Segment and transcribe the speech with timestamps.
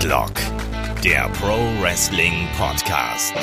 [0.00, 0.32] Headlock,
[1.04, 3.34] der Pro Wrestling Podcast.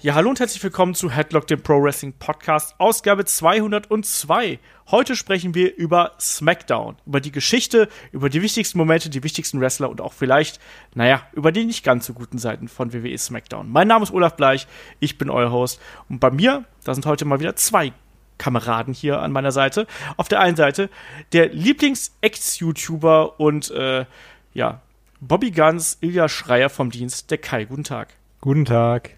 [0.00, 4.58] Ja, hallo und herzlich willkommen zu Headlock, dem Pro Wrestling Podcast, Ausgabe 202.
[4.90, 9.90] Heute sprechen wir über SmackDown, über die Geschichte, über die wichtigsten Momente, die wichtigsten Wrestler
[9.90, 10.60] und auch vielleicht,
[10.94, 13.70] naja, über die nicht ganz so guten Seiten von WWE SmackDown.
[13.70, 14.66] Mein Name ist Olaf Bleich,
[14.98, 17.92] ich bin euer Host und bei mir, da sind heute mal wieder zwei
[18.38, 19.86] Kameraden hier an meiner Seite.
[20.16, 20.88] Auf der einen Seite
[21.34, 24.06] der Lieblings-Ex-YouTuber und äh,
[24.54, 24.80] ja,
[25.20, 27.64] Bobby Guns, Ilja Schreier vom Dienst, der Kai.
[27.64, 28.10] Guten Tag.
[28.40, 29.10] Guten Tag.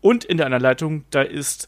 [0.00, 1.66] Und in der anderen Leitung, da ist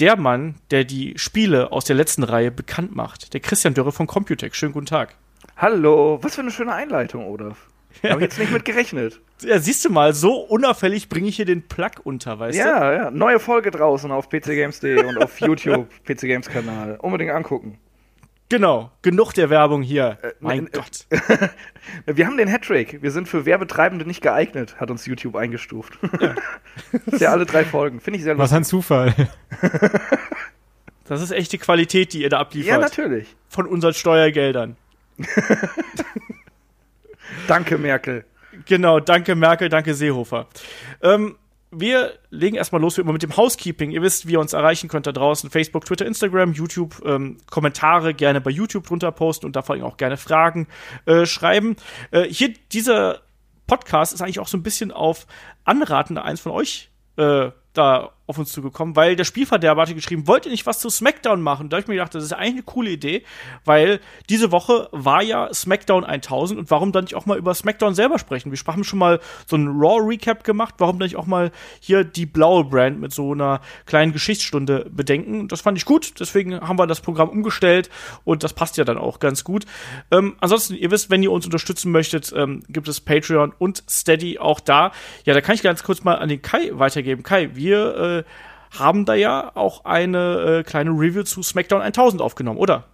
[0.00, 4.06] der Mann, der die Spiele aus der letzten Reihe bekannt macht, der Christian Dörre von
[4.06, 4.54] Computec.
[4.54, 5.16] Schönen guten Tag.
[5.58, 7.66] Hallo, was für eine schöne Einleitung, Olaf.
[8.02, 9.20] Habe ich jetzt nicht mit gerechnet.
[9.42, 12.70] Ja, siehst du mal, so unauffällig bringe ich hier den Plug unter, weißt ja, du?
[12.70, 13.10] Ja, ja.
[13.10, 16.96] Neue Folge draußen auf pcgames.de und auf YouTube, PC Games Kanal.
[17.02, 17.76] Unbedingt angucken.
[18.50, 20.18] Genau, genug der Werbung hier.
[20.22, 21.06] Äh, mein äh, Gott.
[22.06, 23.02] Wir haben den Hattrick.
[23.02, 25.98] Wir sind für Werbetreibende nicht geeignet, hat uns YouTube eingestuft.
[26.20, 26.34] Ja.
[27.06, 28.00] das ja alle drei Folgen.
[28.00, 28.44] Finde ich sehr lustig.
[28.44, 29.14] Was ein Zufall.
[31.04, 32.72] das ist echte Qualität, die ihr da abliefert.
[32.72, 33.34] Ja, natürlich.
[33.48, 34.76] Von unseren Steuergeldern.
[37.48, 38.24] danke, Merkel.
[38.66, 40.48] Genau, danke Merkel, danke Seehofer.
[41.02, 41.36] Ähm,
[41.80, 43.90] wir legen erstmal los wie immer mit dem Housekeeping.
[43.90, 45.50] Ihr wisst, wie ihr uns erreichen könnt da draußen.
[45.50, 47.02] Facebook, Twitter, Instagram, YouTube.
[47.04, 50.66] Ähm, Kommentare gerne bei YouTube drunter posten und da vor allem auch gerne Fragen
[51.06, 51.76] äh, schreiben.
[52.10, 53.20] Äh, hier, dieser
[53.66, 55.26] Podcast ist eigentlich auch so ein bisschen auf
[55.64, 60.46] Anraten eins von euch äh, da auf uns zugekommen, weil der Spielverderber hatte geschrieben, wollt
[60.46, 61.68] ihr nicht was zu SmackDown machen?
[61.68, 63.22] Da habe ich mir gedacht, das ist eigentlich eine coole Idee,
[63.64, 64.00] weil
[64.30, 68.18] diese Woche war ja SmackDown 1000 und warum dann nicht auch mal über SmackDown selber
[68.18, 68.50] sprechen?
[68.50, 72.24] Wir haben schon mal so einen Raw-Recap gemacht, warum dann nicht auch mal hier die
[72.24, 75.48] blaue Brand mit so einer kleinen Geschichtsstunde bedenken?
[75.48, 77.90] Das fand ich gut, deswegen haben wir das Programm umgestellt
[78.24, 79.66] und das passt ja dann auch ganz gut.
[80.10, 84.38] Ähm, ansonsten, ihr wisst, wenn ihr uns unterstützen möchtet, ähm, gibt es Patreon und Steady
[84.38, 84.92] auch da.
[85.24, 87.22] Ja, da kann ich ganz kurz mal an den Kai weitergeben.
[87.22, 88.13] Kai, wir äh,
[88.78, 92.84] haben da ja auch eine äh, kleine Review zu SmackDown 1000 aufgenommen, oder?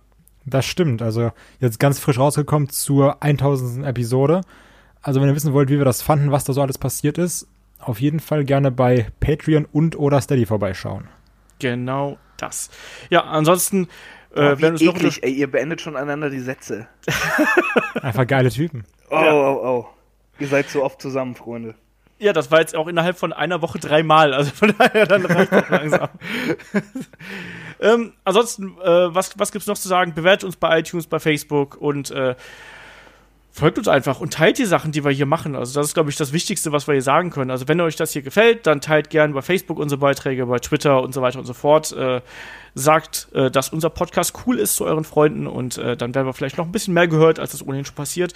[0.47, 1.03] Das stimmt.
[1.03, 3.87] Also jetzt ganz frisch rausgekommen zur 1000.
[3.87, 4.43] Episode.
[5.03, 7.47] Also wenn ihr wissen wollt, wie wir das fanden, was da so alles passiert ist,
[7.79, 11.09] auf jeden Fall gerne bei Patreon und oder Steady vorbeischauen.
[11.59, 12.71] Genau das.
[13.09, 13.89] Ja, ansonsten
[14.35, 16.87] äh, oh, wenn es eklig, ey, ihr beendet schon einander die Sätze.
[18.03, 18.85] Einfach geile Typen.
[19.11, 19.87] Oh, oh, oh.
[20.39, 21.75] Ihr seid so oft zusammen, Freunde.
[22.21, 24.35] Ja, das war jetzt auch innerhalb von einer Woche dreimal.
[24.35, 26.09] Also von daher dann reicht das langsam.
[27.81, 30.13] ähm, ansonsten, äh, was, was gibt's noch zu sagen?
[30.13, 32.35] Bewertet uns bei iTunes, bei Facebook und äh,
[33.53, 35.57] folgt uns einfach und teilt die Sachen, die wir hier machen.
[35.57, 37.51] Also das ist, glaube ich, das Wichtigste, was wir hier sagen können.
[37.51, 41.03] Also wenn euch das hier gefällt, dann teilt gerne bei Facebook unsere Beiträge, bei Twitter
[41.03, 41.93] und so weiter und so fort.
[41.93, 42.21] Äh,
[42.75, 46.33] sagt, äh, dass unser Podcast cool ist zu euren Freunden und äh, dann werden wir
[46.33, 48.33] vielleicht noch ein bisschen mehr gehört, als das ohnehin schon passiert.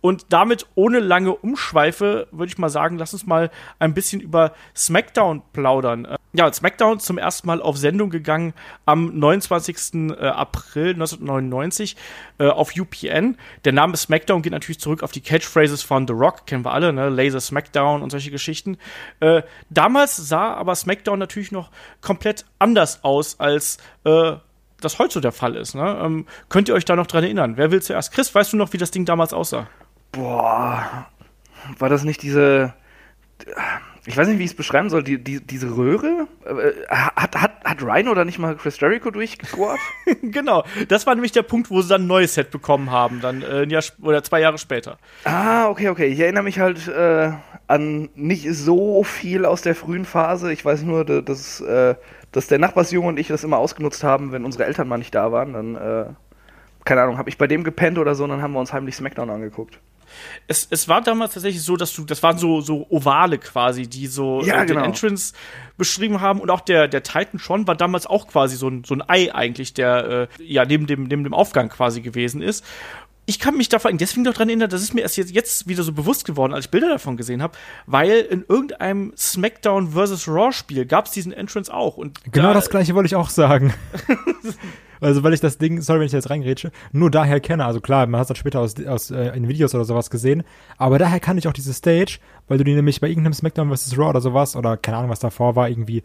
[0.00, 4.52] Und damit ohne lange Umschweife würde ich mal sagen, lass uns mal ein bisschen über
[4.76, 6.06] SmackDown plaudern.
[6.34, 8.54] Ja, SmackDown zum ersten Mal auf Sendung gegangen
[8.86, 9.94] am 29.
[9.94, 11.96] Äh, April 1999
[12.38, 13.36] äh, auf UPN.
[13.66, 16.92] Der Name SmackDown geht natürlich zurück auf die Catchphrases von The Rock, kennen wir alle,
[16.92, 17.10] ne?
[17.10, 18.78] Laser SmackDown und solche Geschichten.
[19.20, 21.70] Äh, damals sah aber SmackDown natürlich noch
[22.00, 24.36] komplett anders aus als äh,
[24.80, 25.74] das heute so der Fall ist.
[25.74, 26.00] Ne?
[26.02, 27.56] Ähm, könnt ihr euch da noch dran erinnern?
[27.56, 28.12] Wer will zuerst?
[28.12, 29.68] Chris, weißt du noch, wie das Ding damals aussah?
[30.12, 31.06] Boah,
[31.78, 32.74] war das nicht diese.
[34.04, 35.02] Ich weiß nicht, wie ich es beschreiben soll.
[35.02, 36.26] Die, die, diese Röhre?
[36.44, 39.78] Äh, hat, hat, hat Rhino da nicht mal Chris Jericho durchgescored?
[40.22, 40.64] genau.
[40.88, 43.62] Das war nämlich der Punkt, wo sie dann ein neues Set bekommen haben, dann äh,
[43.62, 44.98] ein Jahr oder zwei Jahre später.
[45.24, 46.06] Ah, okay, okay.
[46.06, 47.32] Ich erinnere mich halt äh,
[47.68, 50.52] an nicht so viel aus der frühen Phase.
[50.52, 51.94] Ich weiß nur, dass äh,
[52.32, 55.30] dass der Nachbarsjunge und ich das immer ausgenutzt haben, wenn unsere Eltern mal nicht da
[55.30, 55.52] waren.
[55.52, 56.06] Dann, äh,
[56.84, 58.96] keine Ahnung, habe ich bei dem gepennt oder so, und dann haben wir uns heimlich
[58.96, 59.78] Smackdown angeguckt.
[60.46, 64.06] Es, es war damals tatsächlich so, dass du, das waren so, so Ovale quasi, die
[64.06, 64.80] so ja, äh, genau.
[64.80, 65.34] den Entrance
[65.76, 68.94] beschrieben haben und auch der, der Titan schon war damals auch quasi so ein, so
[68.94, 72.64] ein Ei eigentlich, der äh, ja neben dem, neben dem Aufgang quasi gewesen ist
[73.32, 75.30] ich kann mich da vor allem deswegen noch dran erinnern, das ist mir erst jetzt,
[75.30, 77.56] jetzt wieder so bewusst geworden, als ich Bilder davon gesehen habe,
[77.86, 80.28] weil in irgendeinem SmackDown vs.
[80.28, 81.96] Raw Spiel gab es diesen Entrance auch.
[81.96, 83.72] Und genau da, das gleiche wollte ich auch sagen.
[85.00, 87.64] also weil ich das Ding, sorry, wenn ich jetzt reingrätsche, nur daher kenne.
[87.64, 90.42] Also klar, man hat es dann später aus, aus äh, in Videos oder sowas gesehen,
[90.76, 92.18] aber daher kann ich auch diese Stage,
[92.48, 93.96] weil du die nämlich bei irgendeinem SmackDown vs.
[93.96, 96.02] Raw oder sowas oder keine Ahnung, was davor war, irgendwie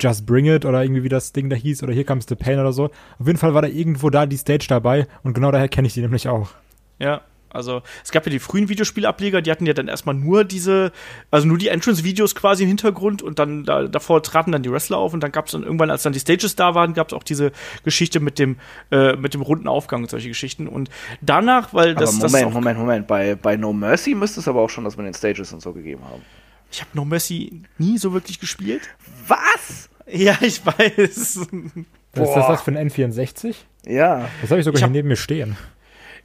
[0.00, 2.58] Just Bring It oder irgendwie wie das Ding da hieß oder Here Comes the Pain
[2.58, 2.86] oder so.
[3.18, 5.94] Auf jeden Fall war da irgendwo da die Stage dabei und genau daher kenne ich
[5.94, 6.50] die nämlich auch.
[6.98, 7.22] Ja.
[7.50, 10.92] Also es gab ja die frühen Videospielableger, die hatten ja dann erstmal nur diese,
[11.30, 14.98] also nur die Entrance-Videos quasi im Hintergrund und dann da, davor traten dann die Wrestler
[14.98, 17.14] auf und dann gab es dann irgendwann, als dann die Stages da waren, gab es
[17.14, 17.52] auch diese
[17.84, 18.56] Geschichte mit dem,
[18.90, 20.68] äh, mit dem runden Aufgang und solche Geschichten.
[20.68, 20.90] Und
[21.20, 22.14] danach, weil das.
[22.14, 23.06] aber das Moment, auch, Moment, Moment.
[23.06, 25.72] Bei, bei No Mercy müsste es aber auch schon das mit den Stages und so
[25.72, 26.22] gegeben haben.
[26.70, 28.82] Ich habe No Mercy nie so wirklich gespielt.
[29.26, 29.88] Was?
[30.06, 30.76] Ja, ich weiß.
[32.14, 33.54] Was ist das, das für ein N64?
[33.86, 34.28] Ja.
[34.42, 35.56] Das habe ich sogar Ich hier hab- neben mir stehen.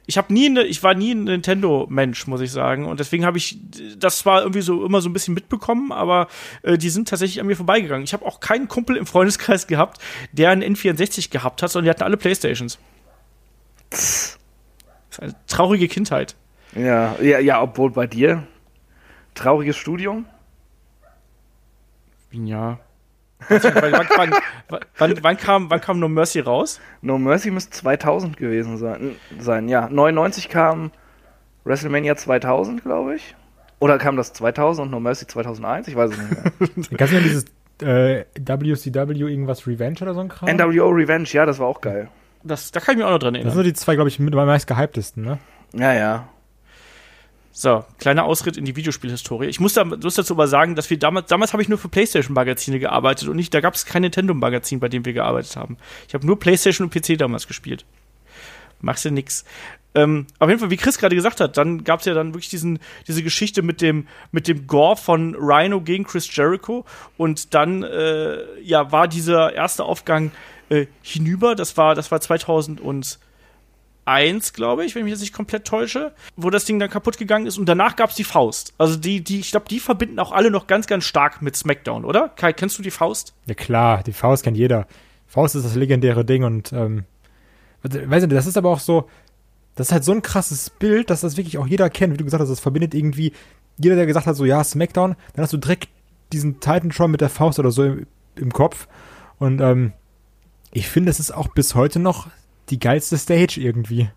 [0.06, 3.38] ich habe nie, ne, ich war nie ein Nintendo-Mensch, muss ich sagen, und deswegen habe
[3.38, 3.58] ich
[3.98, 6.28] das zwar irgendwie so immer so ein bisschen mitbekommen, aber
[6.62, 8.04] äh, die sind tatsächlich an mir vorbeigegangen.
[8.04, 9.98] Ich habe auch keinen Kumpel im Freundeskreis gehabt,
[10.32, 12.78] der einen N64 gehabt hat, sondern die hatten alle Playstations.
[13.90, 14.38] Das
[15.10, 16.34] ist eine traurige Kindheit.
[16.74, 18.46] Ja, ja, ja, obwohl bei dir
[19.34, 20.26] trauriges Studium.
[22.34, 22.78] Ja.
[23.48, 23.60] wann,
[23.92, 24.08] wann,
[24.68, 26.80] wann, wann, wann, kam, wann kam No Mercy raus?
[27.02, 29.16] No Mercy müsste 2000 gewesen sein.
[29.38, 29.68] sein.
[29.68, 30.90] Ja, 99 kam
[31.64, 33.34] WrestleMania 2000, glaube ich.
[33.80, 35.88] Oder kam das 2000 und No Mercy 2001?
[35.88, 36.30] Ich weiß es nicht
[36.90, 36.98] mehr.
[36.98, 37.44] Kannst du ja dieses
[37.82, 40.48] äh, WCW irgendwas Revenge oder so ein Kram?
[40.48, 42.08] NWO Revenge, ja, das war auch geil.
[42.44, 43.64] Das, da kann ich mich auch noch dran Das sind erinnern.
[43.64, 45.38] die zwei, glaube ich, mit am meist gehyptesten, ne?
[45.74, 46.28] Ja, ja.
[47.56, 49.46] So, kleiner Ausritt in die Videospielhistorie.
[49.46, 51.88] Ich muss, da, muss dazu aber sagen, dass wir damals, damals habe ich nur für
[51.88, 55.76] PlayStation-Magazine gearbeitet und nicht, da gab es kein Nintendo-Magazin, bei dem wir gearbeitet haben.
[56.08, 57.84] Ich habe nur PlayStation und PC damals gespielt.
[58.80, 59.44] Machst du nix.
[59.94, 62.48] Ähm, auf jeden Fall, wie Chris gerade gesagt hat, dann gab es ja dann wirklich
[62.48, 66.84] diesen, diese Geschichte mit dem, mit dem Gore von Rhino gegen Chris Jericho
[67.16, 70.32] und dann, äh, ja, war dieser erste Aufgang
[70.70, 71.54] äh, hinüber.
[71.54, 72.18] Das war, das war
[74.04, 77.18] 2001, glaube ich, wenn ich mich jetzt nicht komplett täusche, wo das Ding dann kaputt
[77.18, 78.74] gegangen ist und danach gab es die Faust.
[78.78, 82.04] Also die, die, ich glaube, die verbinden auch alle noch ganz, ganz stark mit SmackDown,
[82.04, 82.28] oder?
[82.28, 83.34] Kai, kennst du die Faust?
[83.46, 84.86] Ja klar, die Faust kennt jeder.
[85.26, 87.04] Faust ist das legendäre Ding und ähm,
[87.82, 89.08] also, weiß nicht, das ist aber auch so,
[89.74, 92.24] das ist halt so ein krasses Bild, dass das wirklich auch jeder kennt, wie du
[92.24, 93.32] gesagt hast, das verbindet irgendwie
[93.76, 95.88] jeder, der gesagt hat, so ja, Smackdown, dann hast du direkt
[96.32, 98.06] diesen Titantron mit der Faust oder so im,
[98.36, 98.86] im Kopf
[99.38, 99.92] und ähm,
[100.72, 102.28] ich finde, es ist auch bis heute noch
[102.70, 104.08] die geilste Stage irgendwie.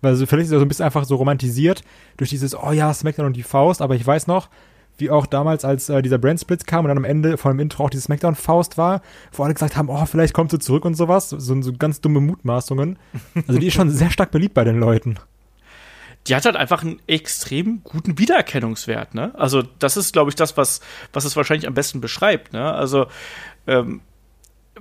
[0.00, 1.82] Weil so, vielleicht ist es so ein bisschen einfach so romantisiert
[2.16, 4.48] durch dieses, oh ja, Smackdown und die Faust, aber ich weiß noch,
[4.96, 7.60] wie auch damals, als äh, dieser Brand Split kam und dann am Ende von dem
[7.60, 9.02] Intro auch diese Smackdown-Faust war,
[9.32, 11.30] wo alle gesagt haben, oh, vielleicht kommt sie zurück und sowas.
[11.30, 12.98] So, so ganz dumme Mutmaßungen.
[13.46, 15.18] Also die ist schon sehr stark beliebt bei den Leuten.
[16.26, 19.32] die hat halt einfach einen extrem guten Wiedererkennungswert, ne?
[19.36, 20.80] Also, das ist, glaube ich, das, was,
[21.12, 22.72] was es wahrscheinlich am besten beschreibt, ne?
[22.72, 23.06] Also,
[23.66, 24.02] ähm,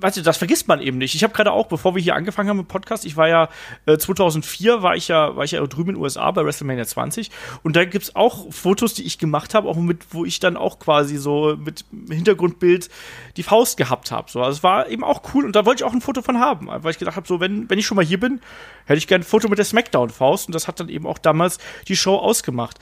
[0.01, 1.15] weißt du, das vergisst man eben nicht.
[1.15, 3.49] Ich habe gerade auch, bevor wir hier angefangen haben mit Podcast, ich war ja
[3.85, 7.31] äh, 2004 war ich ja war ich ja drüben in den USA bei WrestleMania 20
[7.63, 10.79] und da gibt's auch Fotos, die ich gemacht habe, auch mit wo ich dann auch
[10.79, 12.89] quasi so mit Hintergrundbild
[13.37, 14.29] die Faust gehabt habe.
[14.29, 16.39] So, also es war eben auch cool und da wollte ich auch ein Foto von
[16.39, 18.41] haben, weil ich gedacht habe, so wenn wenn ich schon mal hier bin,
[18.85, 21.17] hätte ich gerne ein Foto mit der Smackdown Faust und das hat dann eben auch
[21.17, 22.79] damals die Show ausgemacht.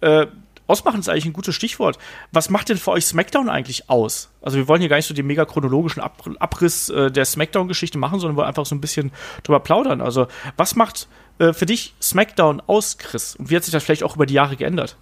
[0.00, 0.26] Äh,
[0.70, 1.98] Ausmachen ist eigentlich ein gutes Stichwort.
[2.32, 4.30] Was macht denn für euch SmackDown eigentlich aus?
[4.40, 7.98] Also wir wollen hier gar nicht so den mega chronologischen Ab Abriss äh, der SmackDown-Geschichte
[7.98, 9.10] machen, sondern wollen einfach so ein bisschen
[9.42, 10.00] drüber plaudern.
[10.00, 10.26] Also
[10.56, 11.08] was macht
[11.38, 13.36] äh, für dich SmackDown aus, Chris?
[13.36, 14.96] Und wie hat sich das vielleicht auch über die Jahre geändert?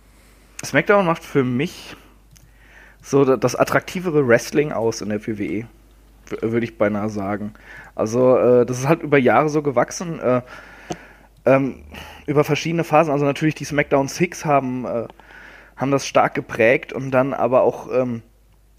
[0.64, 1.94] SmackDown macht für mich
[3.02, 5.66] so da- das attraktivere Wrestling aus in der WWE,
[6.40, 7.54] würde ich beinahe sagen.
[7.94, 10.42] Also äh, das ist halt über Jahre so gewachsen, äh,
[11.46, 11.82] ähm,
[12.26, 13.12] über verschiedene Phasen.
[13.12, 15.06] Also natürlich die SmackDown Six haben, äh,
[15.78, 18.22] haben das stark geprägt und dann aber auch ähm,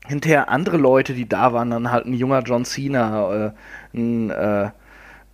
[0.05, 3.51] hinterher andere Leute, die da waren, dann halt ein junger John Cena, äh,
[3.93, 4.65] ein, äh,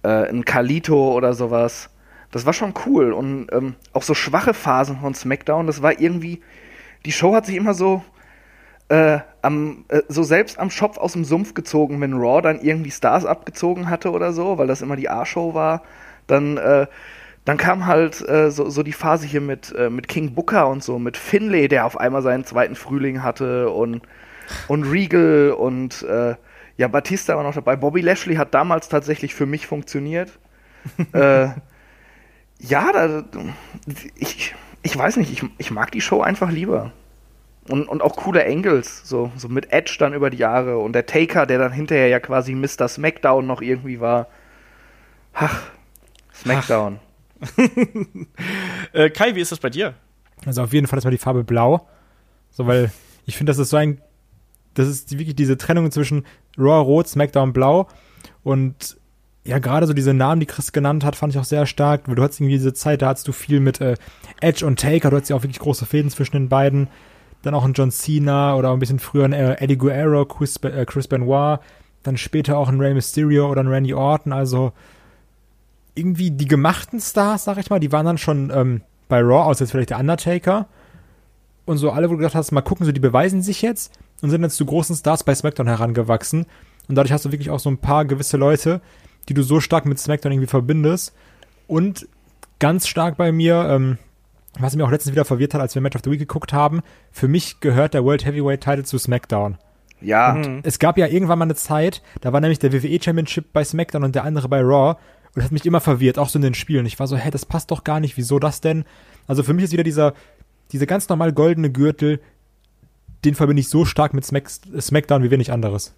[0.03, 1.89] äh, ein Carlito oder sowas.
[2.31, 6.41] Das war schon cool und ähm, auch so schwache Phasen von SmackDown, das war irgendwie,
[7.05, 8.03] die Show hat sich immer so
[8.89, 12.91] äh, am, äh, so selbst am Schopf aus dem Sumpf gezogen, wenn Raw dann irgendwie
[12.91, 15.83] Stars abgezogen hatte oder so, weil das immer die A-Show war,
[16.27, 16.85] dann, äh,
[17.45, 20.83] dann kam halt äh, so, so die Phase hier mit, äh, mit King Booker und
[20.83, 24.01] so, mit Finlay, der auf einmal seinen zweiten Frühling hatte und,
[24.67, 26.35] und Regal und äh,
[26.77, 27.75] ja, Batista war noch dabei.
[27.75, 30.31] Bobby Lashley hat damals tatsächlich für mich funktioniert.
[31.13, 31.49] äh,
[32.59, 33.23] ja, da,
[34.15, 36.91] ich, ich weiß nicht, ich, ich mag die Show einfach lieber.
[37.69, 41.07] Und, und auch coole Angles, so, so mit Edge dann über die Jahre und der
[41.07, 42.87] Taker, der dann hinterher ja quasi Mr.
[42.87, 44.27] Smackdown noch irgendwie war.
[45.33, 45.63] Ach,
[46.33, 46.99] Smackdown.
[48.93, 49.93] Äh, Kai, wie ist das bei dir?
[50.45, 51.87] Also auf jeden Fall ist mal die Farbe blau.
[52.51, 52.91] So, weil
[53.25, 54.01] ich finde, das ist so ein,
[54.73, 56.25] das ist wirklich diese Trennung zwischen
[56.57, 57.87] Raw Rot, SmackDown Blau
[58.43, 58.97] und
[59.43, 62.07] ja, gerade so diese Namen, die Chris genannt hat, fand ich auch sehr stark.
[62.07, 63.95] weil Du hattest irgendwie diese Zeit, da hattest du viel mit äh,
[64.41, 66.87] Edge und Taker, du hattest ja auch wirklich große Fäden zwischen den beiden.
[67.43, 70.83] Dann auch ein John Cena oder ein bisschen früher ein äh, Eddie Guerrero, Chris, äh,
[70.85, 71.59] Chris Benoit,
[72.01, 74.33] dann später auch ein Rey Mysterio oder ein Randy Orton.
[74.33, 74.73] Also
[75.95, 79.63] irgendwie die gemachten Stars, sag ich mal, die waren dann schon ähm, bei Raw, außer
[79.63, 80.67] jetzt vielleicht der Undertaker.
[81.65, 84.29] Und so alle, wo du gedacht hast, mal gucken, so die beweisen sich jetzt und
[84.29, 86.45] sind jetzt zu großen Stars bei SmackDown herangewachsen.
[86.87, 88.81] Und dadurch hast du wirklich auch so ein paar gewisse Leute,
[89.29, 91.13] die du so stark mit SmackDown irgendwie verbindest.
[91.67, 92.07] Und
[92.59, 93.97] ganz stark bei mir, ähm,
[94.59, 96.81] was mich auch letztens wieder verwirrt hat, als wir Match of the Week geguckt haben,
[97.11, 99.57] für mich gehört der World Heavyweight Title zu SmackDown.
[100.01, 103.63] Ja, Es gab ja irgendwann mal eine Zeit, da war nämlich der WWE Championship bei
[103.63, 104.97] SmackDown und der andere bei Raw.
[105.35, 106.85] Und das hat mich immer verwirrt, auch so in den Spielen.
[106.85, 108.85] Ich war so, hä, das passt doch gar nicht, wieso das denn?
[109.27, 110.13] Also für mich ist wieder dieser,
[110.71, 112.21] dieser ganz normal goldene Gürtel,
[113.25, 115.93] den verbinde ich so stark mit Smack, SmackDown wie wenig anderes.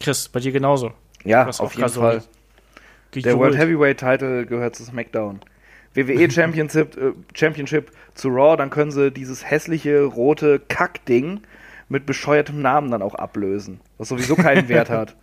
[0.00, 0.92] Chris, bei dir genauso.
[1.24, 2.22] ja, auf jeden grad so Fall.
[3.14, 3.38] Der.
[3.38, 5.40] World Heavyweight Title gehört zu SmackDown.
[5.94, 11.40] WWE Championship, äh, Championship zu Raw, dann können sie dieses hässliche rote Kackding
[11.88, 15.16] mit bescheuertem Namen dann auch ablösen, was sowieso keinen Wert hat.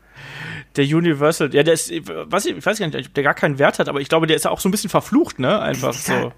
[0.75, 3.60] Der Universal, ja, der ist, was ich, ich weiß gar nicht, ob der gar keinen
[3.60, 5.60] Wert hat, aber ich glaube, der ist ja auch so ein bisschen verflucht, ne?
[5.60, 6.34] Einfach so.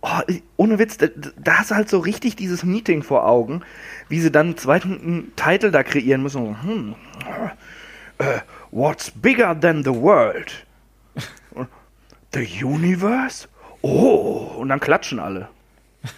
[0.00, 0.20] Oh,
[0.58, 1.06] ohne Witz, da,
[1.38, 3.62] da hast du halt so richtig dieses Meeting vor Augen,
[4.08, 6.62] wie sie dann einen zweiten Titel da kreieren müssen.
[6.62, 6.94] Hm,
[8.18, 8.38] äh,
[8.70, 10.66] what's bigger than the world?
[12.34, 13.48] The universe?
[13.82, 15.48] Oh, und dann klatschen alle.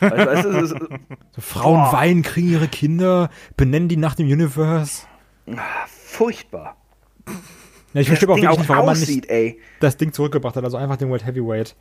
[0.00, 0.90] Also, es ist, es ist,
[1.32, 1.92] So, Frauen Boah.
[1.92, 5.02] weinen, kriegen ihre Kinder, benennen die nach dem Universe.
[5.86, 6.76] furchtbar.
[7.26, 9.60] Ja, ich Das verstehe auch Ding auch nicht, warum man aussieht, nicht ey.
[9.80, 11.74] das Ding zurückgebracht hat, also einfach den World Heavyweight.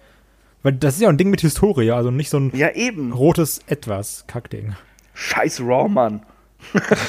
[0.64, 3.12] Weil das ist ja ein Ding mit Historie, also nicht so ein Ja, eben.
[3.14, 4.76] rotes Etwas, Kackding.
[5.14, 6.26] Scheiß Raw, Mann.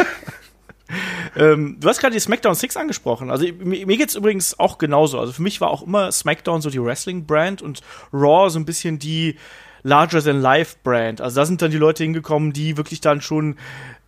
[1.34, 3.28] Ähm, du hast gerade die SmackDown 6 angesprochen.
[3.28, 5.18] Also mir, mir geht's übrigens auch genauso.
[5.18, 7.80] Also für mich war auch immer SmackDown so die Wrestling-Brand und
[8.12, 9.34] Raw so ein bisschen die
[9.82, 11.20] Larger-than-Life-Brand.
[11.20, 13.56] Also da sind dann die Leute hingekommen, die wirklich dann schon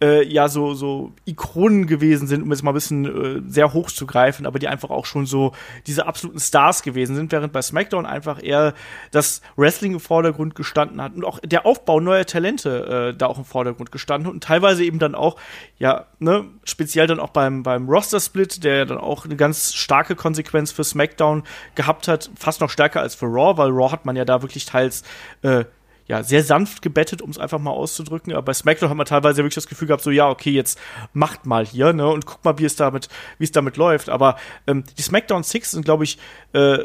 [0.02, 3.90] äh, ja so so Ikonen gewesen sind, um jetzt mal ein bisschen äh, sehr hoch
[3.90, 5.52] zu greifen, aber die einfach auch schon so
[5.86, 8.74] diese absoluten Stars gewesen sind, während bei SmackDown einfach eher
[9.10, 13.38] das Wrestling im Vordergrund gestanden hat und auch der Aufbau neuer Talente äh, da auch
[13.38, 15.36] im Vordergrund gestanden hat und teilweise eben dann auch
[15.78, 19.74] ja ne speziell dann auch beim beim Roster Split, der ja dann auch eine ganz
[19.74, 21.42] starke Konsequenz für SmackDown
[21.74, 24.64] gehabt hat, fast noch stärker als für Raw, weil Raw hat man ja da wirklich
[24.64, 25.02] teils
[25.42, 25.64] äh,
[26.08, 28.32] ja, sehr sanft gebettet, um es einfach mal auszudrücken.
[28.32, 30.78] Aber bei SmackDown hat man teilweise wirklich das Gefühl gehabt, so, ja, okay, jetzt
[31.12, 34.08] macht mal hier, ne, und guck mal, wie es damit, wie es damit läuft.
[34.08, 34.36] Aber
[34.66, 36.18] ähm, die SmackDown Six sind, glaube ich,
[36.54, 36.78] äh,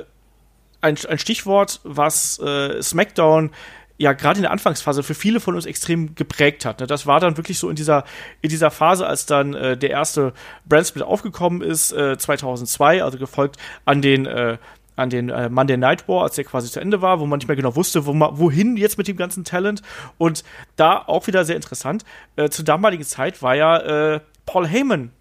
[0.81, 3.51] ein, ein Stichwort, was äh, SmackDown
[3.97, 6.81] ja gerade in der Anfangsphase für viele von uns extrem geprägt hat.
[6.81, 6.87] Ne?
[6.87, 8.03] Das war dann wirklich so in dieser
[8.41, 10.33] in dieser Phase, als dann äh, der erste
[10.65, 14.57] Brandsplit aufgekommen ist, äh, 2002, also gefolgt an den äh,
[14.95, 17.47] an den äh, Monday Night War, als der quasi zu Ende war, wo man nicht
[17.47, 19.81] mehr genau wusste, wo man, wohin jetzt mit dem ganzen Talent.
[20.17, 20.43] Und
[20.75, 22.03] da auch wieder sehr interessant.
[22.35, 25.11] Äh, zur damaligen Zeit war ja äh, Paul Heyman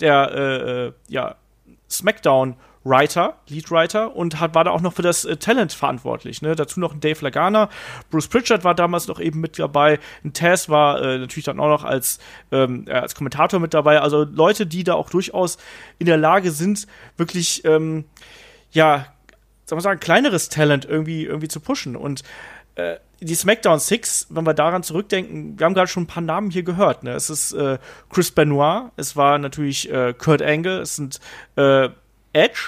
[0.00, 1.36] der äh, äh, ja,
[1.88, 6.42] SmackDown Writer, Leadwriter und hat, war da auch noch für das äh, Talent verantwortlich.
[6.42, 6.56] Ne?
[6.56, 7.68] Dazu noch ein Dave Lagana,
[8.10, 11.68] Bruce Pritchard war damals noch eben mit dabei, ein Taz war äh, natürlich dann auch
[11.68, 12.18] noch als,
[12.50, 14.00] ähm, äh, als Kommentator mit dabei.
[14.00, 15.58] Also Leute, die da auch durchaus
[15.98, 18.04] in der Lage sind, wirklich ähm,
[18.72, 19.06] ja,
[19.72, 21.96] soll man sagen, kleineres Talent irgendwie, irgendwie zu pushen.
[21.96, 22.22] Und
[22.74, 26.50] äh, die SmackDown Six, wenn wir daran zurückdenken, wir haben gerade schon ein paar Namen
[26.50, 27.04] hier gehört.
[27.04, 27.12] Ne?
[27.12, 27.78] Es ist äh,
[28.10, 31.20] Chris Benoit, es war natürlich äh, Kurt Angle, es sind
[31.56, 31.88] äh,
[32.34, 32.60] Edge,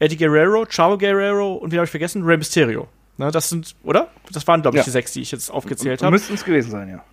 [0.00, 2.24] Eddie Guerrero, Chavo Guerrero und wie habe ich vergessen?
[2.24, 2.88] Rey Mysterio.
[3.16, 4.08] Ne, das sind, oder?
[4.32, 4.84] Das waren, glaube ich, Ja.
[4.84, 6.10] die sechs, die ich jetzt aufgezählt habe.
[6.10, 7.04] Müssten es gewesen sein, ja.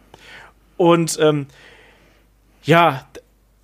[0.76, 1.48] Und ähm,
[2.64, 3.08] ja,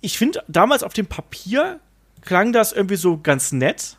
[0.00, 1.80] ich finde, damals auf dem Papier
[2.22, 3.96] klang das irgendwie so ganz nett.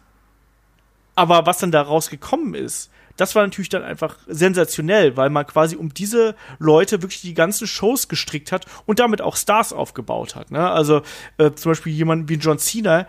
[1.17, 5.75] Aber was dann daraus gekommen ist, das war natürlich dann einfach sensationell, weil man quasi
[5.75, 10.51] um diese Leute wirklich die ganzen Shows gestrickt hat und damit auch Stars aufgebaut hat.
[10.51, 10.69] Ne?
[10.69, 11.01] Also
[11.39, 13.07] äh, zum Beispiel jemand wie John Cena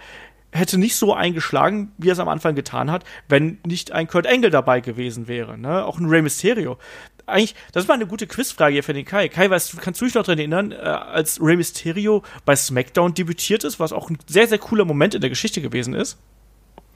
[0.53, 4.27] hätte nicht so eingeschlagen, wie er es am Anfang getan hat, wenn nicht ein Kurt
[4.27, 5.59] Angle dabei gewesen wäre.
[5.59, 5.85] Ne?
[5.85, 6.79] Auch ein Rey Mysterio.
[7.27, 9.29] Eigentlich, das ist mal eine gute Quizfrage hier für den Kai.
[9.29, 13.65] Kai, weißt kannst du dich noch daran erinnern, äh, als Rey Mysterio bei SmackDown debütiert
[13.65, 16.17] ist, was auch ein sehr, sehr cooler Moment in der Geschichte gewesen ist?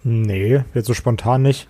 [0.05, 1.69] Nee, jetzt so spontan nicht.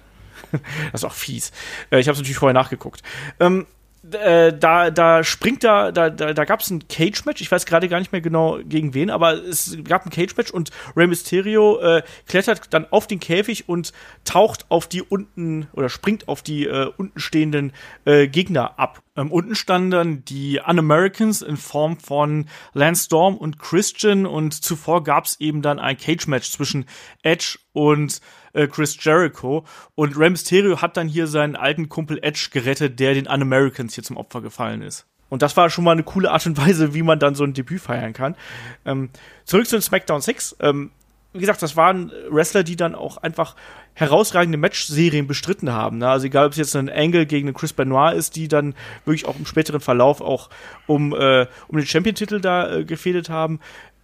[0.92, 1.50] Das ist auch fies.
[1.90, 3.02] Äh, ich habe es natürlich vorher nachgeguckt.
[3.40, 3.66] Ähm,
[4.14, 7.40] äh, da, da springt da, da, da, da gab es ein Cage-Match.
[7.40, 10.70] Ich weiß gerade gar nicht mehr genau gegen wen, aber es gab ein Cage-Match und
[10.96, 13.92] Rey Mysterio äh, klettert dann auf den Käfig und
[14.24, 17.72] taucht auf die unten oder springt auf die äh, unten stehenden
[18.04, 19.02] äh, Gegner ab.
[19.16, 25.04] Ähm, unten standen dann die Un-Americans in Form von Lance Storm und Christian und zuvor
[25.04, 26.86] gab es eben dann ein Cage-Match zwischen
[27.22, 28.20] Edge und
[28.52, 33.14] äh, Chris Jericho und Rey Mysterio hat dann hier seinen alten Kumpel Edge gerettet, der
[33.14, 35.06] den Un-Americans hier zum Opfer gefallen ist.
[35.28, 37.54] Und das war schon mal eine coole Art und Weise, wie man dann so ein
[37.54, 38.36] Debüt feiern kann.
[38.84, 39.08] Ähm,
[39.44, 40.56] zurück zu den SmackDown 6.
[40.60, 40.90] Ähm,
[41.32, 43.56] wie gesagt, das waren Wrestler, die dann auch einfach
[43.94, 45.98] herausragende Matchserien bestritten haben.
[45.98, 46.08] Ne?
[46.08, 49.26] Also egal, ob es jetzt ein Angle gegen einen Chris Benoit ist, die dann wirklich
[49.26, 50.50] auch im späteren Verlauf auch
[50.86, 53.60] um, äh, um den Champion-Titel da äh, gefädelt haben.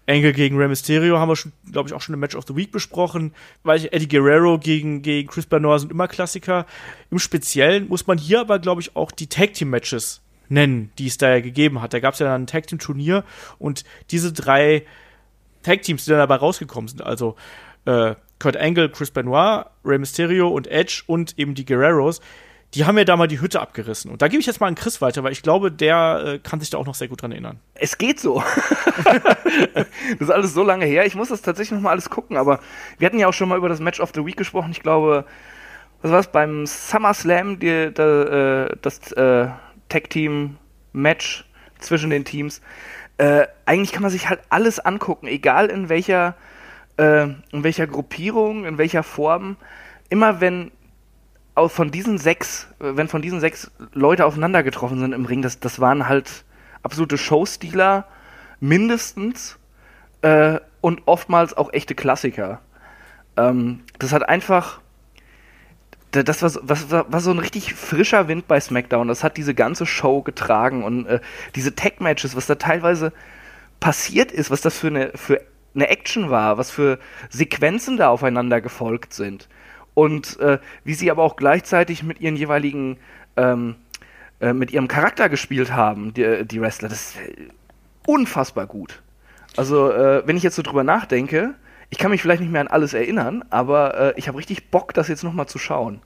[0.09, 2.73] Angle gegen Rey Mysterio haben wir glaube ich, auch schon im Match of the Week
[2.73, 3.33] besprochen.
[3.63, 6.67] Weil ich, Eddie Guerrero gegen, gegen Chris Benoit sind immer Klassiker.
[7.11, 11.07] Im Speziellen muss man hier aber, glaube ich, auch die Tag Team Matches nennen, die
[11.07, 11.93] es da ja gegeben hat.
[11.93, 13.25] Da gab es ja dann ein Tag Team Turnier
[13.59, 14.85] und diese drei
[15.63, 17.37] Tag Teams, die dann dabei rausgekommen sind, also
[17.85, 22.21] äh, Kurt Angle, Chris Benoit, Rey Mysterio und Edge und eben die Guerreros,
[22.75, 24.11] die haben ja da mal die Hütte abgerissen.
[24.11, 26.61] Und da gebe ich jetzt mal an Chris weiter, weil ich glaube, der äh, kann
[26.61, 27.61] sich da auch noch sehr gut dran erinnern.
[27.75, 28.43] Es geht so.
[29.05, 29.87] das
[30.19, 31.07] ist alles so lange her.
[31.07, 32.61] Ich muss das tatsächlich noch mal alles gucken, aber
[32.99, 34.71] wir hatten ja auch schon mal über das Match of the Week gesprochen.
[34.71, 35.25] Ich glaube,
[36.03, 39.49] was war es beim SummerSlam, die, die, äh, das äh,
[39.89, 40.59] Tag Team
[40.93, 41.47] Match
[41.79, 42.61] zwischen den Teams.
[43.17, 46.37] Äh, eigentlich kann man sich halt alles angucken, egal in welcher,
[46.99, 49.57] äh, in welcher Gruppierung, in welcher Form.
[50.11, 50.71] Immer wenn
[51.59, 55.43] auch von diesen sechs, äh, wenn von diesen sechs Leute aufeinander getroffen sind im Ring,
[55.43, 56.45] das, das waren halt
[56.83, 58.07] absolute Showstealer,
[58.61, 59.59] mindestens,
[60.23, 62.61] äh, und oftmals auch echte Klassiker.
[63.37, 64.81] Ähm, das hat einfach,
[66.13, 69.09] das war, was, war so ein richtig frischer Wind bei SmackDown.
[69.09, 71.21] Das hat diese ganze Show getragen und äh,
[71.55, 73.13] diese Tag-Matches, was da teilweise
[73.81, 75.41] passiert ist, was das für eine, für
[75.75, 76.99] eine Action war, was für
[77.29, 79.49] Sequenzen da aufeinander gefolgt sind
[79.99, 82.99] und äh, wie sie aber auch gleichzeitig mit ihren jeweiligen
[83.37, 83.75] ähm,
[84.41, 87.19] äh, mit ihrem Charakter gespielt haben, die, die Wrestler, das ist
[88.07, 89.03] unfassbar gut.
[89.57, 91.57] Also äh, wenn ich jetzt so drüber nachdenke,
[91.91, 94.95] ich kann mich vielleicht nicht mehr an alles erinnern, aber äh, ich habe richtig Bock,
[94.95, 96.01] das jetzt nochmal zu schauen.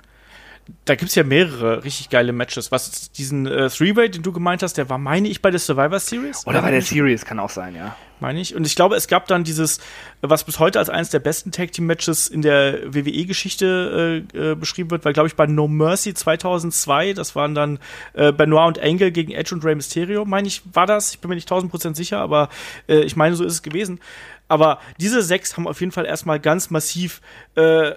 [0.85, 2.71] Da gibt es ja mehrere richtig geile Matches.
[2.71, 5.99] Was diesen äh, Three-Way, den du gemeint hast, der war, meine ich, bei der Survivor
[5.99, 6.47] Series?
[6.47, 7.97] Oder bei der Series, kann auch sein, ja.
[8.21, 8.55] Meine ich.
[8.55, 9.81] Und ich glaube, es gab dann dieses,
[10.21, 15.05] was bis heute als eines der besten Tag-Team-Matches in der WWE-Geschichte äh, äh, beschrieben wird,
[15.05, 17.81] weil, glaube ich, bei No Mercy 2002, das waren dann
[18.13, 21.13] äh, Benoit und Angle gegen Edge und Rey Mysterio, meine ich, war das.
[21.13, 22.49] Ich bin mir nicht tausend sicher, aber
[22.89, 23.99] äh, ich meine, so ist es gewesen.
[24.47, 27.21] Aber diese sechs haben auf jeden Fall erstmal ganz massiv
[27.57, 27.93] äh,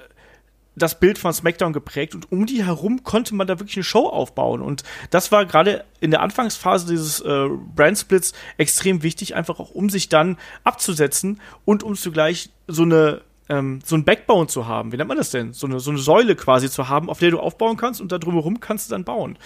[0.76, 4.08] das Bild von SmackDown geprägt und um die herum konnte man da wirklich eine Show
[4.08, 9.72] aufbauen und das war gerade in der Anfangsphase dieses äh, Brandsplits extrem wichtig, einfach auch
[9.72, 14.92] um sich dann abzusetzen und um zugleich so eine ähm, so ein Backbone zu haben.
[14.92, 15.54] Wie nennt man das denn?
[15.54, 18.18] So eine, so eine Säule quasi zu haben, auf der du aufbauen kannst und da
[18.18, 19.38] drumherum kannst du dann bauen.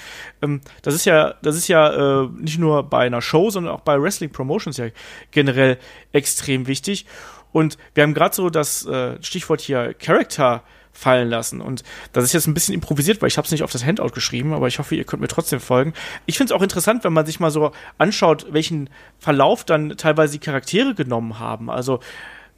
[0.41, 3.81] Ähm, das ist ja, das ist ja äh, nicht nur bei einer Show, sondern auch
[3.81, 4.87] bei Wrestling Promotions ja
[5.31, 5.77] generell
[6.11, 7.05] extrem wichtig.
[7.51, 10.63] Und wir haben gerade so das äh, Stichwort hier Character
[10.99, 11.61] fallen lassen.
[11.61, 14.09] Und das ist jetzt ein bisschen improvisiert, weil ich habe es nicht auf das Handout
[14.09, 15.93] geschrieben, aber ich hoffe, ihr könnt mir trotzdem folgen.
[16.25, 20.33] Ich finde es auch interessant, wenn man sich mal so anschaut, welchen Verlauf dann teilweise
[20.33, 21.69] die Charaktere genommen haben.
[21.69, 22.01] Also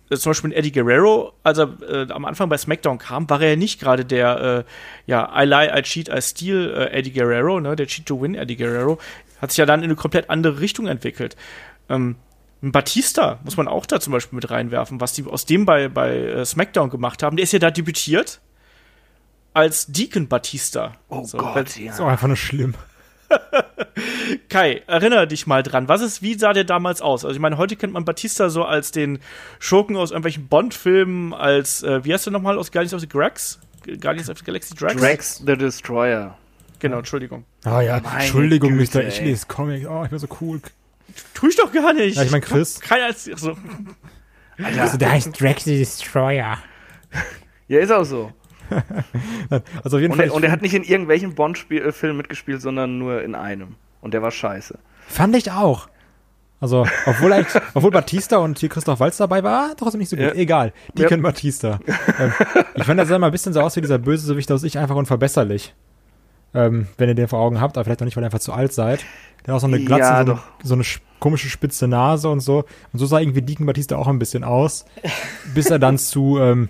[0.10, 3.52] äh, zum Beispiel Eddie Guerrero, als er äh, am Anfang bei SmackDown kam, war er
[3.52, 4.72] ja nicht gerade der, äh,
[5.06, 8.36] ja, I lie, I cheat, I steal äh, Eddie Guerrero, ne, der Cheat to Win
[8.36, 8.98] Eddie Guerrero,
[9.40, 11.36] hat sich ja dann in eine komplett andere Richtung entwickelt.
[11.90, 12.16] Ähm,
[12.62, 16.16] Batista muss man auch da zum Beispiel mit reinwerfen, was die aus dem bei, bei
[16.16, 17.36] äh, SmackDown gemacht haben.
[17.36, 18.40] Der ist ja da debütiert
[19.54, 20.94] als Deacon Batista.
[21.10, 21.92] Oh so, Gott, ja.
[21.92, 22.76] Ist auch einfach nur schlimm.
[24.50, 25.88] Kai, erinnere dich mal dran.
[25.88, 27.26] Was ist, wie sah der damals aus?
[27.26, 29.20] Also ich meine, heute kennt man Batista so als den
[29.60, 33.60] Schurken aus irgendwelchen Bond-Filmen, als, äh, wie heißt der nochmal aus Guardians of the Grax?
[34.00, 34.96] Guardians of the Galaxy Drax?
[34.96, 36.38] Drax the Destroyer.
[36.80, 37.46] Genau, Entschuldigung.
[37.64, 39.08] Ah ja, Meine Entschuldigung, Güte, Mr.
[39.08, 39.88] Ich lese Comic.
[39.90, 40.62] Oh, ich bin so cool.
[41.34, 42.18] Tu ich doch gar nicht.
[42.18, 42.80] Ja, ich meine Chris.
[42.80, 43.26] Keiner als.
[43.26, 43.58] So.
[44.58, 44.82] Alter.
[44.82, 46.58] Also, der heißt Drax the Destroyer.
[47.68, 48.32] Ja, ist auch so.
[49.84, 50.28] also auf jeden und, Fall.
[50.28, 53.76] Er, und er hat nicht in irgendwelchen Bond-Filmen mitgespielt, sondern nur in einem.
[54.02, 54.80] Und der war scheiße.
[55.08, 55.88] Fand ich auch.
[56.60, 60.26] Also, obwohl, obwohl Batista und hier Christoph Walz dabei war, trotzdem nicht so gut.
[60.26, 60.34] Ja.
[60.34, 60.74] Egal.
[60.94, 61.08] Die ja.
[61.08, 61.80] kennen Batista.
[62.20, 62.34] ähm,
[62.76, 64.78] ich fand, er sah mal ein bisschen so aus wie dieser böse Bösewicht aus Ich
[64.78, 65.74] einfach unverbesserlich.
[66.54, 68.52] Ähm, wenn ihr den vor Augen habt, aber vielleicht auch nicht, weil ihr einfach zu
[68.52, 69.06] alt seid.
[69.46, 70.84] Der hat auch so eine Glatze, ja, so, eine, so, eine,
[71.20, 72.66] komische spitze Nase und so.
[72.92, 74.86] Und so sah irgendwie Deacon Batista auch ein bisschen aus,
[75.54, 76.68] bis er dann zu ähm,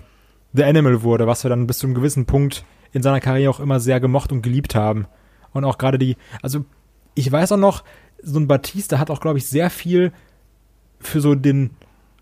[0.52, 3.60] The Animal wurde, was wir dann bis zu einem gewissen Punkt in seiner Karriere auch
[3.60, 5.06] immer sehr gemocht und geliebt haben.
[5.52, 6.64] Und auch gerade die, also
[7.14, 7.82] ich weiß auch noch,
[8.22, 10.12] so ein Batista hat auch, glaube ich, sehr viel
[11.00, 11.70] für so den,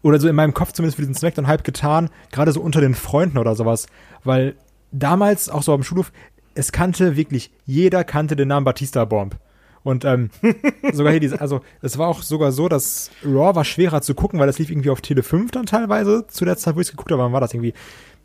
[0.03, 3.38] oder so in meinem Kopf zumindest für diesen Smackdown-Hype getan, gerade so unter den Freunden
[3.38, 3.87] oder sowas.
[4.25, 4.57] Weil
[4.92, 6.12] damals, auch so am Schulhof,
[6.61, 9.37] es kannte wirklich, jeder kannte den Namen Batista Bomb.
[9.83, 10.29] Und ähm,
[10.92, 14.38] sogar hier diese, also es war auch sogar so, dass Raw war schwerer zu gucken,
[14.38, 16.90] weil das lief irgendwie auf Tele 5 dann teilweise, zu der Zeit, wo ich es
[16.90, 17.73] geguckt habe, wann war das irgendwie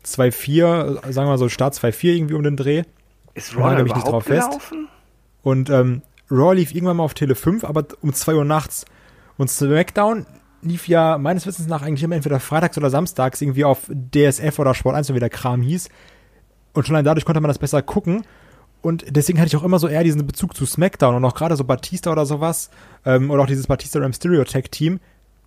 [0.04, 2.82] 2-4, sagen wir mal so Start 2-4 irgendwie um den Dreh.
[3.32, 4.50] Ist Raw da mich nicht drauf fest.
[4.50, 4.88] Gelaufen?
[5.42, 8.84] Und ähm, Raw lief irgendwann mal auf Tele 5, aber um 2 Uhr nachts.
[9.38, 10.26] Und SmackDown
[10.60, 14.74] lief ja meines Wissens nach eigentlich immer entweder freitags oder samstags irgendwie auf DSF oder
[14.74, 15.88] Sport 1, wie der Kram hieß.
[16.76, 18.24] Und schon allein dadurch konnte man das besser gucken.
[18.82, 21.56] Und deswegen hatte ich auch immer so eher diesen Bezug zu SmackDown und auch gerade
[21.56, 22.70] so Batista oder sowas,
[23.04, 25.00] ähm, oder auch dieses Batista Ram Stereotech Team,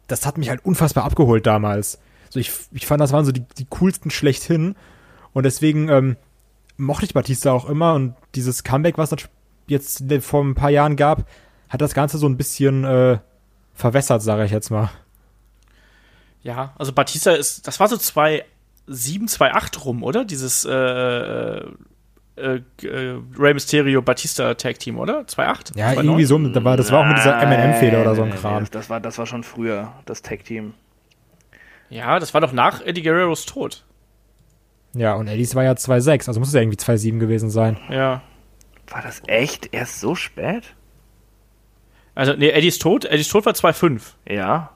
[0.08, 2.00] das hat mich halt unfassbar abgeholt damals.
[2.30, 4.76] So, ich, ich fand, das waren so die, die coolsten schlechthin.
[5.32, 6.18] Und deswegen ähm,
[6.78, 9.30] mochte ich Batista auch immer und dieses Comeback, was es
[9.68, 11.28] jetzt vor ein paar Jahren gab,
[11.70, 13.20] hat das Ganze so ein bisschen äh,
[13.76, 14.90] verwässert, sage ich jetzt mal.
[16.42, 18.44] Ja, also Batista ist, das war so 2-7,
[18.90, 20.26] 2-8 rum, oder?
[20.26, 20.72] Dieses äh,
[22.40, 25.22] äh, äh, Rey Mysterio Batista Tag Team, oder?
[25.22, 25.78] 2-8?
[25.78, 26.38] Ja, irgendwie so.
[26.38, 28.60] Das war, das war auch mit dieser MM-Feder oder so ein Nee, Kram.
[28.62, 30.74] Das, das, war, das war schon früher, das Tag-Team.
[31.90, 33.84] Ja, das war doch nach Eddie Guerreros Tod.
[34.94, 37.78] Ja, und Eddies war ja 2,6, also muss es ja irgendwie 2,7 gewesen sein.
[37.90, 38.22] Ja.
[38.88, 40.76] War das echt erst so spät?
[42.16, 44.02] Also, nee, Eddies Tod, Eddies Tod war 2-5.
[44.28, 44.72] Ja.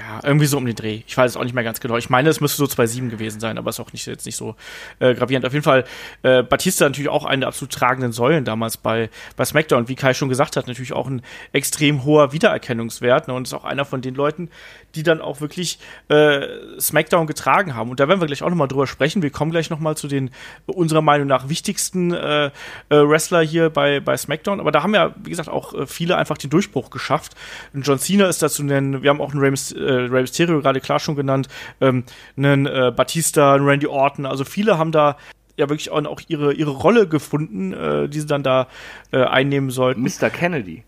[0.00, 1.02] Ja, irgendwie so um den Dreh.
[1.06, 1.98] Ich weiß es auch nicht mehr ganz genau.
[1.98, 4.56] Ich meine, es müsste so 2-7 gewesen sein, aber ist auch nicht, jetzt nicht so
[4.98, 5.44] äh, gravierend.
[5.44, 5.84] Auf jeden Fall,
[6.22, 9.88] äh, Batista natürlich auch eine der absolut tragenden Säulen damals bei, bei SmackDown.
[9.88, 11.20] Wie Kai schon gesagt hat, natürlich auch ein
[11.52, 13.28] extrem hoher Wiedererkennungswert.
[13.28, 13.34] Ne?
[13.34, 14.48] Und ist auch einer von den Leuten,
[14.94, 16.40] die dann auch wirklich äh,
[16.78, 17.90] SmackDown getragen haben.
[17.90, 19.22] Und da werden wir gleich auch nochmal drüber sprechen.
[19.22, 20.30] Wir kommen gleich nochmal zu den
[20.66, 22.50] unserer Meinung nach wichtigsten äh, äh,
[22.90, 24.60] Wrestler hier bei, bei SmackDown.
[24.60, 27.34] Aber da haben ja, wie gesagt, auch äh, viele einfach den Durchbruch geschafft.
[27.74, 29.02] Ein John Cena ist dazu nennen.
[29.02, 31.48] Wir haben auch einen Rey, Mys- äh, Mysterio gerade klar schon genannt.
[31.80, 32.04] Ähm,
[32.36, 34.26] einen äh, Batista, einen Randy Orton.
[34.26, 35.16] Also viele haben da
[35.56, 38.68] ja wirklich auch, ihre, ihre Rolle gefunden, die sie dann da
[39.10, 40.00] einnehmen sollten.
[40.00, 40.30] Mr.
[40.30, 40.84] Kennedy.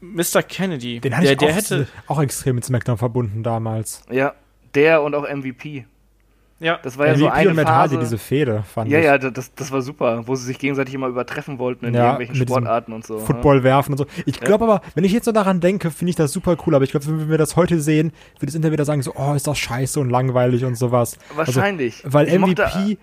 [0.00, 0.42] Mr.
[0.42, 4.02] Kennedy, Den hatte der, ich der auch, hätte, auch extrem mit SmackDown verbunden damals.
[4.10, 4.34] Ja,
[4.74, 5.84] der und auch MVP.
[6.58, 7.76] ja, Das war ja so MVP eine und Matt Phase.
[7.78, 9.04] Hardy, diese Fehde, fand ja, ich.
[9.04, 12.36] ja, das, das war super, wo sie sich gegenseitig immer übertreffen wollten in Ja, irgendwelchen
[12.46, 13.14] Sportarten und so.
[13.18, 13.20] ne?
[13.20, 14.06] Football werfen und so.
[14.26, 16.74] Ich glaube aber, wenn ich jetzt so daran denke, finde ich das super cool.
[16.74, 19.34] Aber ich glaube, wenn wir das heute sehen, wird das Interview wieder sagen so, oh,
[19.34, 21.18] ist das scheiße und langweilig und sowas.
[21.34, 22.04] Wahrscheinlich.
[22.04, 22.98] Also, weil Ich mochte- MVP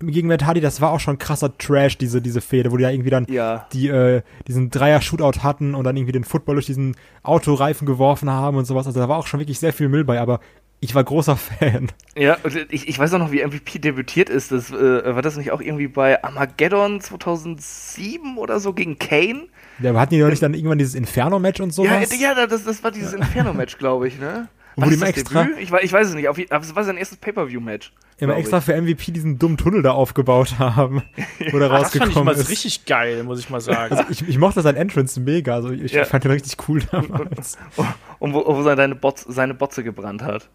[0.00, 2.90] gegen Matt Hardy, das war auch schon krasser Trash, diese, diese Fehde, wo die ja
[2.90, 3.66] irgendwie dann Ja.
[3.72, 8.56] die, äh, diesen Dreier-Shootout hatten und dann irgendwie den Football durch diesen Autoreifen geworfen haben
[8.56, 8.86] und sowas.
[8.86, 10.40] Also da war auch schon wirklich sehr viel Müll bei, aber
[10.80, 11.88] ich war großer Fan.
[12.16, 14.50] Ja, und ich, ich weiß auch noch, wie MVP debütiert ist.
[14.52, 19.48] Das, äh, war das nicht auch irgendwie bei Armageddon 2007 oder so gegen Kane?
[19.80, 22.10] Ja, aber hatten die doch nicht dann irgendwann dieses Inferno-Match und sowas?
[22.18, 24.48] Ja, ja, das, das war dieses Inferno-Match, glaube ich, ne?
[24.76, 25.58] Wo War die das mal das extra- Debüt?
[25.60, 27.92] Ich, ich weiß es nicht, auf, es war sein erstes Pay-Per-View-Match.
[28.18, 28.64] Immer extra ich.
[28.64, 31.02] für MVP diesen dummen Tunnel da aufgebaut haben,
[31.52, 32.48] wo der Ah, das fand ich rausgekommen mal ist.
[32.50, 33.98] richtig geil, muss ich mal sagen.
[34.10, 36.04] Ich, ich mochte sein Entrance mega, also ich Ja.
[36.04, 37.56] fand den richtig cool damals.
[38.18, 40.50] Und wo, wo seine, Bots, seine Botze gebrannt hat.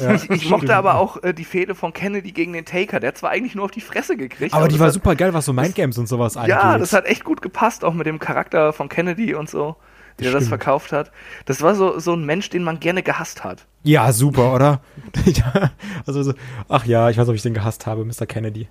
[0.00, 3.00] Ja, Ich, ich mochte aber auch äh, die Fehde von Kennedy gegen den Taker.
[3.00, 4.54] Der hat zwar eigentlich nur auf die Fresse gekriegt.
[4.54, 6.50] Aber die war hat, super geil, was so Mindgames und sowas angeht.
[6.52, 9.76] Ja, das hat echt gut gepasst, auch mit dem Charakter von Kennedy und so,
[10.20, 11.10] der das verkauft hat.
[11.44, 13.66] Das war so, so ein Mensch, den man gerne gehasst hat.
[13.82, 14.80] Ja, super, oder?
[16.06, 16.34] Also, so,
[16.68, 18.26] ach ja, ich weiß, ob ich den gehasst habe, Mr.
[18.26, 18.68] Kennedy.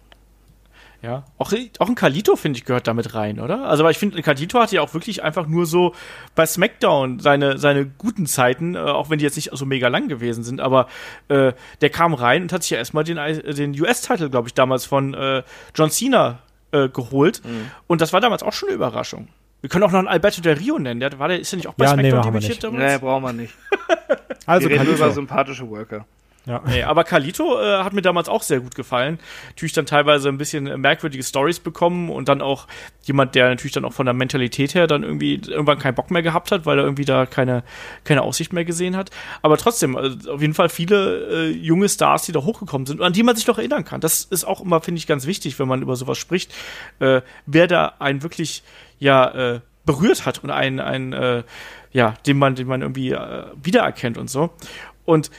[1.01, 3.65] Ja, auch, auch ein Kalito, finde ich, gehört damit rein, oder?
[3.65, 5.93] Also, weil ich finde, Kalito hatte ja auch wirklich einfach nur so
[6.33, 10.07] bei SmackDown seine, seine guten Zeiten, äh, auch wenn die jetzt nicht so mega lang
[10.07, 10.87] gewesen sind, aber
[11.27, 11.51] äh,
[11.81, 15.13] der kam rein und hat sich ja erstmal den, den US-Titel, glaube ich, damals von
[15.13, 15.43] äh,
[15.75, 16.39] John Cena
[16.71, 17.41] äh, geholt.
[17.87, 19.27] Und das war damals auch schon eine Überraschung.
[19.63, 20.99] Wir können auch noch einen Alberto Del Rio nennen.
[20.99, 22.91] Der, war der, ist ja nicht auch bei Ja, nee, SmackDown wir debütiert damals?
[22.91, 23.53] Nee, brauchen wir nicht.
[24.45, 25.15] Also, Wir reden über Kalito.
[25.15, 26.05] sympathische Worker.
[26.45, 26.61] Ja.
[26.67, 29.19] Nee, aber Kalito äh, hat mir damals auch sehr gut gefallen.
[29.47, 32.67] Natürlich dann teilweise ein bisschen merkwürdige Stories bekommen und dann auch
[33.03, 36.21] jemand, der natürlich dann auch von der Mentalität her dann irgendwie irgendwann keinen Bock mehr
[36.21, 37.63] gehabt hat, weil er irgendwie da keine,
[38.03, 39.11] keine Aussicht mehr gesehen hat.
[39.41, 43.05] Aber trotzdem, also auf jeden Fall viele äh, junge Stars, die da hochgekommen sind und
[43.05, 44.01] an die man sich noch erinnern kann.
[44.01, 46.53] Das ist auch immer, finde ich, ganz wichtig, wenn man über sowas spricht,
[46.99, 48.63] äh, wer da einen wirklich,
[49.03, 51.43] ja, äh, berührt hat und einen, einen äh,
[51.91, 54.51] ja, den man, den man irgendwie äh, wiedererkennt und so.
[55.05, 55.29] Und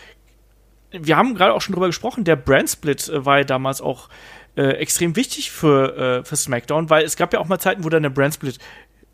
[0.93, 4.09] wir haben gerade auch schon drüber gesprochen, der Brand-Split äh, war ja damals auch
[4.57, 7.89] äh, extrem wichtig für, äh, für SmackDown, weil es gab ja auch mal Zeiten, wo
[7.89, 8.59] dann der Brand-Split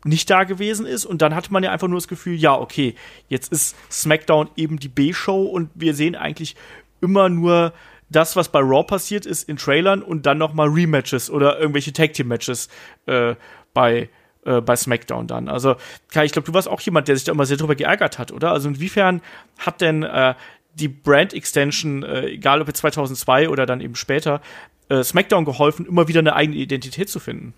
[0.03, 2.95] nicht da gewesen ist und dann hatte man ja einfach nur das Gefühl, ja, okay,
[3.27, 6.55] jetzt ist SmackDown eben die B-Show und wir sehen eigentlich
[7.01, 7.73] immer nur
[8.09, 11.93] das, was bei Raw passiert ist in Trailern und dann noch mal Rematches oder irgendwelche
[11.93, 12.67] Tag-Team-Matches
[13.05, 13.35] äh,
[13.73, 14.09] bei
[14.45, 15.47] äh, bei SmackDown dann.
[15.49, 15.75] Also,
[16.11, 18.31] Kai, ich glaube, du warst auch jemand, der sich da immer sehr drüber geärgert hat,
[18.31, 18.51] oder?
[18.51, 19.21] Also, inwiefern
[19.57, 20.35] hat denn äh,
[20.73, 24.41] die Brand Extension, äh, egal ob jetzt 2002 oder dann eben später,
[24.89, 27.53] äh, SmackDown geholfen, immer wieder eine eigene Identität zu finden?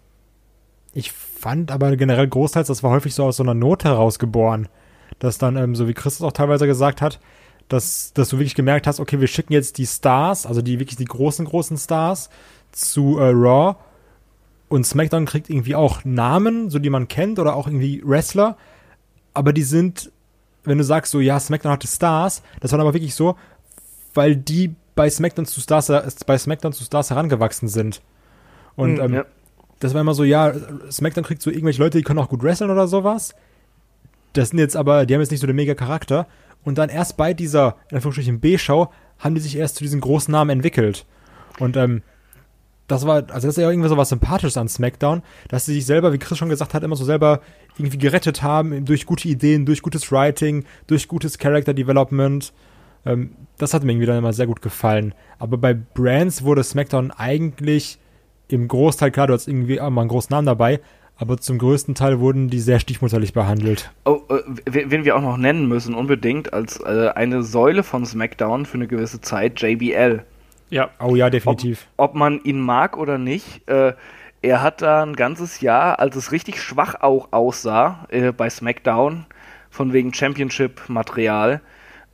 [0.93, 4.67] Ich fand aber generell großteils, das war häufig so aus so einer Not heraus geboren.
[5.19, 7.19] Dass dann, ähm, so wie Christus auch teilweise gesagt hat,
[7.69, 10.97] dass, dass du wirklich gemerkt hast, okay, wir schicken jetzt die Stars, also die wirklich
[10.97, 12.29] die großen, großen Stars,
[12.71, 13.75] zu äh, Raw
[14.73, 18.57] und SmackDown kriegt irgendwie auch Namen, so die man kennt, oder auch irgendwie Wrestler,
[19.33, 20.11] aber die sind
[20.63, 23.35] wenn du sagst so, ja, SmackDown hatte Stars, das war aber wirklich so,
[24.13, 25.87] weil die bei SmackDown zu Stars,
[26.25, 28.01] bei SmackDown zu Stars herangewachsen sind.
[28.75, 29.25] Und Mhm, ähm, ja.
[29.79, 30.53] das war immer so, ja,
[30.89, 33.35] SmackDown kriegt so irgendwelche Leute, die können auch gut wresteln oder sowas.
[34.33, 36.27] Das sind jetzt aber, die haben jetzt nicht so den mega Charakter.
[36.63, 40.31] Und dann erst bei dieser, in Anführungsstrichen, B-Show, haben die sich erst zu diesen großen
[40.31, 41.05] Namen entwickelt.
[41.59, 42.01] Und ähm,
[42.87, 45.85] das war, also das ist ja irgendwie so was Sympathisches an SmackDown, dass sie sich
[45.85, 47.41] selber, wie Chris schon gesagt hat, immer so selber
[47.77, 52.53] irgendwie gerettet haben durch gute Ideen, durch gutes Writing, durch gutes Character Development.
[53.05, 55.13] Ähm, das hat mir irgendwie dann immer sehr gut gefallen.
[55.39, 57.99] Aber bei Brands wurde SmackDown eigentlich
[58.49, 60.81] im Großteil, klar, du hast irgendwie auch mal einen großen Namen dabei,
[61.15, 63.91] aber zum größten Teil wurden die sehr stiefmutterlich behandelt.
[64.05, 68.65] Oh, äh, wen wir auch noch nennen müssen, unbedingt als äh, eine Säule von SmackDown
[68.65, 70.23] für eine gewisse Zeit, JBL.
[70.73, 71.85] Ja, Oh ja, definitiv.
[71.97, 73.93] Ob man ihn mag oder nicht, äh,
[74.41, 79.27] er hat da ein ganzes Jahr, als es richtig schwach auch aussah äh, bei SmackDown,
[79.69, 81.61] von wegen Championship-Material,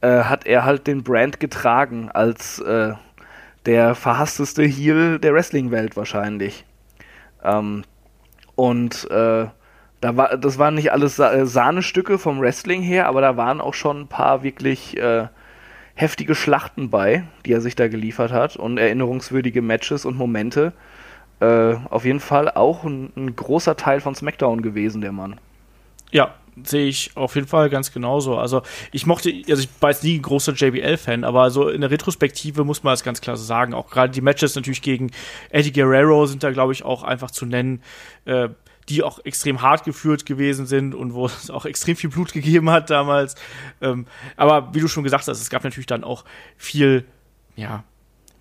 [0.02, 2.96] äh, hat er halt den Brand getragen als äh,
[3.66, 6.66] der verhassteste Heel der Wrestling-Welt wahrscheinlich.
[7.42, 7.86] Ähm,
[8.56, 9.48] und äh,
[10.02, 13.62] da war, das waren nicht alles Sa äh, Sahnestücke vom Wrestling her, aber da waren
[13.62, 15.30] auch schon ein paar wirklich äh,
[16.00, 20.72] heftige Schlachten bei, die er sich da geliefert hat und erinnerungswürdige Matches und Momente.
[21.42, 25.40] Äh, auf jeden Fall auch ein, ein großer Teil von SmackDown gewesen, der Mann.
[26.12, 28.38] Ja, sehe ich auf jeden Fall ganz genauso.
[28.38, 28.62] Also
[28.94, 32.64] ich mochte, also ich war jetzt nie ein großer JBL-Fan, aber so in der Retrospektive
[32.64, 33.74] muss man das ganz klar sagen.
[33.74, 35.12] Auch gerade die Matches natürlich gegen
[35.50, 37.82] Eddie Guerrero sind da, glaube ich, auch einfach zu nennen,
[38.24, 38.48] äh,
[38.90, 42.70] die auch extrem hart geführt gewesen sind und wo es auch extrem viel Blut gegeben
[42.70, 43.36] hat damals.
[43.82, 46.26] Ähm, aber wie du schon gesagt hast, es gab natürlich dann auch
[46.58, 47.06] viel,
[47.56, 47.84] ja,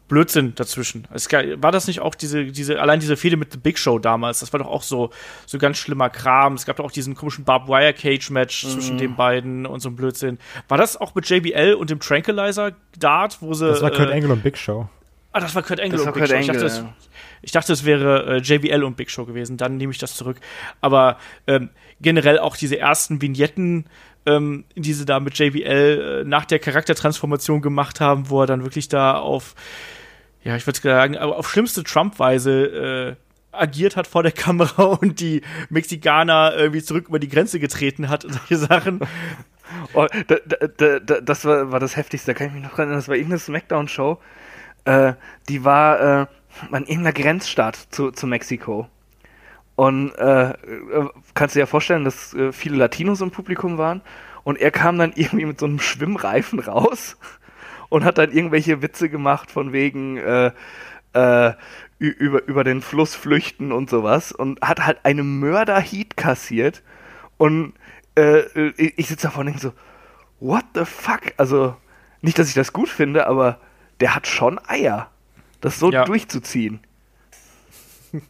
[0.08, 1.06] Blödsinn dazwischen.
[1.12, 4.40] Es war das nicht auch diese, diese, allein diese Fehde mit The Big Show damals,
[4.40, 5.10] das war doch auch so,
[5.44, 6.54] so ganz schlimmer Kram.
[6.54, 9.90] Es gab doch auch diesen komischen Barbed Wire Cage Match zwischen den beiden und so
[9.90, 10.38] ein Blödsinn.
[10.66, 13.68] War das auch mit JBL und dem Tranquilizer Dart, wo sie.
[13.68, 14.88] Das war Kurt äh, Angle und Big Show.
[15.32, 16.36] Ah, das war Kurt Angle Das und Big Kurt Show.
[16.38, 16.94] Ich dachte, Angle, das, ja.
[17.42, 19.56] Ich dachte, es wäre äh, JBL und Big Show gewesen.
[19.56, 20.38] Dann nehme ich das zurück.
[20.80, 21.70] Aber ähm,
[22.00, 23.86] generell auch diese ersten Vignetten,
[24.26, 28.62] ähm, die sie da mit JBL äh, nach der Charaktertransformation gemacht haben, wo er dann
[28.62, 29.54] wirklich da auf,
[30.44, 33.16] ja, ich würde sagen, auf schlimmste Trump-Weise äh,
[33.52, 38.24] agiert hat vor der Kamera und die Mexikaner irgendwie zurück über die Grenze getreten hat
[38.24, 39.00] und solche Sachen.
[39.92, 42.78] Oh, da, da, da, da, das war, war das Heftigste, da kann ich mich noch
[42.78, 44.18] erinnern, das war irgendeine Smackdown-Show,
[44.86, 45.12] äh,
[45.50, 46.26] die war äh,
[46.70, 48.88] an irgendeiner Grenzstadt zu, zu Mexiko.
[49.76, 54.02] Und äh, äh, kannst du dir ja vorstellen, dass äh, viele Latinos im Publikum waren.
[54.42, 57.16] Und er kam dann irgendwie mit so einem Schwimmreifen raus
[57.88, 60.50] und hat dann irgendwelche Witze gemacht von wegen äh,
[61.12, 61.52] äh,
[61.98, 64.32] über, über den Fluss flüchten und sowas.
[64.32, 66.82] Und hat halt eine Mörder-Heat kassiert.
[67.36, 67.74] Und
[68.16, 69.72] äh, ich ich sitze davon und denke so,
[70.40, 71.34] what the fuck?
[71.36, 71.76] Also,
[72.20, 73.60] nicht, dass ich das gut finde, aber
[74.00, 75.10] der hat schon Eier,
[75.60, 76.04] das so Ja.
[76.04, 76.80] durchzuziehen.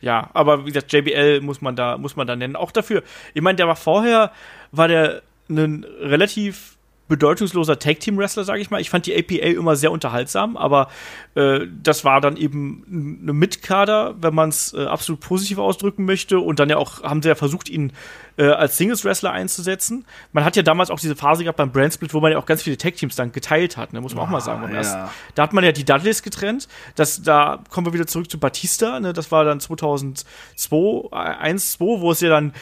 [0.00, 2.56] Ja, aber wie gesagt, JBL muss man da, muss man da nennen.
[2.56, 3.02] Auch dafür,
[3.34, 4.32] ich meine, der war vorher,
[4.72, 5.20] war der
[5.50, 6.77] ein relativ
[7.08, 8.80] bedeutungsloser Tag-Team-Wrestler, sage ich mal.
[8.80, 10.88] Ich fand die APA immer sehr unterhaltsam, aber
[11.34, 16.38] äh, das war dann eben eine Mitkader, wenn man es äh, absolut positiv ausdrücken möchte.
[16.38, 17.92] Und dann ja auch, haben sie ja versucht, ihn
[18.36, 20.04] äh, als Singles-Wrestler einzusetzen.
[20.32, 22.62] Man hat ja damals auch diese Phase gehabt beim Brand-Split, wo man ja auch ganz
[22.62, 24.00] viele Tag-Teams dann geteilt hat, ne?
[24.00, 24.62] muss man auch mal sagen.
[24.62, 25.10] Beim ja.
[25.34, 26.68] Da hat man ja die Dudleys getrennt.
[26.94, 29.00] Das, da kommen wir wieder zurück zu Batista.
[29.00, 29.12] Ne?
[29.12, 32.52] Das war dann 2002, 1, 2, wo es ja dann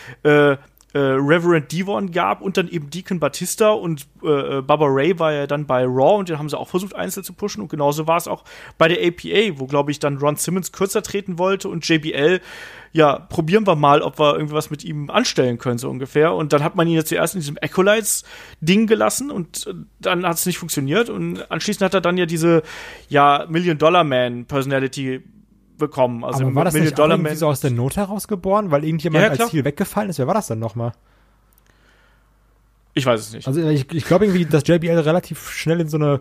[0.96, 5.30] äh, Reverend Devon gab und dann eben Deacon Batista und äh, äh, Baba Ray war
[5.30, 8.06] ja dann bei Raw und den haben sie auch versucht einzeln zu pushen und genauso
[8.06, 8.44] war es auch
[8.78, 12.40] bei der APA, wo glaube ich dann Ron Simmons kürzer treten wollte und JBL
[12.92, 16.32] ja, probieren wir mal, ob wir irgendwie was mit ihm anstellen können, so ungefähr.
[16.32, 20.38] Und dann hat man ihn ja zuerst in diesem Acolytes-Ding gelassen und äh, dann hat
[20.38, 21.10] es nicht funktioniert.
[21.10, 22.62] Und anschließend hat er dann ja diese,
[23.10, 25.22] ja, Million-Dollar-Man-Personality
[25.78, 26.24] bekommen.
[26.24, 29.22] Also Aber war das nicht Dollar irgendwie so aus der Not heraus geboren, weil irgendjemand
[29.24, 30.18] Ja, ja, als Ziel weggefallen ist?
[30.18, 30.92] Wer war das dann nochmal?
[32.94, 33.46] Ich weiß es nicht.
[33.46, 36.20] Also ich, ich glaube irgendwie, dass JBL relativ schnell in so eine,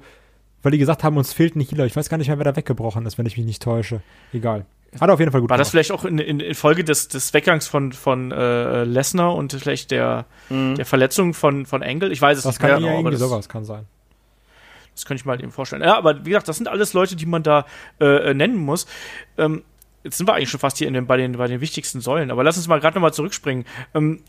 [0.61, 1.85] weil die gesagt haben, uns fehlt ein Healer.
[1.85, 4.01] Ich weiß gar nicht mehr, wer da weggebrochen ist, wenn ich mich nicht täusche.
[4.33, 4.65] Egal.
[4.99, 5.85] Hat auf jeden Fall gut War das gemacht.
[5.87, 9.91] vielleicht auch in, in, in Folge des, des Weggangs von, von äh, Lesnar und vielleicht
[9.91, 12.11] der, der Verletzung von, von Angle?
[12.11, 13.85] Ich weiß es Das nicht kann mehr ja genau, aber irgendwie das, sowas kann sein.
[14.95, 15.83] Das könnte ich mir halt eben vorstellen.
[15.83, 17.65] Ja, aber wie gesagt, das sind alles Leute, die man da
[17.99, 18.87] äh, äh, nennen muss.
[19.37, 19.63] Ähm,
[20.03, 22.31] jetzt sind wir eigentlich schon fast hier in den, bei, den, bei den wichtigsten Säulen,
[22.31, 23.65] aber lass uns mal gerade nochmal zurückspringen.
[23.93, 24.23] Ähm,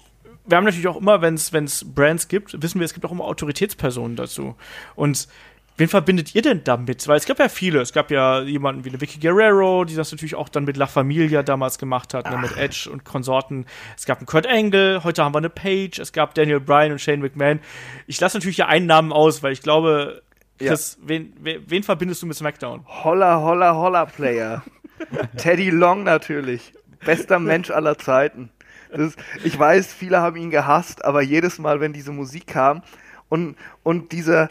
[0.47, 3.25] wir haben natürlich auch immer, wenn es Brands gibt, wissen wir, es gibt auch immer
[3.25, 4.55] Autoritätspersonen dazu.
[4.95, 5.29] Und
[5.77, 7.07] wen verbindet ihr denn damit?
[7.09, 7.81] Weil es gab ja viele.
[7.81, 10.87] Es gab ja jemanden wie eine Vicky Guerrero, die das natürlich auch dann mit La
[10.87, 13.67] Familia damals gemacht hat, ne, mit Edge und Konsorten.
[13.97, 17.01] Es gab einen Kurt Angle, heute haben wir eine Page, es gab Daniel Bryan und
[17.01, 17.61] Shane McMahon.
[18.07, 20.23] Ich lasse natürlich hier einen Namen aus, weil ich glaube,
[20.59, 21.09] Chris, ja.
[21.09, 22.85] wen, wen, wen verbindest du mit SmackDown?
[22.87, 24.63] Holla, holla, holla Player.
[25.37, 26.73] Teddy Long natürlich.
[27.05, 28.51] Bester Mensch aller Zeiten.
[28.91, 32.83] Ist, ich weiß, viele haben ihn gehasst, aber jedes Mal, wenn diese Musik kam
[33.29, 34.49] und, und dieser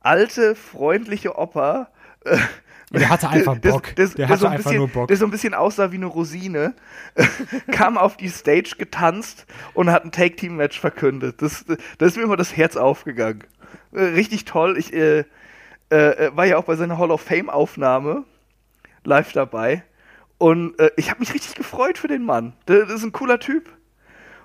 [0.00, 1.88] alte, freundliche Opa,
[2.24, 2.36] äh,
[2.98, 3.94] der hatte einfach Bock.
[3.94, 5.08] Das, das, der hatte so einfach bisschen, nur Bock.
[5.08, 6.74] Der so ein bisschen aussah wie eine Rosine,
[7.70, 11.40] kam auf die Stage getanzt und hat ein Take-Team-Match verkündet.
[11.40, 11.64] Das,
[11.98, 13.44] das ist mir immer das Herz aufgegangen.
[13.92, 14.76] Äh, richtig toll.
[14.76, 15.24] Ich äh,
[15.90, 18.24] äh, war ja auch bei seiner Hall of Fame-Aufnahme
[19.04, 19.84] live dabei.
[20.38, 22.54] Und äh, ich habe mich richtig gefreut für den Mann.
[22.66, 23.70] Das ist ein cooler Typ.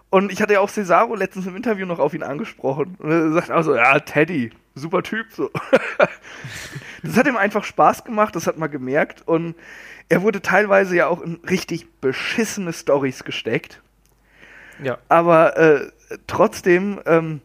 [0.09, 2.95] Und ich hatte ja auch Cesaro letztens im Interview noch auf ihn angesprochen.
[2.99, 5.27] Und er sagt also, ja, Teddy, super Typ.
[5.31, 5.49] So.
[7.03, 9.23] das hat ihm einfach Spaß gemacht, das hat man gemerkt.
[9.25, 9.55] Und
[10.09, 13.81] er wurde teilweise ja auch in richtig beschissene Stories gesteckt.
[14.83, 14.97] Ja.
[15.07, 15.87] Aber äh,
[16.27, 17.41] trotzdem ähm,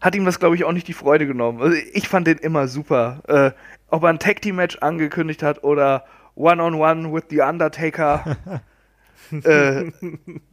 [0.00, 1.62] hat ihm das, glaube ich, auch nicht die Freude genommen.
[1.62, 3.22] Also ich fand den immer super.
[3.28, 3.52] Äh,
[3.88, 8.36] ob er ein Tag Team Match angekündigt hat oder One-on-One with The Undertaker.
[9.44, 9.92] äh,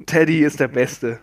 [0.06, 1.20] Teddy ist der Beste.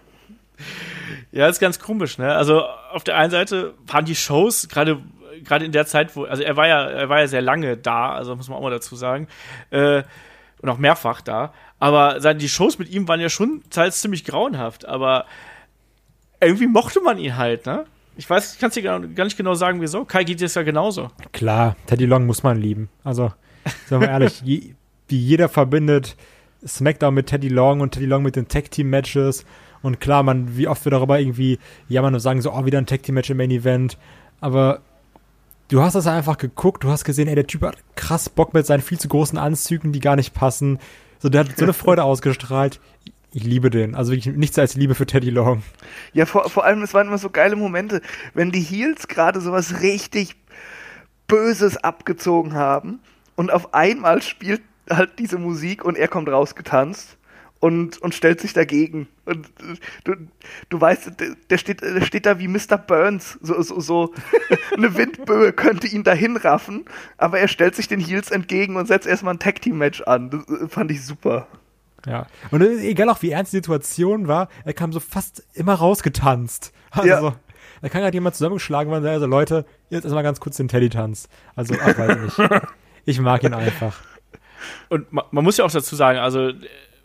[1.32, 2.34] Ja, ist ganz komisch, ne?
[2.34, 5.00] Also auf der einen Seite waren die Shows gerade
[5.44, 8.12] gerade in der Zeit, wo also er war ja er war ja sehr lange da,
[8.12, 9.28] also muss man auch mal dazu sagen
[9.70, 10.02] äh,
[10.60, 11.52] und auch mehrfach da.
[11.78, 15.24] Aber die Shows mit ihm waren ja schon teils ziemlich grauenhaft, aber
[16.40, 17.86] irgendwie mochte man ihn halt, ne?
[18.16, 20.04] Ich weiß, ich kann es dir gar nicht genau sagen, wieso.
[20.04, 21.08] Kai geht es ja genauso.
[21.32, 22.90] Klar, Teddy Long muss man lieben.
[23.02, 23.32] Also
[23.86, 24.74] Sagen wir ehrlich, je,
[25.08, 26.16] wie jeder verbindet
[26.66, 29.44] SmackDown mit Teddy Long und Teddy Long mit den Tag-Team-Matches.
[29.82, 32.86] Und klar, man, wie oft wir darüber irgendwie jammern und sagen so, oh, wieder ein
[32.86, 33.96] Tag-Team-Match im Main-Event.
[34.40, 34.80] Aber
[35.68, 38.66] du hast das einfach geguckt, du hast gesehen, ey, der Typ hat krass Bock mit
[38.66, 40.78] seinen viel zu großen Anzügen, die gar nicht passen.
[41.18, 42.80] So, der hat so eine Freude ausgestrahlt.
[43.32, 43.94] Ich liebe den.
[43.94, 45.62] Also wirklich nichts als Liebe für Teddy Long.
[46.12, 48.02] Ja, vor, vor allem, es waren immer so geile Momente,
[48.34, 50.34] wenn die Heels gerade sowas richtig
[51.28, 52.98] Böses abgezogen haben
[53.36, 57.16] und auf einmal spielt halt diese Musik und er kommt rausgetanzt
[57.60, 59.06] und, und stellt sich dagegen.
[59.26, 59.48] Und
[60.04, 60.14] du,
[60.70, 61.12] du weißt,
[61.50, 62.78] der steht, der steht da wie Mr.
[62.78, 63.38] Burns.
[63.42, 64.14] So, so, so
[64.76, 66.86] eine Windböe könnte ihn dahin raffen,
[67.18, 70.30] aber er stellt sich den Heels entgegen und setzt erstmal ein Tag-Team-Match an.
[70.30, 71.46] Das fand ich super.
[72.06, 72.26] Ja.
[72.50, 76.72] Und egal auch wie ernst die Situation war, er kam so fast immer rausgetanzt.
[76.90, 77.20] Also ja.
[77.20, 77.34] so,
[77.82, 81.28] da kann halt jemand zusammengeschlagen werden, also Leute, jetzt erstmal ganz kurz den Teddy-Tanz.
[81.54, 82.38] Also, ach, weiß nicht.
[83.06, 83.98] Ich mag ihn einfach.
[84.90, 86.52] Und man, man muss ja auch dazu sagen, also,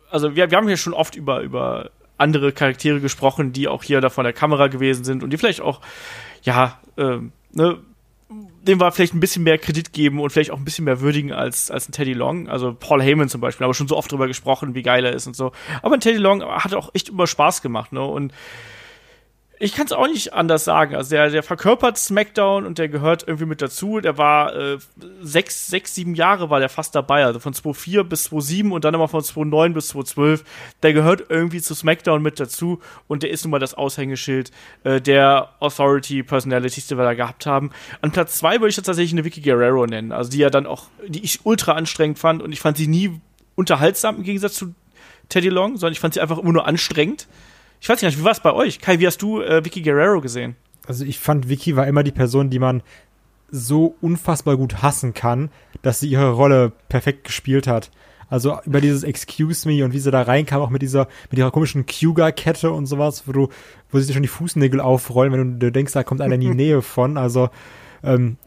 [0.09, 4.01] also wir, wir haben hier schon oft über, über andere Charaktere gesprochen, die auch hier
[4.01, 5.81] da vor der Kamera gewesen sind und die vielleicht auch,
[6.43, 7.79] ja, ähm, ne,
[8.29, 11.31] dem war vielleicht ein bisschen mehr Kredit geben und vielleicht auch ein bisschen mehr würdigen
[11.31, 12.49] als, als ein Teddy Long.
[12.49, 15.27] Also Paul Heyman zum Beispiel, aber schon so oft drüber gesprochen, wie geil er ist
[15.27, 15.51] und so.
[15.83, 18.01] Aber ein Teddy Long hat auch echt immer Spaß gemacht, ne?
[18.01, 18.33] Und
[19.59, 20.95] ich kann es auch nicht anders sagen.
[20.95, 24.01] Also der, der verkörpert SmackDown und der gehört irgendwie mit dazu.
[24.01, 24.77] Der war äh,
[25.21, 27.25] sechs, sechs, sieben Jahre war der fast dabei.
[27.25, 30.43] Also von 2004 bis 2007 und dann nochmal von 2009 bis 2012.
[30.83, 34.51] Der gehört irgendwie zu SmackDown mit dazu und der ist nun mal das Aushängeschild
[34.83, 37.71] äh, der Authority Personalities, die wir da gehabt haben.
[38.01, 40.11] An Platz zwei würde ich jetzt tatsächlich eine Vicky Guerrero nennen.
[40.11, 43.21] Also die ja dann auch, die ich ultra anstrengend fand und ich fand sie nie
[43.55, 44.75] unterhaltsam im Gegensatz zu
[45.29, 47.27] Teddy Long, sondern ich fand sie einfach immer nur anstrengend.
[47.79, 48.79] Ich weiß nicht, wie war es bei euch?
[48.79, 50.55] Kai, wie hast du äh, Vicky Guerrero gesehen?
[50.87, 52.83] Also ich fand, Vicky war immer die Person, die man
[53.49, 55.49] so unfassbar gut hassen kann,
[55.81, 57.91] dass sie ihre Rolle perfekt gespielt hat.
[58.27, 61.51] Also über dieses Excuse me und wie sie da reinkam, auch mit dieser, mit ihrer
[61.51, 63.49] komischen Cougar-Kette und sowas, wo du,
[63.91, 66.49] wo sich schon die Fußnägel aufrollen, wenn du, du denkst, da kommt einer in die
[66.55, 67.17] Nähe von.
[67.17, 67.49] Also
[68.03, 68.37] ähm,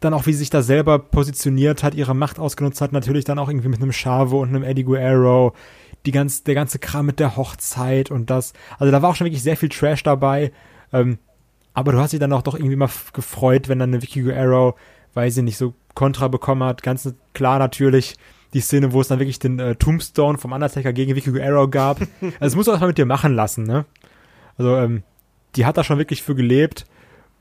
[0.00, 3.38] dann auch, wie sie sich da selber positioniert hat, ihre Macht ausgenutzt hat, natürlich dann
[3.38, 5.52] auch irgendwie mit einem Chavo und einem Eddie Guerrero
[6.06, 8.52] die ganz, der ganze Kram mit der Hochzeit und das.
[8.78, 10.52] Also da war auch schon wirklich sehr viel Trash dabei.
[10.92, 11.18] Ähm,
[11.74, 14.76] aber du hast dich dann auch doch irgendwie mal gefreut, wenn dann eine Vicky Guerrero,
[15.12, 16.82] weil sie nicht so Kontra bekommen hat.
[16.82, 18.16] Ganz klar natürlich
[18.54, 22.00] die Szene, wo es dann wirklich den äh, Tombstone vom Undertaker gegen Vicky Guerrero gab.
[22.20, 23.84] also das musst du auch mal mit dir machen lassen, ne?
[24.56, 25.02] Also, ähm,
[25.54, 26.86] die hat da schon wirklich für gelebt.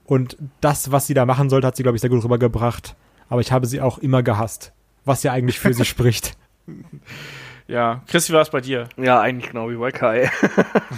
[0.06, 2.96] Und das, was sie da machen sollte, hat sie, glaube ich, sehr gut rübergebracht.
[3.30, 4.74] Aber ich habe sie auch immer gehasst.
[5.06, 6.38] Was ja eigentlich für sie spricht.
[7.68, 8.88] Ja, Chris, wie war es bei dir?
[8.96, 10.30] Ja, eigentlich genau wie bei Kai.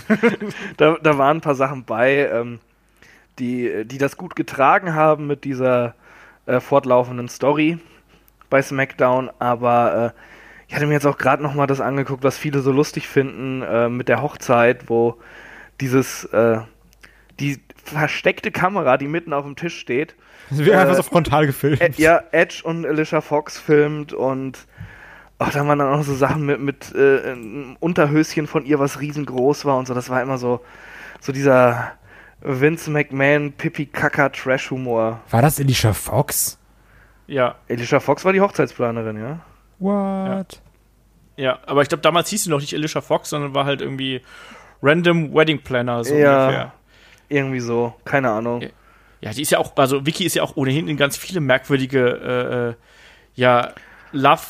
[0.78, 2.60] da, da waren ein paar Sachen bei, ähm,
[3.40, 5.96] die, die das gut getragen haben mit dieser
[6.46, 7.78] äh, fortlaufenden Story
[8.50, 10.20] bei SmackDown, aber äh,
[10.68, 13.90] ich hatte mir jetzt auch gerade nochmal das angeguckt, was viele so lustig finden äh,
[13.90, 15.18] mit der Hochzeit, wo
[15.80, 16.60] dieses, äh,
[17.40, 20.16] die versteckte Kamera, die mitten auf dem Tisch steht.
[20.50, 21.82] Das Äh, einfach so frontal gefilmt.
[21.82, 24.68] Ed, ja, Edge und Alicia Fox filmt und
[25.40, 29.00] ach, da waren dann auch so Sachen mit, mit äh, einem Unterhöschen von ihr, was
[29.00, 29.94] riesengroß war und so.
[29.94, 30.62] Das war immer so,
[31.20, 31.94] so dieser
[32.42, 35.20] Vince McMahon, Pippi Kacker Trash-Humor.
[35.30, 36.58] War das Alicia Fox?
[37.28, 39.40] Ja, Alicia Fox war die Hochzeitsplanerin, ja?
[39.80, 40.62] What?
[41.36, 41.60] ja.
[41.66, 44.22] Aber ich glaube, damals hieß sie noch nicht Alicia Fox, sondern war halt irgendwie
[44.82, 46.44] Random Wedding Planner, so Ja.
[46.46, 46.74] ungefähr.
[47.30, 48.62] Irgendwie so, keine Ahnung.
[48.62, 48.70] Ja.
[49.20, 52.08] Ja, die ist ja auch, also Vicky ist ja auch ohnehin in ganz viele merkwürdige,
[52.08, 52.74] äh, äh,
[53.34, 53.74] ja,
[54.12, 54.44] Love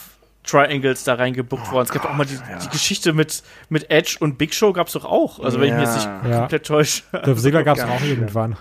[0.48, 1.86] Triangles da reingebuckt worden.
[1.86, 2.58] Es gab auch mal die, Oh ja.
[2.60, 5.40] die Geschichte mit, mit Edge und Big Show gab's doch auch.
[5.40, 6.40] Also wenn ich mich jetzt nicht Ja.
[6.40, 7.04] komplett täusche.
[7.24, 8.56] Dolph Ziggler gab es auch nicht irgendwann.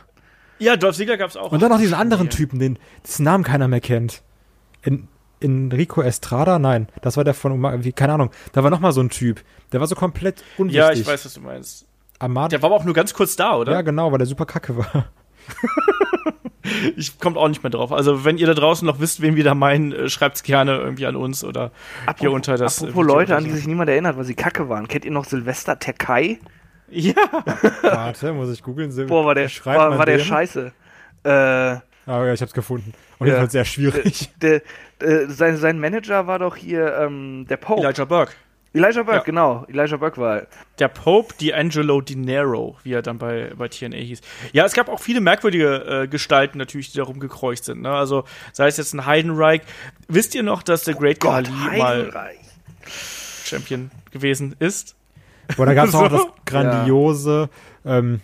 [0.58, 1.52] Ja, Dolph Ziggler gab's auch.
[1.52, 2.32] Und dann noch diesen anderen Ja.
[2.32, 4.22] Typen, den dessen Namen keiner mehr kennt.
[4.82, 5.08] In,
[5.40, 6.58] Enrico Estrada?
[6.58, 7.60] Nein, das war der von,
[7.94, 8.30] keine Ahnung.
[8.52, 9.42] Da war noch mal so ein Typ.
[9.72, 10.78] Der war so komplett unwichtig.
[10.78, 11.84] Ja, ich weiß, was du meinst.
[12.18, 13.72] Amad Der war aber auch nur ganz kurz da, oder?
[13.72, 15.10] ja, genau, weil der super kacke war.
[16.96, 17.92] Ich komme auch nicht mehr drauf.
[17.92, 21.06] Also, wenn ihr da draußen noch wisst, wen wir da meinen, äh, schreibt's gerne irgendwie
[21.06, 21.70] an uns oder
[22.18, 22.82] hier unter das.
[22.82, 24.88] äh, Apropos Video Leute, an die sich niemand erinnert, weil sie kacke waren.
[24.88, 26.38] Kennt ihr noch Silvester Terkai?
[26.88, 27.14] Ja,
[27.82, 28.92] Warte, muss ich googeln.
[29.08, 30.72] Boah, war der, Schreibt war, war der scheiße.
[31.24, 31.28] Äh,
[32.08, 32.92] Ah, ja, ich hab's gefunden.
[33.18, 33.32] Und Ja.
[33.32, 34.30] jedenfalls sehr schwierig.
[34.40, 34.62] der,
[35.00, 37.82] äh, sein, sein Manager war doch hier ähm, der Pope.
[37.82, 38.32] Elijah Burke.
[38.76, 39.22] Elijah Burke, Ja.
[39.24, 39.64] genau.
[39.68, 40.42] Elijah Burke war.
[40.78, 44.20] Der Pope D'Angelo Di Nero, wie er dann bei, bei TNA hieß.
[44.52, 47.82] Ja, es gab auch viele merkwürdige äh, Gestalten natürlich, die da rumgekreucht sind.
[47.82, 47.90] Ne?
[47.90, 49.62] Also, sei es jetzt ein Heidenreich.
[50.08, 52.10] Wisst ihr noch, dass der Great Gott, Khali mal.
[53.44, 54.94] Champion gewesen ist?
[55.56, 56.16] Boah, da gab's auch So.
[56.16, 57.48] das grandiose,
[57.84, 58.20] ähm,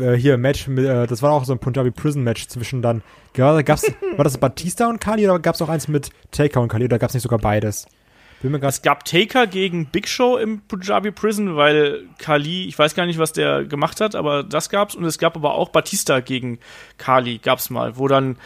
[0.00, 3.02] äh, hier Match, mit, äh, das war auch so ein Punjabi Prison Match zwischen dann,
[3.36, 3.84] ja, gab's,
[4.16, 7.14] war das Batista und Kali oder gab's auch eins mit Taker und Kali oder gab's
[7.14, 7.86] nicht sogar beides?
[8.42, 12.78] Bin mir grad, Es gab Taker gegen Big Show im Punjabi Prison, weil Kali, ich
[12.78, 14.94] weiß gar nicht, was der gemacht hat, aber das gab's.
[14.94, 16.58] Und es gab aber auch Batista gegen
[16.96, 18.36] Kali, gab's mal, wo dann,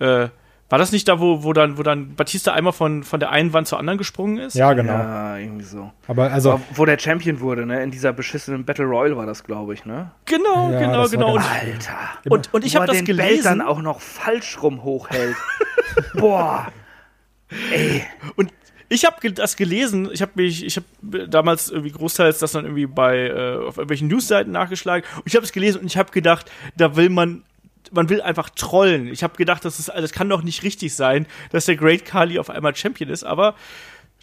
[0.00, 0.28] äh,
[0.70, 3.52] war das nicht da, wo, wo dann, wo dann Batista einmal von, von der einen
[3.52, 4.54] Wand zur anderen gesprungen ist?
[4.54, 4.94] ja, genau.
[4.94, 5.92] Ja, irgendwie so.
[6.08, 7.80] Aber also, Aber wo der Champion wurde, ne?
[7.84, 10.10] In dieser beschissenen Battle Royale war das, glaube ich, ne?
[10.24, 11.34] Genau, Ja, genau, genau.
[11.34, 11.98] Und, Alter.
[12.28, 13.60] und, und ich habe das den Belt dann gelesen.
[13.60, 15.36] auch noch falsch rum hochhält.
[16.14, 16.72] Boah.
[17.70, 18.02] Ey.
[18.34, 18.50] Und
[18.88, 22.86] ich habe das gelesen, ich habe mich, ich habe damals irgendwie großteils das dann irgendwie
[22.86, 26.50] bei äh, auf irgendwelchen Newsseiten nachgeschlagen und ich habe es gelesen und ich habe gedacht,
[26.76, 27.42] da will man
[27.92, 29.06] man will einfach trollen.
[29.08, 32.38] Ich habe gedacht, das ist das kann doch nicht richtig sein, dass der Great Kali
[32.38, 33.54] auf einmal Champion ist, aber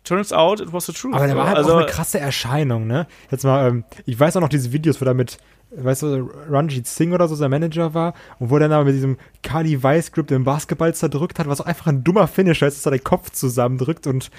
[0.03, 1.13] turns out it was the truth.
[1.13, 3.07] aber der war halt also auch eine krasse Erscheinung, ne?
[3.29, 5.37] Jetzt mal, ähm, ich weiß auch noch diese Videos, wo da mit,
[5.75, 9.17] weißt du, Ranjit Singh oder so sein Manager war und wo der dann mit diesem
[9.43, 12.91] Kali Weiss-Grip den Basketball zerdrückt hat, was auch einfach ein dummer Finisher ist, dass er
[12.91, 14.29] den Kopf zusammendrückt und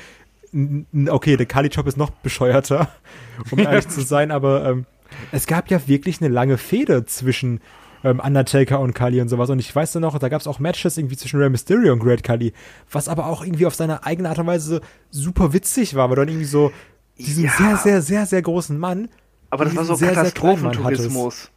[1.08, 2.88] okay, der Kali-Job ist noch bescheuerter,
[3.50, 4.86] um ehrlich zu sein, aber ähm,
[5.30, 7.60] es gab ja wirklich eine lange Fehde zwischen
[8.04, 9.48] ähm, Undertaker und Kali und sowas.
[9.50, 12.00] Und ich weiß dann noch, da gab es auch Matches irgendwie zwischen Rey Mysterio und
[12.00, 12.52] Great Kali,
[12.90, 14.80] was aber auch irgendwie auf seine eigene Art und Weise
[15.10, 16.72] super witzig war, weil dann irgendwie so
[17.18, 17.50] diesen Ja.
[17.56, 19.08] sehr, sehr, sehr, sehr großen Mann.
[19.52, 21.50] Aber das war so sehr, Katastrophentourismus.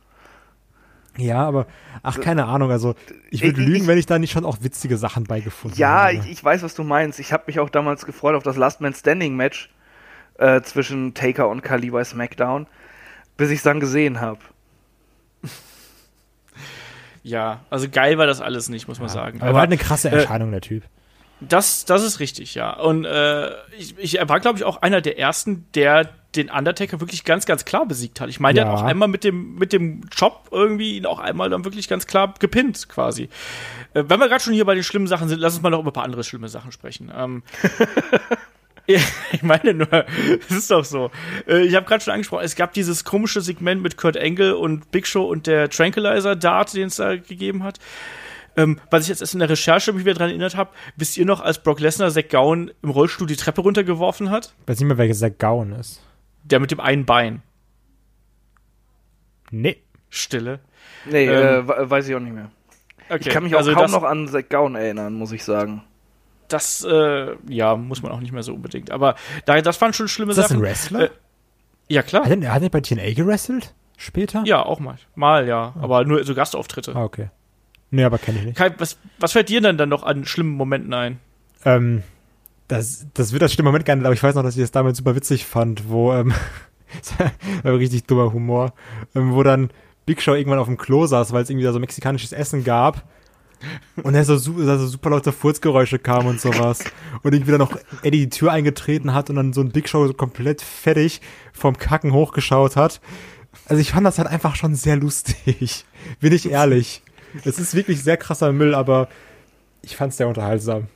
[1.17, 1.65] Ja, aber
[2.03, 2.93] ach, keine Ahnung, also
[3.31, 6.03] ich würde Ich- lügen, ich- wenn ich da nicht schon auch witzige Sachen beigefunden Ja,
[6.07, 6.15] habe.
[6.15, 7.19] ich, ich weiß, was du meinst.
[7.21, 9.69] Ich habe mich auch damals gefreut auf das Last Man Standing Match
[10.37, 12.67] äh, zwischen Taker und Kali bei SmackDown,
[13.37, 14.39] bis ich es dann gesehen habe.
[17.23, 19.39] ja, also geil war das alles nicht, muss man sagen.
[19.39, 20.83] aber er war halt eine krasse äh, Erscheinung, der Typ.
[21.39, 22.73] Das, das ist richtig, ja.
[22.73, 26.99] Und äh, ich, ich er war, glaube ich, auch einer der ersten, der den Undertaker
[26.99, 28.29] wirklich ganz, ganz klar besiegt hat.
[28.29, 28.71] Ich meine, der Ja.
[28.71, 32.07] hat auch einmal mit dem, mit dem Job irgendwie ihn auch einmal dann wirklich ganz
[32.07, 33.29] klar gepinnt, quasi.
[33.93, 35.79] Äh, wenn wir gerade schon hier bei den schlimmen Sachen sind, lass uns mal noch
[35.79, 37.11] über ein paar andere schlimme Sachen sprechen.
[37.15, 37.43] Ähm,
[38.87, 38.99] ja,
[39.31, 40.05] ich meine nur,
[40.47, 41.11] es ist doch so.
[41.47, 44.91] Äh, ich habe gerade schon angesprochen, es gab dieses komische Segment mit Kurt Angle und
[44.91, 47.79] Big Show und der Tranquilizer Dart, den es da gegeben hat.
[48.57, 51.25] Ähm, was ich jetzt erst in der Recherche mich wieder dran erinnert habe, wisst ihr
[51.25, 54.53] noch, als Brock Lesnar Zack Gowen im Rollstuhl die Treppe runtergeworfen hat?
[54.61, 56.01] Ich weiß nicht mehr, welcher Zack Gowan ist.
[56.45, 57.41] Der mit dem einen Bein.
[59.51, 59.77] Nee.
[60.09, 60.59] Stille.
[61.05, 62.51] Nee, Ähm, äh, we- weiß ich auch nicht mehr.
[63.09, 65.43] Okay, Ich kann mich auch also kaum das, noch an Zack Gown erinnern, muss ich
[65.43, 65.83] sagen.
[66.47, 68.91] Das, äh, ja, muss man auch nicht mehr so unbedingt.
[68.91, 69.15] Aber
[69.45, 70.57] da, das waren schon schlimme Ist das Sachen.
[70.59, 71.01] ein Wrestler?
[71.05, 71.09] Äh,
[71.87, 72.25] ja, klar.
[72.25, 73.73] Hat er, hat er bei TNA gewrestelt?
[73.97, 74.43] Später?
[74.45, 74.97] Ja, auch mal.
[75.15, 75.73] Mal, ja.
[75.79, 76.95] Aber nur so Gastauftritte.
[76.95, 77.29] Ah, okay.
[77.91, 78.57] Nee, aber kenne ich nicht.
[78.57, 81.19] Kai, was, was fällt dir denn dann noch an schlimmen Momenten ein?
[81.63, 82.03] Ähm,
[82.67, 84.97] das, das wird das schlimme Moment nicht, aber ich weiß noch, dass ich das damals
[84.97, 86.33] super witzig fand, wo, ähm,
[87.63, 88.73] richtig dummer Humor,
[89.13, 89.69] ähm, wo dann
[90.05, 93.03] Big Show irgendwann auf dem Klo saß, weil es irgendwie da so mexikanisches Essen gab.
[94.03, 96.83] Und er so, so super laute Furzgeräusche kamen und sowas.
[97.23, 100.05] Und irgendwie dann noch Eddie die Tür eingetreten hat und dann so ein Big Show
[100.05, 101.21] so komplett fertig
[101.53, 103.01] vom Kacken hochgeschaut hat.
[103.67, 105.85] Also ich fand das halt einfach schon sehr lustig.
[106.19, 107.01] Bin ich ehrlich.
[107.43, 109.07] Es ist wirklich sehr krasser Müll, aber
[109.81, 110.87] ich fand's sehr unterhaltsam.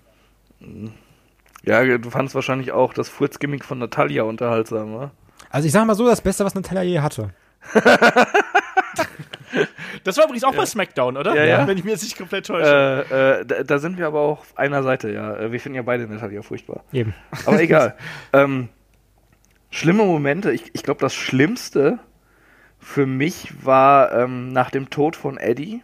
[1.63, 5.11] Ja, du fandst wahrscheinlich auch das Furzgimmick von Natalia unterhaltsam, wa?
[5.49, 7.29] Also ich sag mal so, das Beste, was Natalia je hatte.
[10.03, 11.35] Das war übrigens auch bei SmackDown, oder?
[11.35, 11.67] Ja, ja.
[11.67, 13.05] Wenn ich mir jetzt nicht komplett täusche.
[13.11, 15.35] Äh, äh, da, da sind wir aber auch auf einer Seite, ja.
[15.35, 16.83] Äh, Wir finden ja beide Natalia furchtbar.
[16.93, 17.13] Eben.
[17.45, 17.95] Aber egal.
[18.33, 18.69] ähm,
[19.71, 20.51] schlimme Momente.
[20.51, 21.99] Ich, ich glaube, das Schlimmste
[22.79, 25.83] für mich war ähm, nach dem Tod von Eddie,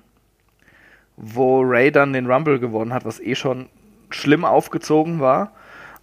[1.18, 3.68] wo Ray dann den Rumble gewonnen hat, was eh schon
[4.10, 5.52] schlimm aufgezogen war.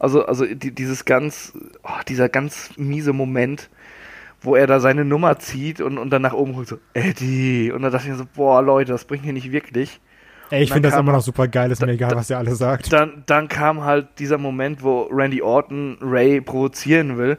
[0.02, 1.52] Also, also die, dieses ganz,
[1.84, 3.70] oh, dieser ganz miese Moment,
[4.40, 7.70] wo er da seine Nummer zieht und, und dann nach oben guckt, so, Eddie.
[7.70, 10.00] Und dann dachte ich mir so, boah, Leute, das bringt hier nicht wirklich.
[10.50, 12.54] Ey, ich finde das immer noch super geil, ist mir egal, da- was ihr alle
[12.56, 12.92] sagt.
[12.92, 17.38] Dann, dann kam halt dieser Moment, wo Randy Orton Ray provozieren will.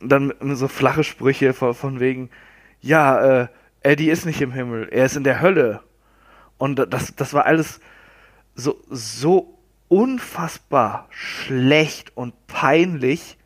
[0.00, 2.30] Und dann so flache Sprüche von, von wegen,
[2.80, 3.48] ja, äh,
[3.82, 5.80] Eddie ist nicht im Himmel, er ist in der Hölle.
[6.58, 7.78] Und das, das war alles
[8.56, 9.55] so, so
[9.88, 13.38] unfassbar schlecht und peinlich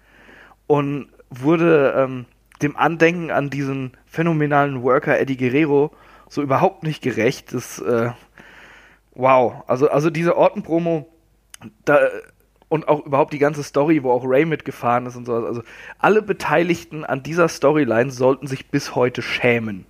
[0.67, 2.27] und wurde ähm,
[2.63, 5.93] dem Andenken an diesen phänomenalen Worker Eddie Guerrero
[6.29, 7.53] so überhaupt nicht gerecht.
[7.53, 8.11] Das, äh,
[9.13, 9.65] wow.
[9.67, 11.09] Also, also diese Orton-Promo,
[11.85, 11.99] da,
[12.69, 15.35] und auch überhaupt die ganze Story, wo auch Ray mitgefahren ist und so.
[15.35, 15.63] Also
[15.99, 19.87] alle Beteiligten an dieser Storyline sollten sich bis heute schämen.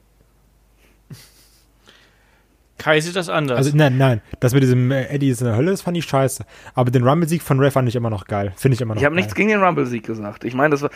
[2.81, 3.59] Kai sieht das anders.
[3.59, 6.07] Also nein, nein, das mit diesem äh, Eddie ist in der Hölle, das fand ich
[6.07, 6.47] scheiße.
[6.74, 8.55] Aber den Rumble-Sieg von Ray fand ich immer noch geil.
[8.57, 10.45] Finde ich immer noch Ich habe nichts gegen den Rumble-Sieg gesagt.
[10.45, 10.91] Ich meine, das war,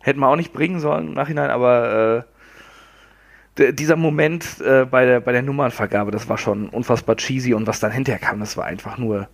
[0.00, 2.26] hätten wir auch nicht bringen sollen im Nachhinein, aber
[3.56, 7.68] äh, dieser Moment äh, bei, der, bei der Nummernvergabe, das war schon unfassbar cheesy und
[7.68, 9.28] was dann hinterher kam, das war einfach nur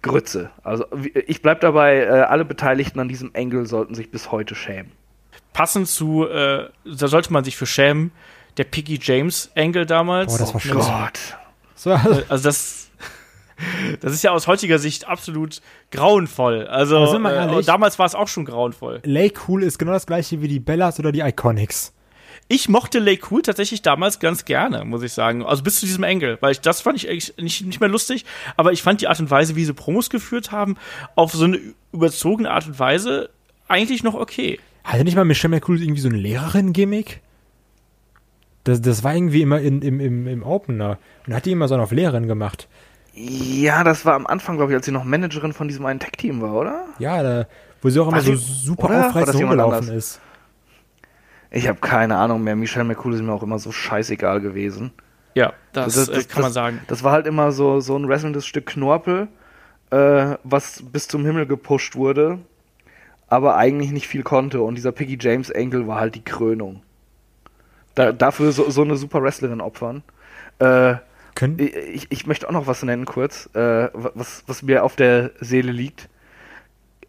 [0.00, 0.48] Grütze.
[0.62, 0.86] Also
[1.26, 4.92] ich bleib dabei, äh, alle Beteiligten an diesem Engel sollten sich bis heute schämen.
[5.52, 8.10] Passend zu, äh, da sollte man sich für schämen,
[8.56, 10.32] der Piggy James Angle damals.
[10.32, 10.78] Boah, das war Mit- schlimm.
[10.78, 11.18] Gott.
[11.74, 12.88] So, also, Also das,
[14.00, 16.66] das ist ja aus heutiger Sicht absolut grauenvoll.
[16.66, 17.66] Also Aber sind wir äh, ehrlich?
[17.66, 19.00] damals war es auch schon grauenvoll.
[19.04, 21.92] Lay Cool ist genau das gleiche wie die Bellas oder die Iconics.
[22.48, 25.44] Ich mochte Lay Cool tatsächlich damals ganz gerne, muss ich sagen.
[25.44, 28.24] Also bis zu diesem Angle, weil ich das fand ich eigentlich nicht, nicht mehr lustig,
[28.56, 30.76] aber ich fand die Art und Weise, wie sie Promos geführt haben,
[31.14, 31.58] auf so eine
[31.92, 33.30] überzogene Art und Weise
[33.68, 34.60] eigentlich noch okay.
[34.84, 37.20] Hatte nicht mal Michelle McCool irgendwie so ein Lehrerin-Gimmick?
[38.66, 40.98] Das, das war irgendwie immer in, im, im, im Opener.
[41.26, 42.68] Und hat die immer so auf Lehrerin gemacht.
[43.14, 46.40] Ja, das war am Anfang, glaube ich, als sie noch Managerin von diesem einen Tech-Team
[46.42, 46.84] war, oder?
[46.98, 47.46] Ja, da,
[47.80, 48.94] wo sie auch immer War so sie- super oder?
[48.94, 50.20] War das aufreizend rumgelaufen ist.
[51.50, 52.56] Ich habe keine Ahnung mehr.
[52.56, 54.90] Michelle McCool ist mir auch immer so scheißegal gewesen.
[55.34, 56.80] Ja, das, Das- das- äh, kann man das- sagen.
[56.88, 59.28] Das war halt immer so, so ein wrestlendes Stück Knorpel,
[59.90, 62.40] äh, was bis zum Himmel gepusht wurde,
[63.28, 64.60] aber eigentlich nicht viel konnte.
[64.60, 66.82] Und dieser Piggy James Angle war halt die Krönung.
[67.96, 70.04] Da, dafür so, so eine super Wrestlerin opfern.
[70.60, 70.94] Äh,
[71.34, 75.32] Können, ich, ich möchte auch noch was nennen kurz, äh, was, was mir auf der
[75.40, 76.08] Seele liegt.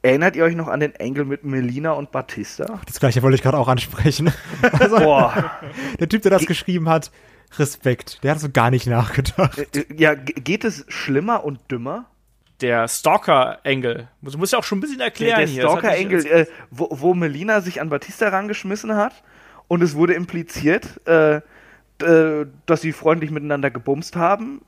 [0.01, 2.79] Erinnert ihr euch noch an den Angle mit Melina und Batista?
[2.85, 4.31] das gleiche wollte ich gerade auch ansprechen.
[4.89, 5.51] Boah.
[5.99, 7.11] Der Typ, der das geschrieben hat,
[7.57, 8.23] Respekt.
[8.23, 9.57] Der hat so gar nicht nachgedacht.
[9.75, 12.05] Äh, Ja, ge- geht es schlimmer und dümmer?
[12.61, 14.07] Der Stalker-Angle.
[14.21, 15.63] Du musst ja auch schon ein bisschen erklären der hier.
[15.63, 19.13] Das hat Stalker mich Engel, jetzt- äh, wo, wo Melina sich an Batista rangeschmissen hat
[19.67, 21.37] und es wurde impliziert, äh,
[22.01, 24.61] äh, dass sie freundlich miteinander gebumst haben.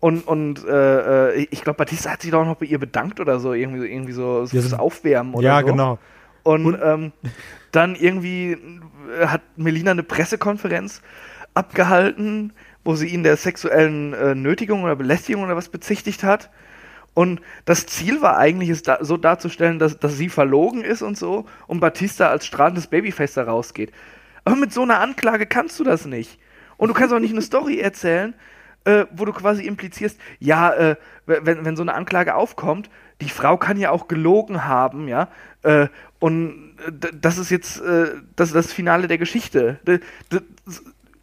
[0.00, 3.38] Und, und äh, äh, ich glaube, Batista hat sich doch noch bei ihr bedankt oder
[3.38, 5.66] so, irgendwie, so- irgendwie so, so Ja, so- Aufwärmen oder ja, so.
[5.66, 5.98] genau.
[6.42, 7.12] Und, ähm,
[7.70, 8.58] dann irgendwie
[9.24, 11.02] hat Melina eine Pressekonferenz
[11.54, 12.52] abgehalten,
[12.84, 16.50] wo sie ihn der sexuellen äh, Nötigung oder Belästigung oder was bezichtigt hat.
[17.14, 21.16] Und das Ziel war eigentlich, es da, so darzustellen, dass, dass sie verlogen ist und
[21.16, 23.92] so und Batista als strahlendes Babyface da rausgeht.
[24.44, 26.38] Aber mit so einer Anklage kannst du das nicht.
[26.76, 28.34] Und du kannst auch nicht eine Story erzählen,
[28.84, 32.90] äh, wo du quasi implizierst, ja, äh, wenn, wenn so eine Anklage aufkommt,
[33.20, 35.28] die Frau kann ja auch gelogen haben, ja,
[35.62, 35.86] äh,
[36.18, 39.78] und äh, das ist jetzt äh, das, das Finale der Geschichte.
[39.86, 40.00] D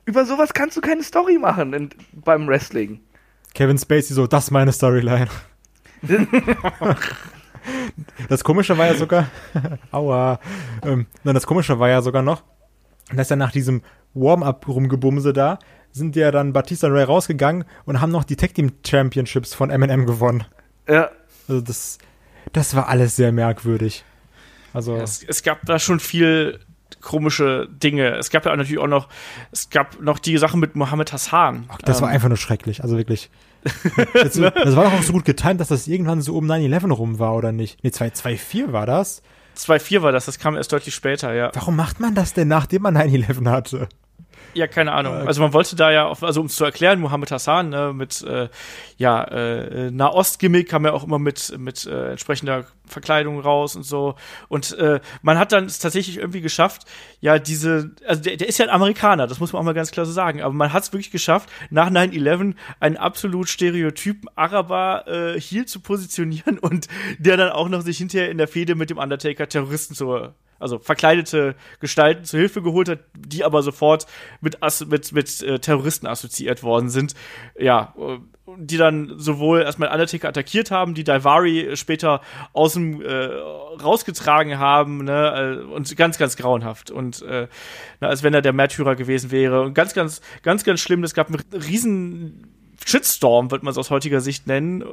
[0.06, 3.00] über sowas kannst du keine Story machen in, beim Wrestling.
[3.54, 5.28] Kevin Spacey so, das ist meine Storyline.
[8.30, 9.28] das Komische war ja sogar,
[9.92, 10.40] aua,
[10.84, 12.42] ähm, nein, das Komische war ja sogar noch,
[13.18, 13.82] dass ja nach diesem
[14.14, 15.60] Warm-up rumgebumse da,
[15.92, 19.70] sind ja dann Batista und Ray rausgegangen und haben noch die Tag Team Championships von
[19.70, 20.46] M&M gewonnen.
[20.88, 21.10] Ja,
[21.48, 21.98] Also das,
[22.54, 24.04] das war alles sehr merkwürdig.
[24.74, 26.60] Also, Es, es gab da schon viel
[27.02, 28.16] komische Dinge.
[28.18, 29.08] Es gab ja natürlich auch noch,
[29.52, 31.66] es gab noch die Sache mit Mohammed Hassan.
[31.70, 33.30] ach, das war Ähm, einfach nur schrecklich, also wirklich.
[34.14, 37.20] das, das war doch auch so gut getimt, dass das irgendwann so um 9-11 rum
[37.20, 37.84] war, oder nicht?
[37.84, 39.22] Nee, 2-4 war das.
[39.60, 41.52] 2-4 war das, das kam erst deutlich später, ja.
[41.54, 43.90] Warum macht man das denn, nachdem man 9-11 hatte?
[44.54, 45.14] Ja, keine Ahnung.
[45.28, 48.22] Also man wollte da ja, auf, also um es zu erklären, Mohammed Hassan ne, mit
[48.24, 48.50] äh,
[48.98, 54.16] ja äh, Nahost-Gimmick kam ja auch immer mit mit äh, entsprechender Verkleidung raus und so.
[54.48, 56.86] Und äh, man hat dann es tatsächlich irgendwie geschafft,
[57.22, 59.92] ja diese, also der, der ist ja ein Amerikaner, das muss man auch mal ganz
[59.92, 60.42] klar so sagen.
[60.42, 65.80] Aber man hat es wirklich geschafft, nach 9/11 einen absolut stereotypen Araber äh, hier zu
[65.80, 66.88] positionieren und
[67.20, 70.80] der dann auch noch sich hinterher in der Fehde mit dem Undertaker Terroristen zu also
[70.80, 74.06] verkleidete Gestalten zur Hilfe geholt hat, die aber sofort
[74.42, 77.16] mit, mit, mit äh, Terroristen assoziiert worden sind.
[77.58, 78.20] Ja, äh,
[78.58, 82.22] die dann sowohl erstmal Undertaker attackiert haben, die Daivari später
[82.54, 83.26] aus dem äh,
[83.82, 86.92] rausgetragen haben, ne, äh, und ganz, ganz grauenhaft.
[86.92, 87.48] Und äh,
[88.00, 89.62] na, als wenn er der Märtyrer gewesen wäre.
[89.62, 92.48] Und ganz, ganz, ganz, ganz schlimm, es gab einen riesen
[92.86, 94.82] Shitstorm, wird man es aus heutiger Sicht nennen.
[94.82, 94.86] Äh,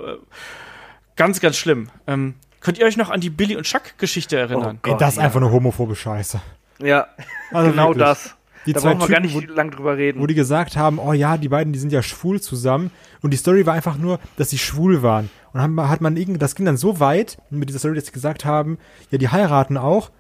[1.16, 1.88] ganz, ganz schlimm.
[2.06, 4.80] Ähm, Könnt ihr euch noch an die Billy und Chuck-Geschichte erinnern?
[4.84, 6.40] Ey, das ist einfach eine homophobe Scheiße.
[6.80, 7.06] Ja,
[7.52, 8.04] Also genau wirklich.
[8.04, 8.34] das.
[8.66, 10.20] Die da zwei brauchen wir gar Typen, nicht lang drüber reden.
[10.20, 12.90] wo die gesagt haben, oh ja, die beiden, die sind ja schwul zusammen.
[13.22, 15.30] Und die Story war einfach nur, dass sie schwul waren.
[15.52, 18.12] Und haben, hat man irgendwie, das ging dann so weit mit dieser Story, dass sie
[18.12, 18.78] gesagt haben,
[19.10, 20.10] ja, die heiraten auch.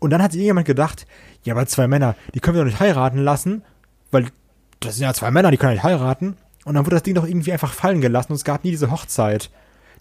[0.00, 1.06] Und dann hat sich irgendjemand gedacht,
[1.44, 3.62] ja, aber zwei Männer, die können wir doch nicht heiraten lassen,
[4.10, 4.26] weil
[4.80, 6.36] das sind ja zwei Männer, die können nicht heiraten.
[6.64, 8.90] Und dann wurde das Ding doch irgendwie einfach fallen gelassen und es gab nie diese
[8.90, 9.50] Hochzeit.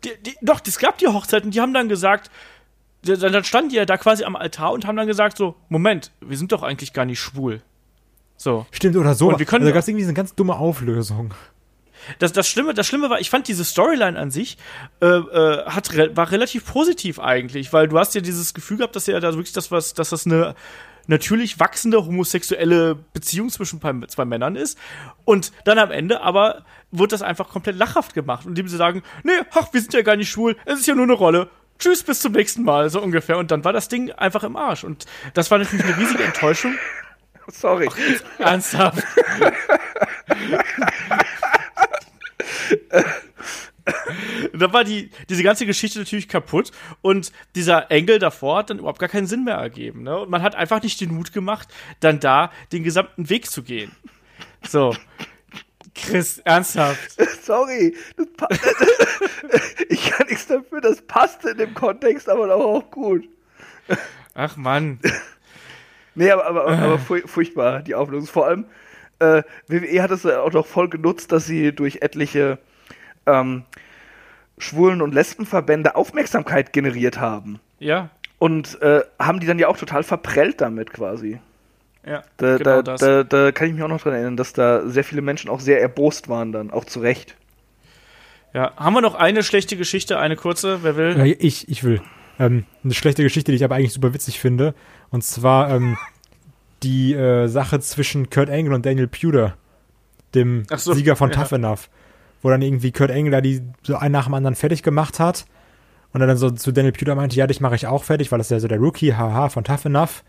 [0.05, 2.29] Die, die, doch, es gab die Hochzeiten, die haben dann gesagt,
[3.03, 6.11] dann dann standen die ja da quasi am Altar und haben dann gesagt so, Moment,
[6.21, 7.61] wir sind doch eigentlich gar nicht schwul.
[8.37, 8.65] So.
[8.71, 9.29] Stimmt, oder so.
[9.29, 11.33] Und wir können- also da gab es irgendwie so eine ganz dumme Auflösung.
[12.19, 14.57] Das, das Schlimme, das Schlimme war, ich fand diese Storyline an sich
[15.01, 19.07] äh, äh, hat war relativ positiv eigentlich, weil du hast ja dieses Gefühl gehabt, dass
[19.07, 20.53] ja da wirklich das was, dass das eine
[21.07, 24.77] natürlich wachsende homosexuelle Beziehung zwischen zwei Männern ist
[25.23, 29.31] und dann am Ende aber wird das einfach komplett lachhaft gemacht, indem sie sagen, nee,
[29.51, 31.49] ach, wir sind ja gar nicht schwul, es ist ja nur eine Rolle.
[31.77, 33.37] Tschüss, bis zum nächsten Mal, so ungefähr.
[33.37, 34.85] Und dann war das Ding einfach im Arsch.
[34.85, 36.73] Und das war natürlich eine riesige Enttäuschung.
[37.49, 37.89] Sorry.
[38.39, 39.03] Ernsthaft.
[44.53, 46.71] da war die, diese ganze Geschichte natürlich kaputt
[47.01, 50.03] und dieser Engel davor hat dann überhaupt gar keinen Sinn mehr ergeben.
[50.03, 50.17] Ne?
[50.19, 51.67] Und man hat einfach nicht den Mut gemacht,
[51.99, 53.91] dann da den gesamten Weg zu gehen.
[54.67, 54.95] So.
[55.93, 57.15] Chris, ernsthaft.
[57.43, 57.95] Sorry.
[59.89, 63.27] Ich kann nichts dafür, das passt in dem Kontext, aber doch auch gut.
[64.33, 64.99] Ach Mann.
[66.15, 68.27] Nee, aber, aber, aber furch- furchtbar, die Auflösung.
[68.27, 68.65] Vor allem,
[69.19, 72.57] äh, WWE hat es auch noch voll genutzt, dass sie durch etliche
[73.25, 73.63] ähm,
[74.57, 77.59] Schwulen- und Lesbenverbände Aufmerksamkeit generiert haben.
[77.79, 78.09] Ja,
[78.39, 81.39] Und äh, haben die dann ja auch total verprellt damit quasi.
[82.05, 82.23] ja.
[82.37, 83.01] Da, genau da, das.
[83.01, 85.59] da, da kann ich mich auch noch dran erinnern, dass da sehr viele Menschen auch
[85.59, 87.35] sehr erbost waren dann, auch zu Recht.
[88.53, 88.73] ja.
[88.77, 90.83] Haben wir noch eine schlechte Geschichte, eine kurze?
[90.83, 91.17] Wer will?
[91.17, 92.01] Ja, ich, ich will.
[92.39, 94.73] Ähm, eine schlechte Geschichte, die ich aber eigentlich super witzig finde.
[95.09, 95.97] Und zwar ähm,
[96.83, 99.55] die äh, Sache zwischen Kurt Angle und Daniel Puder,
[100.33, 101.35] dem so, Sieger von ja.
[101.37, 101.89] Tough Enough.
[102.45, 105.47] Wo dann irgendwie Kurt Angle da die so einen nach dem anderen fertig gemacht hat.
[106.13, 108.37] Und er dann so zu Daniel Puder meinte, ja, dich mache ich auch fertig, weil
[108.37, 110.23] das ist ja so der Rookie, haha, von Tough Enough.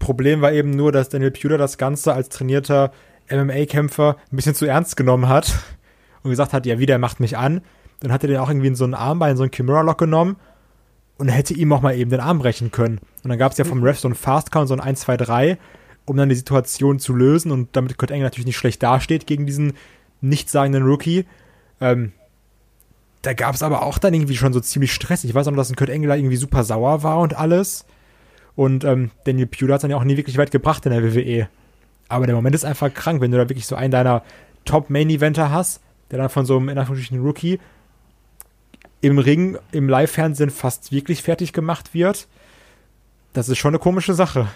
[0.00, 2.90] Problem war eben nur, dass Daniel Puder das Ganze als trainierter
[3.30, 5.54] MMA-Kämpfer ein bisschen zu ernst genommen hat
[6.24, 7.60] und gesagt hat, ja, wie, der macht mich an.
[8.00, 10.34] Dann hat er den auch irgendwie in so ein Armbein, so ein Kimura-Lock genommen
[11.16, 12.98] und hätte ihm auch mal eben den Arm brechen können.
[13.22, 15.16] Und dann gab es ja vom Ref so ein Fast Count, so ein 1, 2,
[15.16, 15.58] 3,
[16.06, 19.46] um dann die Situation zu lösen und damit Kurt Angle natürlich nicht schlecht dasteht gegen
[19.46, 19.74] diesen
[20.20, 21.26] nichtssagenden Rookie.
[21.80, 22.12] Ähm,
[23.22, 25.24] da gab es aber auch dann irgendwie schon so ziemlich Stress.
[25.24, 27.84] Ich weiß auch noch, dass ein Kurt da irgendwie super sauer war und alles.
[28.54, 31.48] Und ähm, Daniel Puder hat dann ja auch nie wirklich weit gebracht in der WWE.
[32.08, 34.22] Aber der Moment ist einfach krank, wenn du da wirklich so einen deiner
[34.64, 37.58] Top-Main-Eventer hast, der dann von so einem in Anführungsstrichen Rookie
[39.00, 42.28] im Ring, im Live-Fernsehen fast wirklich fertig gemacht wird.
[43.32, 44.48] Das ist schon eine komische Sache.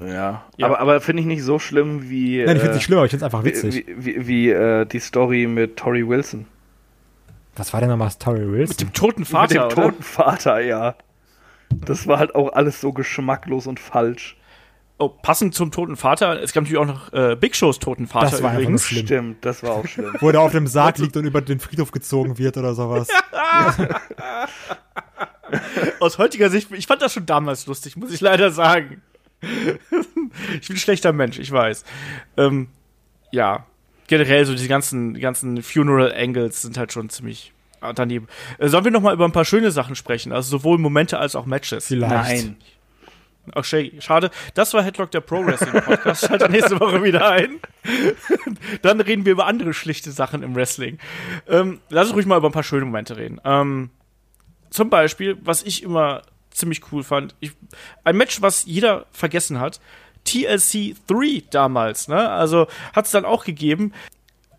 [0.00, 0.44] Ja.
[0.56, 0.66] Ja.
[0.66, 2.44] Aber, aber finde ich nicht so schlimm wie.
[2.44, 3.84] Nein, ich finde es äh, nicht schlimm, aber ich finde es einfach witzig.
[3.88, 6.46] Wie, wie, wie äh, die Story mit Tori Wilson.
[7.56, 8.68] Was war denn nochmal Story Wilson?
[8.68, 9.90] Mit dem toten Vater, mit dem oder?
[9.90, 10.94] toten Vater, ja.
[11.70, 14.36] Das war halt auch alles so geschmacklos und falsch.
[15.00, 18.30] Oh, passend zum toten Vater, es gab natürlich auch noch äh, Big Shows toten Vater
[18.30, 18.84] Das war übrigens.
[18.84, 19.06] Schlimm.
[19.06, 20.12] Stimmt, das war auch schlimm.
[20.20, 23.06] Wo er auf dem Sarg liegt und über den Friedhof gezogen wird oder sowas.
[26.00, 29.02] Aus heutiger Sicht, ich fand das schon damals lustig, muss ich leider sagen.
[30.60, 31.84] ich bin ein schlechter Mensch, ich weiß.
[32.36, 32.68] Ähm,
[33.30, 33.66] ja,
[34.06, 37.52] generell so diese ganzen, die ganzen Funeral Angles sind halt schon ziemlich
[37.94, 38.26] daneben.
[38.58, 40.32] Äh, sollen wir noch mal über ein paar schöne Sachen sprechen?
[40.32, 41.86] Also sowohl Momente als auch Matches.
[41.86, 42.12] Vielleicht.
[42.12, 42.56] Nein.
[43.54, 43.92] Ach, schade.
[44.00, 44.30] schade.
[44.54, 46.26] Das war Headlock der Pro Wrestling Podcast.
[46.26, 47.60] Schaltet nächste Woche wieder ein.
[48.82, 50.98] Dann reden wir über andere schlichte Sachen im Wrestling.
[51.48, 53.40] Ähm, lass uns ruhig mal über ein paar schöne Momente reden.
[53.44, 53.90] Ähm,
[54.70, 56.22] zum Beispiel, was ich immer
[56.58, 57.52] ziemlich cool fand, ich,
[58.04, 59.80] ein Match, was jeder vergessen hat,
[60.24, 62.28] TLC 3 damals, ne?
[62.28, 63.92] Also hat es dann auch gegeben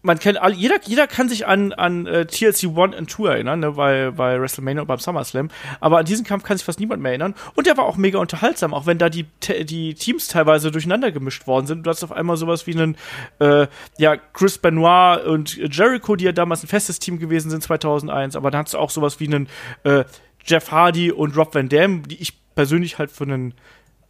[0.02, 3.60] man kennt alle, jeder, jeder kann sich an, an äh, TLC 1 und 2 erinnern,
[3.60, 5.50] ne, bei, bei WrestleMania und beim SummerSlam.
[5.82, 7.36] Aber an diesen Kampf kann sich fast niemand mehr erinnern.
[7.56, 9.26] Und der war auch mega unterhaltsam, auch wenn da die,
[9.64, 11.86] die Teams teilweise durcheinander gemischt worden sind.
[11.86, 12.98] Du hast auf einmal sowas wie einen,
[13.40, 18.36] äh, ja, Chris Benoit und Jericho, die ja damals ein festes Team gewesen sind 2001.
[18.36, 19.48] Aber dann hast du auch sowas wie einen
[19.84, 20.06] äh,
[20.50, 23.54] Jeff Hardy und Rob Van Dam, die ich persönlich halt für einen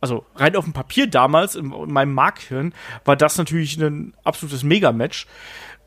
[0.01, 2.73] also rein auf dem Papier damals, in, in meinem Markhirn,
[3.05, 5.27] war das natürlich ein absolutes Mega-Match.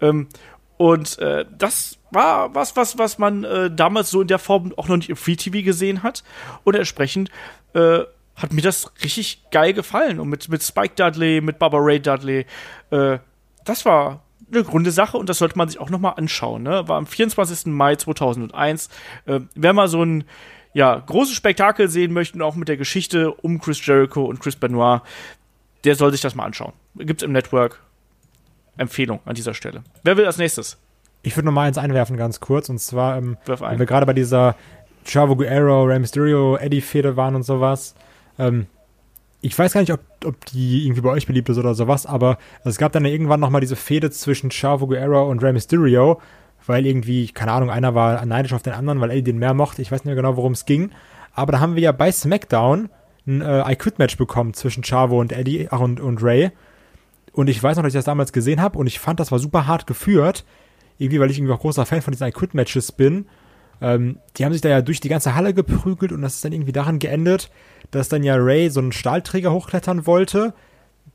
[0.00, 0.28] Ähm,
[0.76, 4.88] und äh, das war was, was, was man äh, damals so in der Form auch
[4.88, 6.24] noch nicht im Free TV gesehen hat.
[6.64, 7.30] Und entsprechend
[7.74, 8.00] äh,
[8.36, 10.18] hat mir das richtig geil gefallen.
[10.18, 12.46] Und mit, mit Spike Dudley, mit Barbara Ray Dudley,
[12.90, 13.18] äh,
[13.64, 16.62] das war eine runde Sache und das sollte man sich auch nochmal anschauen.
[16.62, 16.88] Ne?
[16.88, 17.66] War am 24.
[17.66, 18.88] Mai 2001.
[19.26, 20.24] Äh, wer mal so ein
[20.74, 25.02] ja, großes Spektakel sehen möchte auch mit der Geschichte um Chris Jericho und Chris Benoit,
[25.84, 26.72] der soll sich das mal anschauen.
[26.96, 27.80] Gibt's im Network
[28.76, 29.82] Empfehlung an dieser Stelle.
[30.02, 30.78] Wer will als nächstes?
[31.22, 32.68] Ich würde noch mal eins einwerfen, ganz kurz.
[32.68, 34.56] Und zwar, ähm, wenn wir gerade bei dieser
[35.04, 37.94] Chavo Guerrero, Rey Mysterio, Eddie-Fehde waren und sowas.
[38.38, 38.66] Ähm,
[39.42, 42.38] ich weiß gar nicht, ob, ob die irgendwie bei euch beliebt ist oder sowas, aber
[42.64, 46.20] es gab dann irgendwann noch mal diese Fehde zwischen Chavo Guerrero und Rey Mysterio,
[46.66, 49.82] weil irgendwie, keine Ahnung, einer war neidisch auf den anderen, weil Eddie den mehr mochte.
[49.82, 50.92] Ich weiß nicht mehr genau, worum es ging.
[51.34, 52.88] Aber da haben wir ja bei SmackDown
[53.26, 56.52] ein äh, I Quit Match bekommen zwischen Chavo und Eddie ach, und, und Ray.
[57.32, 59.40] Und ich weiß noch, dass ich das damals gesehen habe und ich fand, das war
[59.40, 60.44] super hart geführt.
[60.98, 63.26] Irgendwie, weil ich irgendwie auch großer Fan von diesen I-Quit-Matches bin.
[63.82, 66.52] Ähm, die haben sich da ja durch die ganze Halle geprügelt und das ist dann
[66.52, 67.50] irgendwie daran geendet,
[67.90, 70.54] dass dann ja Ray so einen Stahlträger hochklettern wollte,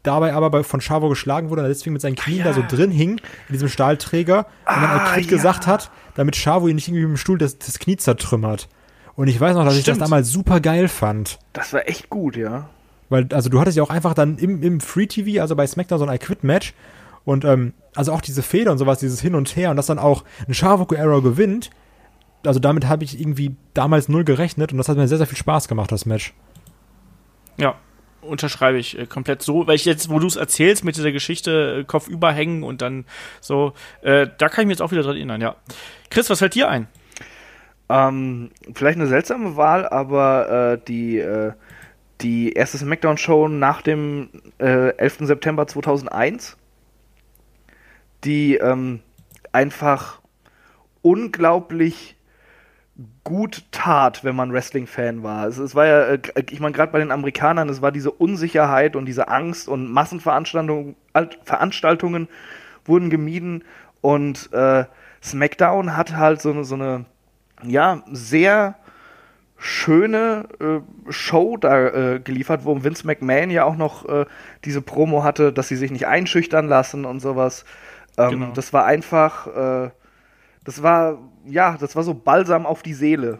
[0.04, 2.54] dabei aber bei, von Chavo geschlagen wurde und deswegen mit seinen Knien ah, ja.
[2.54, 5.38] da so drin hing, in diesem Stahlträger, und ah, dann I-Quit ja.
[5.38, 8.68] gesagt hat, damit Chavo ihn nicht irgendwie mit dem Stuhl das, das Knie zertrümmert.
[9.16, 9.88] Und ich weiß noch, dass Stimmt.
[9.88, 11.40] ich das damals super geil fand.
[11.54, 12.70] Das war echt gut, ja.
[13.10, 16.00] Weil, also du hattest ja auch einfach dann im, im Free TV, also bei SmackDown,
[16.00, 16.74] so ein I-Quit-Match.
[17.26, 20.00] Und ähm, also auch diese Fehler und sowas, dieses Hin und Her und dass dann
[20.00, 21.72] auch ein Shavoko Arrow gewinnt.
[22.48, 25.38] Also damit habe ich irgendwie damals null gerechnet und das hat mir sehr, sehr viel
[25.38, 26.34] Spaß gemacht, das Match.
[27.58, 27.76] Ja,
[28.22, 31.80] unterschreibe ich äh, komplett so, weil ich jetzt, wo du es erzählst, mit dieser Geschichte
[31.80, 33.06] äh, Kopf überhängen und dann
[33.42, 35.56] so, äh, da kann ich mir jetzt auch wieder dran erinnern, ja.
[36.10, 36.88] Chris, was fällt dir ein?
[37.90, 41.54] Ähm, vielleicht eine seltsame Wahl, aber äh, die äh,
[42.22, 44.30] die erste Smackdown-Show nach dem
[44.60, 45.20] äh, 11.
[45.22, 46.58] September 2001,
[48.24, 49.02] die ähm,
[49.52, 50.20] einfach
[51.02, 52.17] unglaublich
[53.24, 55.48] gut tat, wenn man Wrestling-Fan war.
[55.48, 56.20] Es, es, war ja, äh,
[56.50, 60.96] ich meine, gerade bei den Amerikanern, es war diese Unsicherheit und diese Angst und Massenveranstaltungen
[61.44, 62.28] Veranstaltungen
[62.86, 63.64] wurden gemieden
[64.02, 64.86] und äh,
[65.24, 67.06] SmackDown hat halt so eine, so eine
[67.64, 68.76] ja, sehr
[69.58, 74.26] schöne äh, Show da äh, geliefert, wo Vince McMahon ja auch noch äh,
[74.66, 77.66] diese Promo hatte, dass sie sich nicht einschüchtern lassen und sowas.
[78.18, 78.52] Ähm, genau.
[78.54, 79.90] Das war einfach, äh,
[80.68, 83.40] das war, ja, das war so Balsam auf die Seele.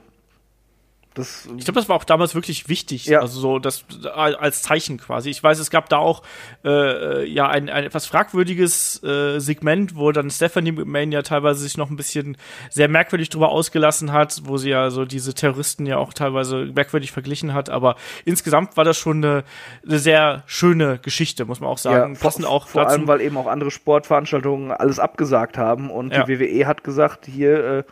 [1.18, 3.22] Das, ich glaube, das war auch damals wirklich wichtig, ja.
[3.22, 5.32] also so das als Zeichen quasi.
[5.32, 6.22] Ich weiß, es gab da auch
[6.64, 11.62] äh, äh, ja ein, ein etwas fragwürdiges äh, Segment, wo dann Stephanie McMahon ja teilweise
[11.62, 12.38] sich noch ein bisschen
[12.70, 17.12] sehr merkwürdig drüber ausgelassen hat, wo sie ja so diese Terroristen ja auch teilweise merkwürdig
[17.12, 17.72] verglichen hat.
[17.72, 19.44] Aber insgesamt war das schon eine,
[19.86, 22.14] eine sehr schöne Geschichte, muss man auch sagen.
[22.14, 22.94] Ja, Passend auch vor dazu.
[22.94, 26.24] allem, weil eben auch andere Sportveranstaltungen alles abgesagt haben und ja.
[26.24, 27.84] die WWE hat gesagt, hier äh,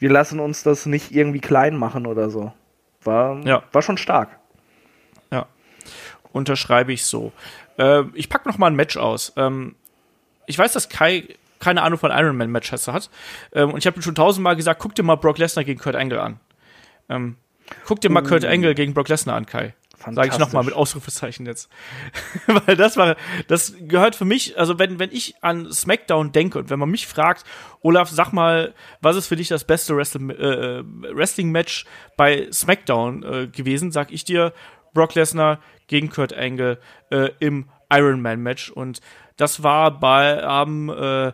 [0.00, 2.52] wir lassen uns das nicht irgendwie klein machen oder so.
[3.04, 3.62] War, ja.
[3.72, 4.38] war schon stark.
[5.30, 5.46] Ja.
[6.32, 7.32] Unterschreibe ich so.
[7.78, 9.32] Äh, ich packe noch mal ein Match aus.
[9.36, 9.76] Ähm,
[10.46, 11.28] ich weiß, dass Kai
[11.60, 13.10] keine Ahnung von Iron Man Matches hat.
[13.52, 15.94] Ähm, und ich habe ihm schon tausendmal gesagt, guck dir mal Brock Lesnar gegen Kurt
[15.94, 16.40] Angle an.
[17.08, 17.36] Ähm,
[17.84, 18.26] guck dir mal uh.
[18.26, 19.74] Kurt Angle gegen Brock Lesnar an, Kai.
[20.00, 21.68] Sage ich nochmal mit Ausrufezeichen jetzt.
[22.46, 23.16] Weil das war,
[23.48, 27.06] das gehört für mich, also wenn, wenn ich an SmackDown denke und wenn man mich
[27.06, 27.44] fragt,
[27.82, 31.84] Olaf, sag mal, was ist für dich das beste Wrestling, äh, Wrestling-Match
[32.16, 34.52] bei SmackDown äh, gewesen, sag ich dir
[34.94, 36.78] Brock Lesnar gegen Kurt Angle
[37.10, 39.00] äh, im Iron Man Match und
[39.36, 41.32] das war bei am äh,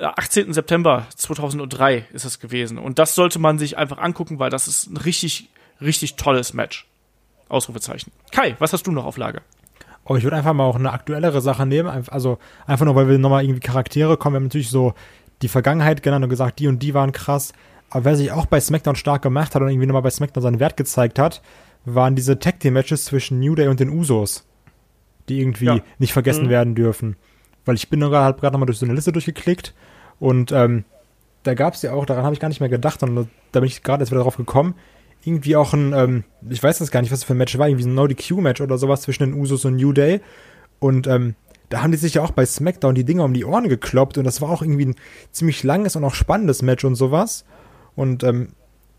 [0.00, 0.52] 18.
[0.52, 4.88] September 2003 ist es gewesen und das sollte man sich einfach angucken, weil das ist
[4.88, 5.48] ein richtig
[5.80, 6.86] richtig tolles Match.
[7.48, 8.12] Ausrufezeichen.
[8.32, 9.42] Kai, was hast du noch auf Lager?
[10.04, 11.88] Oh, ich würde einfach mal auch eine aktuellere Sache nehmen.
[11.88, 14.34] Also einfach nur, weil wir nochmal irgendwie Charaktere kommen.
[14.34, 14.94] Wir haben natürlich so
[15.42, 17.52] die Vergangenheit genannt und gesagt, die und die waren krass.
[17.90, 20.60] Aber wer sich auch bei SmackDown stark gemacht hat und irgendwie nochmal bei SmackDown seinen
[20.60, 21.42] Wert gezeigt hat,
[21.84, 24.44] waren diese Tag Team Matches zwischen New Day und den Usos,
[25.28, 25.80] die irgendwie ja.
[25.98, 26.50] nicht vergessen mhm.
[26.50, 27.16] werden dürfen.
[27.64, 29.74] Weil ich bin gerade halt gerade nochmal durch so eine Liste durchgeklickt
[30.18, 30.84] und ähm,
[31.42, 33.68] da gab es ja auch, daran habe ich gar nicht mehr gedacht, und da bin
[33.68, 34.74] ich gerade jetzt wieder drauf gekommen,
[35.26, 37.68] irgendwie auch ein, ähm, ich weiß das gar nicht, was das für ein Match war,
[37.68, 40.20] irgendwie ein No-DQ-Match oder sowas zwischen den Usos und New Day.
[40.78, 41.34] Und ähm,
[41.68, 44.24] da haben die sich ja auch bei SmackDown die Dinger um die Ohren gekloppt und
[44.24, 44.94] das war auch irgendwie ein
[45.32, 47.44] ziemlich langes und auch spannendes Match und sowas.
[47.94, 48.50] Und ähm,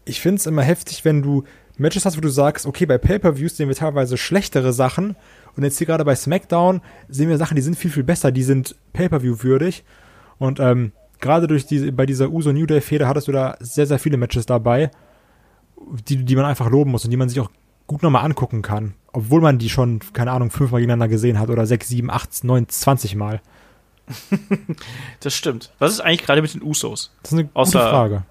[0.05, 1.43] ich finde es immer heftig, wenn du
[1.77, 5.15] Matches hast, wo du sagst, okay, bei Pay-Per-Views sehen wir teilweise schlechtere Sachen
[5.55, 8.43] und jetzt hier gerade bei SmackDown sehen wir Sachen, die sind viel, viel besser, die
[8.43, 9.83] sind Pay-Per-View würdig.
[10.39, 13.85] Und ähm, gerade durch diese, bei dieser Uso New Day Fehde hattest du da sehr,
[13.85, 14.91] sehr viele Matches dabei,
[16.07, 17.51] die, die man einfach loben muss und die man sich auch
[17.87, 18.93] gut nochmal angucken kann.
[19.13, 22.67] Obwohl man die schon, keine Ahnung, fünfmal gegeneinander gesehen hat oder sechs, sieben, acht, neun,
[22.69, 23.41] zwanzig Mal.
[25.19, 25.71] das stimmt.
[25.79, 27.11] Was ist eigentlich gerade mit den Usos?
[27.23, 28.23] Das ist eine Außer gute Frage.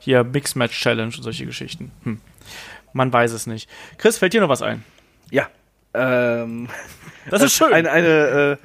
[0.00, 1.90] Hier Mix Match Challenge und solche Geschichten.
[2.04, 2.20] Hm.
[2.92, 3.68] Man weiß es nicht.
[3.96, 4.84] Chris, fällt dir noch was ein?
[5.30, 5.48] Ja.
[5.94, 6.68] Ähm,
[7.30, 7.72] Das ist schön.
[7.72, 8.58] Eine, eine,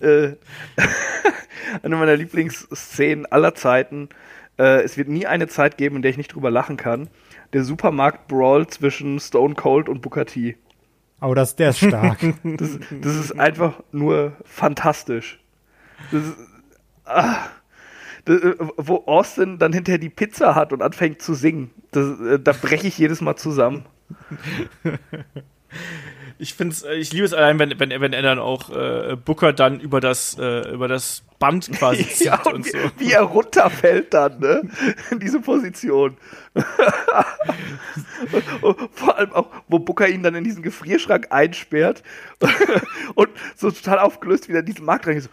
[0.00, 0.36] äh, äh,
[1.82, 4.08] eine meiner Lieblingsszenen aller Zeiten.
[4.58, 7.08] Äh, es wird nie eine Zeit geben, in der ich nicht drüber lachen kann.
[7.52, 10.56] Der Supermarkt-Brawl zwischen Stone Cold und Booker T.
[11.20, 12.18] Aber das, der ist stark.
[12.44, 15.40] Das, das ist einfach nur fantastisch.
[16.12, 16.36] Das ist,
[17.04, 17.36] ah,
[18.24, 21.70] das, äh, wo Austin dann hinterher die Pizza hat und anfängt zu singen.
[21.94, 23.84] Äh, da breche ich jedes Mal zusammen.
[26.38, 29.52] Ich find's, äh, ich liebe es allein, wenn, wenn, wenn er dann auch äh, Booker
[29.52, 32.78] dann über das, äh, über das Band quasi zieht ja, und und wie, so.
[32.98, 34.62] wie er runterfällt dann, ne?
[35.10, 36.16] In diese Position.
[38.92, 42.02] Vor allem auch, wo Booker ihn dann in diesen Gefrierschrank einsperrt
[43.14, 45.20] und so total aufgelöst wieder in diesen Markt rein.
[45.20, 45.28] So,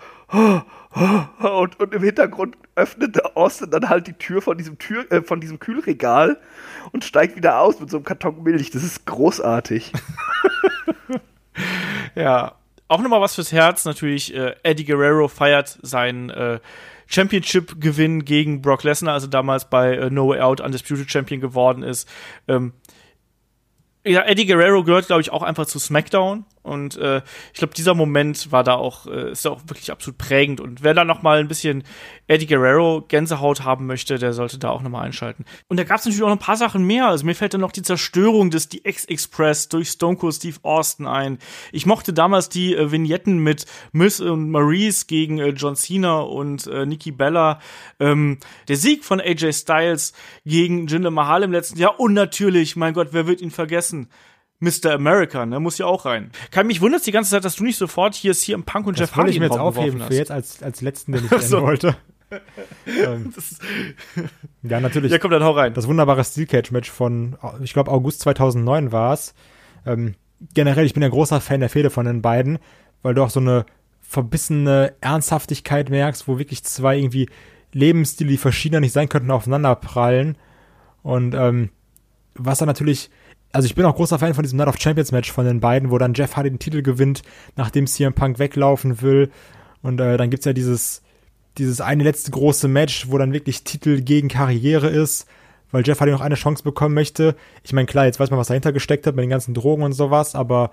[1.48, 5.40] und, und im Hintergrund öffnet Austin dann halt die Tür von diesem Tür, äh, von
[5.40, 6.40] diesem Kühlregal
[6.92, 8.72] und steigt wieder aus mit so einem Karton Milch.
[8.72, 9.92] Das ist großartig.
[12.16, 12.56] Ja,
[12.88, 13.86] auch nochmal was fürs Herz.
[13.86, 16.60] Natürlich, äh, Eddie Guerrero feiert seinen äh,
[17.08, 22.10] Championship-Gewinn gegen Brock Lesnar, also damals bei äh, No Way Out Undisputed Champion geworden ist.
[22.48, 22.74] Ähm,
[24.06, 26.46] ja, Eddie Guerrero gehört, glaube ich, auch einfach zu SmackDown.
[26.66, 27.22] Und äh,
[27.54, 30.60] ich glaube, dieser Moment war da auch, äh, ist da auch wirklich absolut prägend.
[30.60, 31.84] Und wer da noch mal ein bisschen
[32.28, 35.46] Eddie Guerrero Gänsehaut haben möchte, der sollte da auch noch mal einschalten.
[35.68, 37.08] Und da gab es natürlich auch noch ein paar Sachen mehr.
[37.08, 41.06] Also mir fällt dann noch die Zerstörung des DX Express durch Stone Cold Steve Austin
[41.06, 41.38] ein.
[41.72, 46.66] Ich mochte damals die äh, Vignetten mit Miss und Maurice gegen äh, John Cena und
[46.66, 47.60] äh, Nikki Bella.
[48.00, 50.14] Ähm, der Sieg von AJ Styles
[50.46, 52.00] gegen Jinder Mahal im letzten Jahr.
[52.00, 54.10] Und natürlich, mein Gott, wer wird ihn vergessen?
[54.60, 54.94] Mr.
[54.94, 56.32] America, ne, muss ja auch rein.
[56.52, 59.10] Kann mich wundert die ganze Zeit, dass du nicht sofort hier CM Punk und Das
[59.10, 61.62] Jeff Hardy ich mir jetzt aufheben für jetzt als, als letzten, den ich nennen so.
[61.62, 61.98] wollte.
[62.88, 63.34] ähm,
[64.64, 65.12] ja, natürlich.
[65.12, 65.74] Ja, komm, dann hau rein.
[65.74, 69.36] das wunderbare Steel Cage Match von, ich glaube, August 2009 war es.
[69.86, 70.16] Ähm,
[70.54, 72.60] generell, ich bin ja großer Fan der Fehde von den beiden,
[73.02, 73.66] weil du auch so eine
[74.02, 77.30] verbissene Ernsthaftigkeit merkst, wo wirklich zwei irgendwie
[77.74, 80.38] Lebensstile, die verschiedener nicht sein könnten, aufeinander prallen.
[81.04, 81.70] Und ähm,
[82.36, 83.10] was dann natürlich,
[83.56, 85.90] also ich bin auch großer Fan von diesem Night of Champions Match von den beiden,
[85.90, 87.22] wo dann Jeff Hardy den Titel gewinnt,
[87.56, 89.32] nachdem CM Punk weglaufen will.
[89.82, 91.02] Und äh, dann gibt's ja dieses,
[91.58, 95.26] dieses eine letzte große Match, wo dann wirklich Titel gegen Karriere ist,
[95.72, 97.38] weil Jeff Hardy noch eine Chance bekommen möchte.
[97.64, 99.94] Ich meine, klar, jetzt weiß man, was dahinter gesteckt hat mit den ganzen Drogen und
[99.94, 100.72] sowas, aber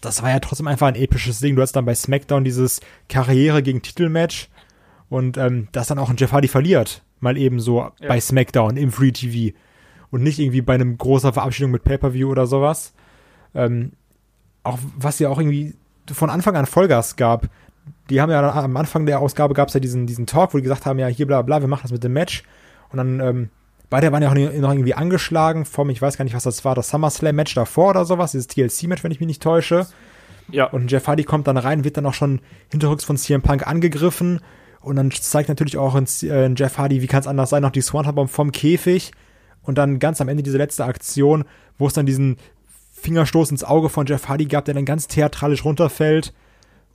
[0.00, 1.56] das war ja trotzdem einfach ein episches Ding.
[1.56, 4.50] Du hast dann bei SmackDown dieses Karriere gegen Titel-Match
[5.08, 7.02] und ähm, das dann auch ein Jeff Hardy verliert.
[7.18, 9.56] Mal eben so bei SmackDown im Free TV
[10.14, 12.92] und nicht irgendwie bei einem großer Verabschiedung mit Pay-Per-View oder sowas.
[13.52, 13.90] Ähm,
[14.62, 15.74] auch was ja auch irgendwie
[16.12, 17.48] von Anfang an Vollgas gab.
[18.10, 20.62] Die haben ja am Anfang der Ausgabe gab es ja diesen, diesen Talk, wo die
[20.62, 22.44] gesagt haben, ja, hier bla bla, wir machen das mit dem Match.
[22.90, 23.48] Und dann, ähm,
[23.90, 26.76] beide waren ja auch noch irgendwie angeschlagen vom, ich weiß gar nicht, was das war,
[26.76, 29.88] das SummerSlam-Match davor oder sowas, dieses TLC-Match, wenn ich mich nicht täusche.
[30.48, 30.66] Ja.
[30.66, 32.40] Und Jeff Hardy kommt dann rein, wird dann auch schon
[32.70, 34.42] hinterrücks von CM Punk angegriffen.
[34.80, 37.62] Und dann zeigt natürlich auch in, äh, in Jeff Hardy, wie kann es anders sein,
[37.62, 39.10] noch die Swanton-Bomb vom Käfig.
[39.64, 41.44] Und dann ganz am Ende diese letzte Aktion,
[41.78, 42.36] wo es dann diesen
[42.92, 46.32] Fingerstoß ins Auge von Jeff Hardy gab, der dann ganz theatralisch runterfällt.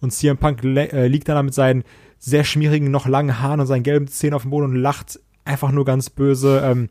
[0.01, 1.83] Und CM Punk äh, liegt dann da mit seinen
[2.17, 5.71] sehr schmierigen, noch langen Haaren und seinen gelben Zähnen auf dem Boden und lacht einfach
[5.71, 6.61] nur ganz böse.
[6.63, 6.89] Ähm,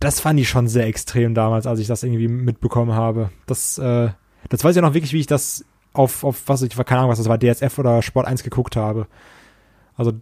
[0.00, 3.30] das fand ich schon sehr extrem damals, als ich das irgendwie mitbekommen habe.
[3.46, 4.10] Das, äh,
[4.48, 7.18] das weiß ich noch wirklich, wie ich das auf, auf was ich, keine Ahnung, was
[7.18, 9.06] das war, DSF oder Sport 1 geguckt habe.
[9.96, 10.12] Also,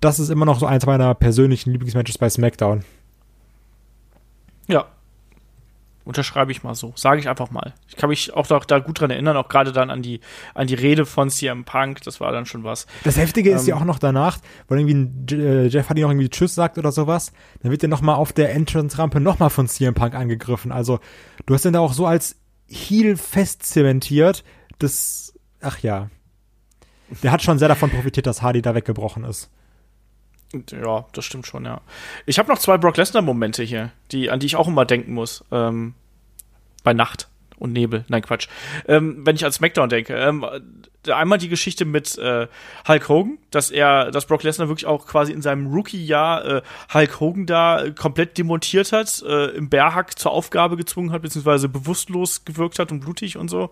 [0.00, 2.84] das ist immer noch so eins meiner persönlichen Lieblingsmatches bei SmackDown.
[4.68, 4.86] Ja.
[6.04, 6.92] Unterschreibe ich mal so.
[6.94, 7.74] Sage ich einfach mal.
[7.88, 10.20] Ich kann mich auch da, da gut dran erinnern, auch gerade dann an die,
[10.54, 12.02] an die Rede von CM Punk.
[12.02, 12.86] Das war dann schon was.
[13.02, 14.38] Das Heftige ist Ähm, ja auch noch danach,
[14.68, 18.02] weil irgendwie äh, Jeff Hardy noch irgendwie Tschüss sagt oder sowas, dann wird er noch
[18.02, 20.70] mal auf der Entrance-Rampe noch mal von CM Punk angegriffen.
[20.70, 21.00] Also,
[21.44, 22.36] du hast den da auch so als
[22.68, 24.44] Heel festzementiert,
[24.78, 26.08] das, ach ja.
[27.22, 29.50] Der hat schon sehr davon profitiert, dass Hardy da weggebrochen ist.
[30.70, 31.80] Ja, das stimmt schon, ja.
[32.24, 35.44] Ich habe noch zwei Brock Lesnar-Momente hier, die, an die ich auch immer denken muss.
[35.50, 35.94] Ähm,
[36.84, 37.28] bei Nacht.
[37.58, 38.04] und Nebel.
[38.08, 38.48] Nein, Quatsch.
[38.86, 40.14] Ähm, wenn ich an SmackDown denke.
[40.14, 40.44] Ähm,
[41.08, 42.46] einmal die Geschichte mit äh,
[42.86, 47.20] Hulk Hogan, dass er, dass Brock Lesnar wirklich auch quasi in seinem Rookie-Jahr äh, Hulk
[47.20, 52.44] Hogan da äh, komplett demontiert hat, äh, im Bärhack zur Aufgabe gezwungen hat, beziehungsweise bewusstlos
[52.44, 53.70] gewirkt hat und blutig und so.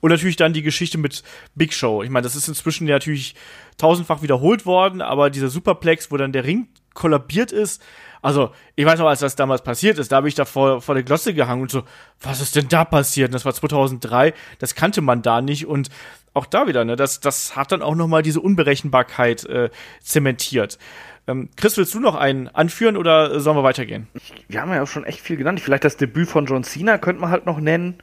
[0.00, 1.22] Und natürlich dann die Geschichte mit
[1.54, 2.02] Big Show.
[2.02, 3.34] Ich meine, das ist inzwischen natürlich
[3.78, 7.82] tausendfach wiederholt worden, aber dieser Superplex, wo dann der Ring kollabiert ist,
[8.24, 10.94] also, ich weiß noch, als das damals passiert ist, da habe ich da vor, vor
[10.94, 11.82] der Glotze gehangen und so,
[12.22, 13.28] was ist denn da passiert?
[13.28, 15.90] Und das war 2003, das kannte man da nicht und
[16.32, 19.68] auch da wieder, ne, das, das hat dann auch nochmal diese Unberechenbarkeit äh,
[20.00, 20.78] zementiert.
[21.26, 24.08] Ähm, Chris, willst du noch einen anführen oder sollen wir weitergehen?
[24.48, 25.60] Wir haben ja auch schon echt viel genannt.
[25.60, 27.98] Vielleicht das Debüt von John Cena könnte man halt noch nennen.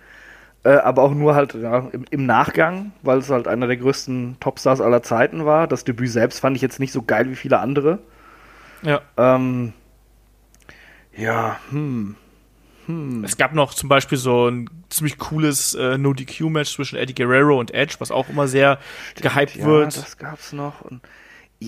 [0.63, 4.37] Äh, aber auch nur halt ja, im, im, Nachgang, weil es halt einer der größten
[4.39, 5.67] Topstars aller Zeiten war.
[5.67, 7.97] Das Debüt selbst fand ich jetzt nicht so geil wie viele andere.
[8.83, 9.01] Ja.
[9.17, 9.73] Ähm,
[11.15, 12.15] ja, hm.
[12.87, 13.23] Hm.
[13.23, 17.73] Es gab noch zum Beispiel so ein ziemlich cooles äh, No-DQ-Match zwischen Eddie Guerrero und
[17.73, 18.79] Edge, was auch immer sehr
[19.11, 19.97] Stimmt, gehypt ja, wird.
[19.97, 20.81] das gab's noch.
[20.81, 21.01] Und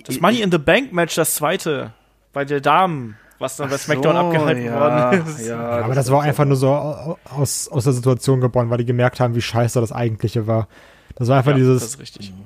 [0.06, 1.94] das Money in the Bank-Match, das zweite,
[2.34, 5.48] bei der Damen, was dann bei SmackDown so, abgehalten ja, worden ist.
[5.48, 8.86] Ja, aber das, das war einfach nur so aus, aus der Situation geboren, weil die
[8.86, 10.68] gemerkt haben, wie scheiße das eigentliche war.
[11.16, 11.98] Das war einfach ja, dieses,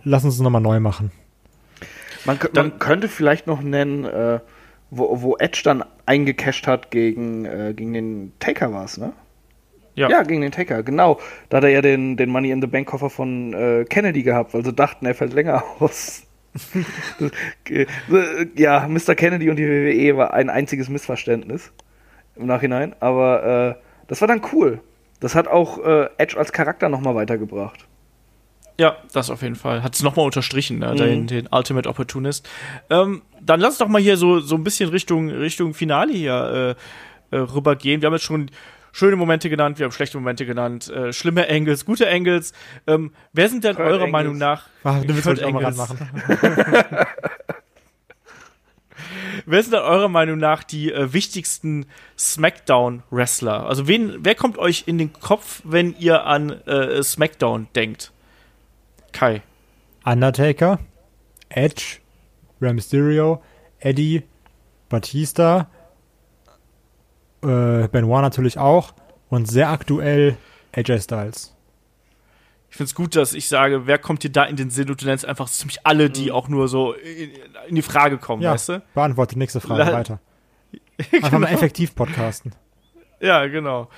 [0.03, 1.11] lass uns es nochmal neu machen.
[2.25, 4.39] Man, man könnte vielleicht noch nennen, äh,
[4.89, 9.13] wo, wo Edge dann eingecasht hat gegen, äh, gegen den Taker war es, ne?
[9.95, 10.09] Ja.
[10.09, 11.19] ja, gegen den Taker, genau.
[11.49, 14.53] Da hat er ja den, den Money in the Bank Koffer von äh, Kennedy gehabt,
[14.53, 16.23] weil sie dachten, er fällt länger aus.
[18.55, 19.15] ja, Mr.
[19.15, 21.71] Kennedy und die WWE war ein einziges Missverständnis
[22.35, 24.81] im Nachhinein, aber äh, das war dann cool.
[25.19, 27.87] Das hat auch äh, Edge als Charakter nochmal weitergebracht.
[28.79, 29.81] Ja, das auf jeden Fall.
[29.81, 30.91] Hat es nochmal unterstrichen, ne?
[30.91, 30.97] Mhm.
[30.97, 32.47] den, den Ultimate Opportunist.
[32.89, 36.75] Ähm, dann lass doch mal hier so, so ein bisschen Richtung, Richtung Finale hier
[37.31, 38.01] äh, äh, rübergehen.
[38.01, 38.51] Wir haben jetzt schon
[38.91, 42.53] schöne Momente genannt, wir haben schlechte Momente genannt, äh, schlimme Angles, gute Angles.
[42.85, 44.11] Ähm, wer sind denn Kurt eurer Angles.
[44.11, 44.67] Meinung nach?
[44.83, 45.97] Ach, du willst auch mal ranmachen.
[49.45, 51.85] wer sind denn eurer Meinung nach die äh, wichtigsten
[52.17, 53.67] SmackDown-Wrestler?
[53.67, 58.11] Also wen, wer kommt euch in den Kopf, wenn ihr an äh, SmackDown denkt?
[59.17, 59.41] Kai.
[60.05, 60.77] Undertaker,
[61.49, 61.97] Edge,
[62.61, 63.41] Rey Mysterio,
[63.79, 64.21] Eddie,
[64.89, 65.71] Batista,
[67.41, 68.93] äh, Benoit natürlich auch
[69.29, 70.37] und sehr aktuell
[70.71, 71.55] AJ Styles.
[72.69, 75.01] Ich finde es gut, dass ich sage, wer kommt dir da in den Sinn und
[75.01, 76.31] du nennst einfach ziemlich alle, die mhm.
[76.33, 77.31] auch nur so in,
[77.69, 78.83] in, die Frage kommen, ja, weißt du?
[78.93, 80.19] Beantworte nächste Frage La weiter.
[81.11, 81.39] Einfach genau.
[81.39, 82.53] mal effektiv podcasten.
[83.19, 83.89] Ja, genau.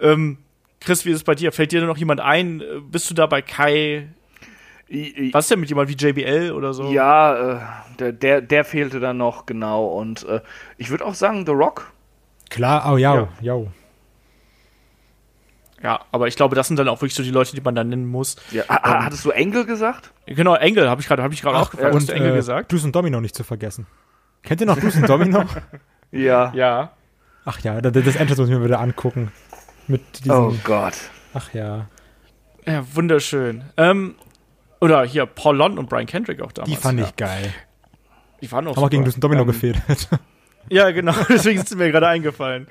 [0.00, 0.38] Ähm,
[0.80, 1.52] Chris, wie ist es bei dir?
[1.52, 2.62] Fällt dir noch jemand ein?
[2.90, 4.08] Bist du da bei Kai?
[5.32, 6.90] Was ist denn mit jemand wie JBL oder so?
[6.90, 7.60] Ja, äh,
[7.98, 9.86] der, der, der, fehlte dann noch, genau.
[9.86, 10.40] Und äh,
[10.76, 11.90] ich würde auch sagen, The Rock.
[12.50, 13.62] Klar, oh ja, ja.
[15.82, 17.88] Ja, aber ich glaube, das sind dann auch wirklich so die Leute, die man dann
[17.88, 18.36] nennen muss.
[18.50, 20.12] Ja, ähm, hattest du Engel gesagt?
[20.26, 21.94] Genau, Engel habe ich gerade hab ich gerade auch gefragt.
[21.94, 22.70] Und Engel äh, gesagt.
[22.70, 23.86] Duce und Domino nicht zu vergessen.
[24.42, 25.44] Kennt ihr noch Duce und Domino?
[26.12, 26.52] ja.
[26.54, 26.92] Ja.
[27.44, 29.32] Ach ja, das, das Entrance muss ich mir wieder angucken.
[29.88, 30.94] Mit diesem, oh Gott.
[31.34, 31.88] Ach ja.
[32.64, 33.64] Ja, wunderschön.
[33.76, 34.14] Ähm,
[34.82, 36.70] oder hier Paul Lond und Brian Kendrick auch damals.
[36.70, 37.06] Die fand ja.
[37.06, 37.54] ich geil.
[38.42, 39.80] Die waren auch Haben auch gegen Lucian Domino ähm, gefehlt.
[40.68, 42.68] Ja, genau, deswegen ist es mir gerade eingefallen.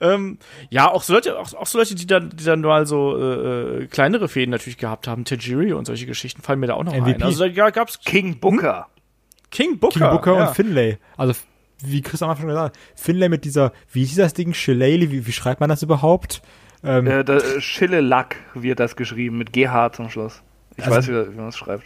[0.00, 0.38] Ähm,
[0.70, 3.82] ja, auch so Leute, auch, auch so Leute, die dann, die dann mal so äh,
[3.82, 6.94] äh kleinere Fäden natürlich gehabt haben, Tajiri und solche Geschichten fallen mir da auch noch
[6.94, 7.16] MVP.
[7.16, 7.22] ein.
[7.24, 8.86] Also da gab's King Booker.
[9.50, 9.98] King Booker.
[9.98, 10.46] King Booker ja.
[10.46, 10.98] und Finlay.
[11.16, 11.34] Also
[11.82, 15.26] wie Chris am Anfang gesagt hat, Finlay mit dieser, wie hieß das Ding, Shillelagh, wie,
[15.26, 16.42] wie schreibt man das überhaupt?
[16.84, 20.44] Ähm, äh, äh Schillelack wird das geschrieben, mit GH zum Schluss.
[20.76, 21.84] Ich also, weiß, wie, wie man es schreibt.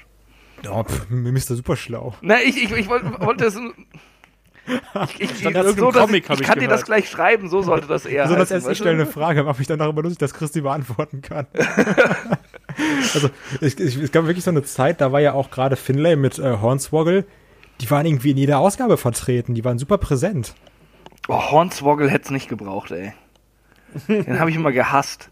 [0.63, 2.15] Ja, pff, mir ist da super schlau.
[2.23, 3.57] Na, ich, ich, ich wollte, wollte das.
[4.67, 8.05] Ich, ich, ich, so, Comic, ich, ich kann dir das gleich schreiben, so sollte das
[8.05, 8.25] eher.
[8.25, 11.47] Besonders erst ich stelle eine Frage, aber ich dann darüber lustig, dass Christi beantworten kann.
[13.15, 13.31] also,
[13.61, 16.41] ich, ich, es gab wirklich so eine Zeit, da war ja auch gerade Finlay mit
[16.41, 17.27] äh, Hornswoggle,
[17.81, 20.55] die waren irgendwie in jeder Ausgabe vertreten, die waren super präsent.
[21.29, 23.13] Oh, Hornswoggle hätte es nicht gebraucht, ey.
[24.09, 25.31] Den habe ich immer gehasst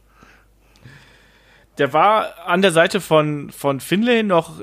[1.79, 4.61] der war an der Seite von, von Finlay noch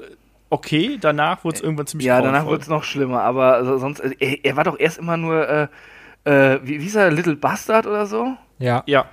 [0.52, 4.16] okay, danach wurde es irgendwann ziemlich Ja, danach wurde es noch schlimmer, aber sonst, äh,
[4.20, 5.68] er, er, war doch erst immer nur, äh,
[6.26, 8.36] äh, wie, wie ist er, Little Bastard oder so?
[8.60, 8.84] Ja.
[8.86, 9.06] Ja.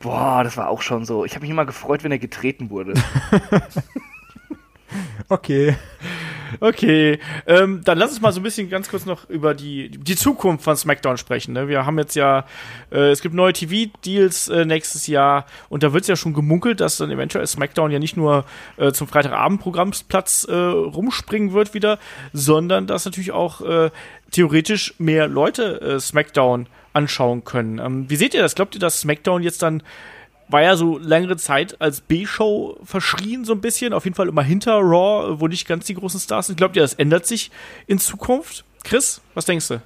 [0.00, 1.24] Boah, das war auch schon so.
[1.24, 2.94] Ich habe mich immer gefreut, wenn er getreten wurde.
[5.28, 5.76] okay.
[6.58, 10.16] Okay, ähm, dann lass uns mal so ein bisschen ganz kurz noch über die, die
[10.16, 11.52] Zukunft von SmackDown sprechen.
[11.52, 11.68] Ne?
[11.68, 12.44] Wir haben jetzt ja,
[12.90, 16.80] äh, es gibt neue TV-Deals äh, nächstes Jahr und da wird es ja schon gemunkelt,
[16.80, 18.44] dass dann eventuell SmackDown ja nicht nur
[18.76, 21.98] äh, zum Freitagabend-Programmsplatz äh, rumspringen wird wieder,
[22.32, 23.90] sondern dass natürlich auch äh,
[24.30, 27.78] theoretisch mehr Leute äh, SmackDown anschauen können.
[27.78, 28.54] Ähm, wie seht ihr das?
[28.54, 29.82] Glaubt ihr, dass SmackDown jetzt dann
[30.50, 33.92] war ja so längere Zeit als B-Show verschrien, so ein bisschen.
[33.92, 36.56] Auf jeden Fall immer hinter Raw, wo nicht ganz die großen Stars sind.
[36.56, 37.50] Glaubt ihr, das ändert sich
[37.86, 38.64] in Zukunft?
[38.84, 39.82] Chris, was denkst du?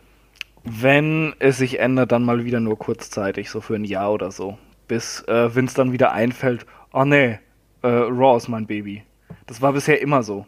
[0.64, 4.58] Wenn es sich ändert, dann mal wieder nur kurzzeitig, so für ein Jahr oder so.
[4.88, 7.38] Bis äh, Vince dann wieder einfällt, oh nee,
[7.82, 9.02] äh, Raw ist mein Baby.
[9.46, 10.46] Das war bisher immer so.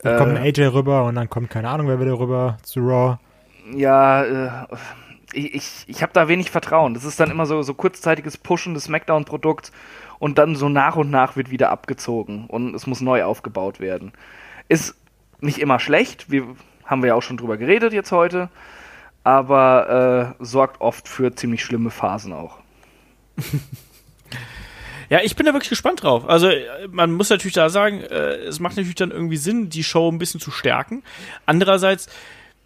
[0.00, 2.80] Dann Äh, kommt ein AJ rüber und dann kommt keine Ahnung, wer wieder rüber zu
[2.80, 3.18] Raw.
[3.74, 4.66] Ja, äh,
[5.32, 6.94] ich, ich, ich habe da wenig Vertrauen.
[6.94, 9.72] Das ist dann immer so, so kurzzeitiges Pushen des Smackdown-Produkts
[10.18, 14.12] und dann so nach und nach wird wieder abgezogen und es muss neu aufgebaut werden.
[14.68, 14.94] Ist
[15.40, 16.46] nicht immer schlecht, wir
[16.84, 18.48] haben wir ja auch schon drüber geredet jetzt heute,
[19.22, 22.58] aber äh, sorgt oft für ziemlich schlimme Phasen auch.
[25.10, 26.28] Ja, ich bin da wirklich gespannt drauf.
[26.28, 29.82] Also, äh, man muss natürlich da sagen, äh, es macht natürlich dann irgendwie Sinn, die
[29.82, 31.02] Show ein bisschen zu stärken.
[31.46, 32.10] Andererseits,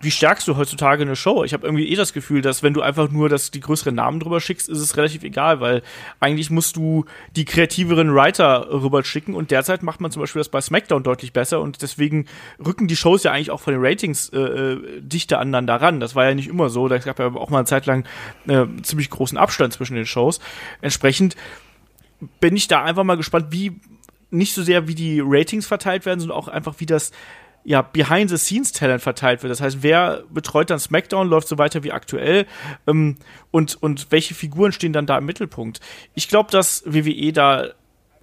[0.02, 1.44] wie stärkst du heutzutage eine Show?
[1.44, 4.18] Ich habe irgendwie eh das Gefühl, dass wenn du einfach nur das, die größeren Namen
[4.18, 5.82] drüber schickst, ist es relativ egal, weil
[6.18, 7.04] eigentlich musst du
[7.36, 11.32] die kreativeren Writer rüber schicken und derzeit macht man zum Beispiel das bei SmackDown deutlich
[11.32, 12.26] besser und deswegen
[12.64, 16.00] rücken die Shows ja eigentlich auch von den Ratings äh, äh, dichter aneinander ran.
[16.00, 16.88] Das war ja nicht immer so.
[16.88, 18.04] Da gab ja auch mal eine Zeit lang
[18.48, 20.40] äh, ziemlich großen Abstand zwischen den Shows.
[20.80, 21.36] Entsprechend
[22.40, 23.80] bin ich da einfach mal gespannt, wie
[24.30, 27.12] nicht so sehr wie die Ratings verteilt werden, sondern auch einfach wie das
[27.64, 29.50] ja Behind-the-Scenes-Talent verteilt wird.
[29.50, 32.46] Das heißt, wer betreut dann SmackDown, läuft so weiter wie aktuell
[32.86, 33.16] ähm,
[33.50, 35.80] und und welche Figuren stehen dann da im Mittelpunkt?
[36.14, 37.68] Ich glaube, dass WWE da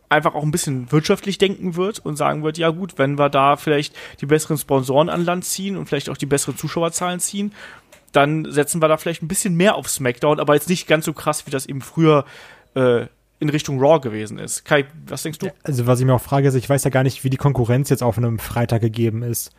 [0.10, 3.56] einfach auch ein bisschen wirtschaftlich denken wird und sagen wird, ja gut, wenn wir da
[3.56, 7.54] vielleicht die besseren Sponsoren an Land ziehen und vielleicht auch die besseren Zuschauerzahlen ziehen,
[8.12, 11.14] dann setzen wir da vielleicht ein bisschen mehr auf SmackDown, aber jetzt nicht ganz so
[11.14, 12.26] krass, wie das eben früher
[12.74, 13.06] äh,
[13.40, 14.66] in Richtung Raw gewesen ist.
[14.66, 15.48] Kai, was denkst du?
[15.64, 17.90] Also was ich mir auch frage, ist, ich weiß ja gar nicht, wie die Konkurrenz
[17.90, 19.52] jetzt auf einem Freitag gegeben ist.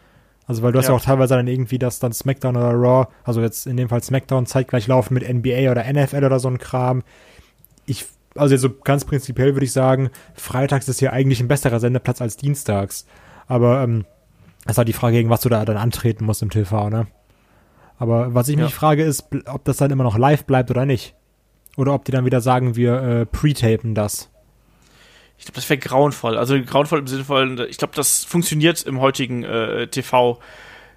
[0.47, 0.97] Also weil du hast ja Ja.
[0.99, 4.47] auch teilweise dann irgendwie, dass dann SmackDown oder Raw, also jetzt in dem Fall SmackDown
[4.47, 7.03] zeitgleich laufen mit NBA oder NFL oder so ein Kram.
[7.87, 8.05] Ich,
[8.35, 12.21] also jetzt so ganz prinzipiell würde ich sagen, freitags ist ja eigentlich ein besserer Sendeplatz
[12.21, 13.07] als dienstags.
[13.47, 14.05] Aber ähm,
[14.65, 17.07] das ist halt die Frage, gegen was du da dann antreten musst im TV, ne?
[17.99, 18.65] Aber was ich Ja.
[18.65, 21.15] mich frage, ist, ob das dann immer noch live bleibt oder nicht.
[21.77, 24.29] Oder ob die dann wieder sagen, wir äh, pre-tapen das.
[25.39, 26.37] Ich glaube, das wäre grauenvoll.
[26.37, 30.39] Also grauenvoll im Sinne von, ich glaube, das funktioniert im heutigen äh, TV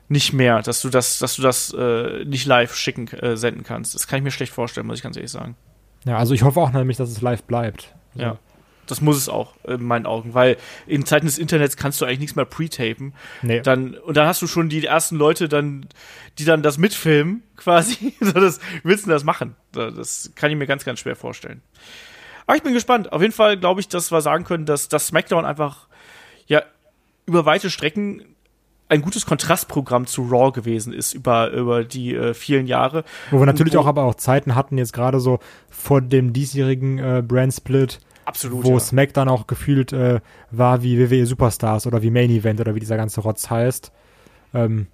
[0.09, 3.95] nicht mehr, dass du das, dass du das äh, nicht live schicken, äh, senden kannst.
[3.95, 5.55] Das kann ich mir schlecht vorstellen, muss ich ganz ehrlich sagen.
[6.05, 7.93] Ja, also ich hoffe auch nämlich, dass es live bleibt.
[8.15, 8.37] Also, Ja.
[8.87, 10.57] Das muss es auch, in meinen Augen, weil
[10.87, 13.13] in Zeiten des Internets kannst du eigentlich nichts mehr pre-tapen.
[13.41, 13.61] Nee.
[13.61, 15.85] Dann, und dann hast du schon die ersten Leute dann,
[16.37, 18.13] die dann das mitfilmen, quasi.
[18.19, 19.55] so, das, willst du das machen?
[19.71, 21.61] Das kann ich mir ganz, ganz schwer vorstellen.
[22.45, 23.13] Aber ich bin gespannt.
[23.13, 25.87] Auf jeden Fall glaube ich, dass wir sagen können, dass das SmackDown einfach,
[26.47, 26.61] ja,
[27.25, 28.25] über weite Strecken
[28.89, 33.05] ein gutes Kontrastprogramm zu Raw gewesen ist über, über die äh, vielen Jahre.
[33.31, 36.99] Wo wir natürlich Wo- auch aber auch Zeiten hatten, jetzt gerade so vor dem diesjährigen
[36.99, 38.65] äh, Brand-Split, Absolut.
[38.65, 38.79] wo ja.
[38.79, 40.21] SmackDown auch gefühlt äh,
[40.51, 43.91] war wie WWE Superstars oder wie Main Event oder wie dieser ganze Rotz heißt.
[44.53, 44.87] Ähm,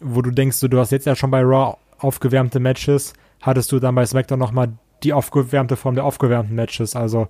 [0.00, 3.78] wo du denkst, du, du hast jetzt ja schon bei Raw aufgewärmte Matches, hattest du
[3.78, 4.72] dann bei SmackDown nochmal
[5.02, 6.96] die aufgewärmte Form der aufgewärmten Matches.
[6.96, 7.28] Also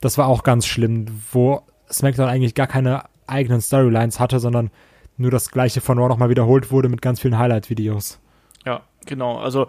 [0.00, 4.70] das war auch ganz schlimm, wo SmackDown eigentlich gar keine eigenen Storylines hatte, sondern
[5.16, 8.20] nur das gleiche von Raw nochmal wiederholt wurde mit ganz vielen Highlight-Videos.
[8.64, 9.38] Ja, genau.
[9.38, 9.66] Also,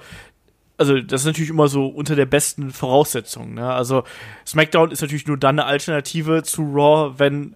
[0.82, 3.54] also das ist natürlich immer so unter der besten Voraussetzung.
[3.54, 3.72] Ne?
[3.72, 4.04] Also
[4.48, 7.56] SmackDown ist natürlich nur dann eine Alternative zu Raw, wenn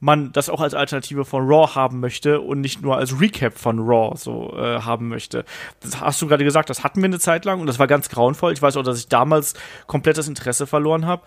[0.00, 3.78] man das auch als Alternative von Raw haben möchte und nicht nur als Recap von
[3.80, 5.44] Raw so äh, haben möchte.
[5.80, 8.08] Das hast du gerade gesagt, das hatten wir eine Zeit lang und das war ganz
[8.08, 8.52] grauenvoll.
[8.52, 9.54] Ich weiß auch, dass ich damals
[9.86, 11.22] komplett das Interesse verloren habe,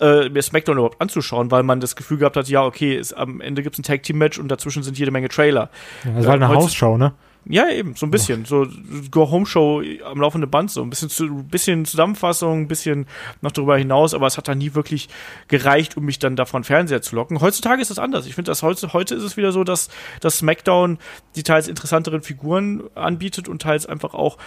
[0.00, 3.40] äh, mir SmackDown überhaupt anzuschauen, weil man das Gefühl gehabt hat, ja, okay, ist, am
[3.40, 5.70] Ende gibt's ein Tag Team Match und dazwischen sind jede Menge Trailer.
[6.04, 7.14] Ja, das war halt eine heutzu- Hausshow, ne?
[7.44, 8.44] Ja, eben, so ein bisschen.
[8.44, 8.66] So
[9.10, 13.06] Go-Home-Show am laufenden Band, so ein bisschen, zu, bisschen Zusammenfassung, ein bisschen
[13.40, 15.08] noch darüber hinaus, aber es hat dann nie wirklich
[15.48, 17.40] gereicht, um mich dann davon Fernseher zu locken.
[17.40, 18.26] Heutzutage ist das anders.
[18.26, 19.88] Ich finde, dass heute, heute ist es wieder so, dass,
[20.20, 20.98] dass SmackDown
[21.34, 24.38] die teils interessanteren Figuren anbietet und teils einfach auch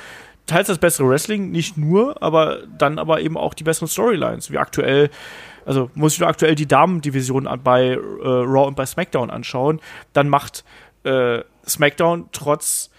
[0.45, 4.57] teils das bessere Wrestling, nicht nur, aber dann aber eben auch die besseren Storylines, wie
[4.57, 5.09] aktuell
[5.65, 9.81] also muss ich nur aktuell die Damendivision bei äh, Raw und bei SmackDown anschauen,
[10.13, 10.63] dann macht
[11.03, 12.89] äh, SmackDown trotz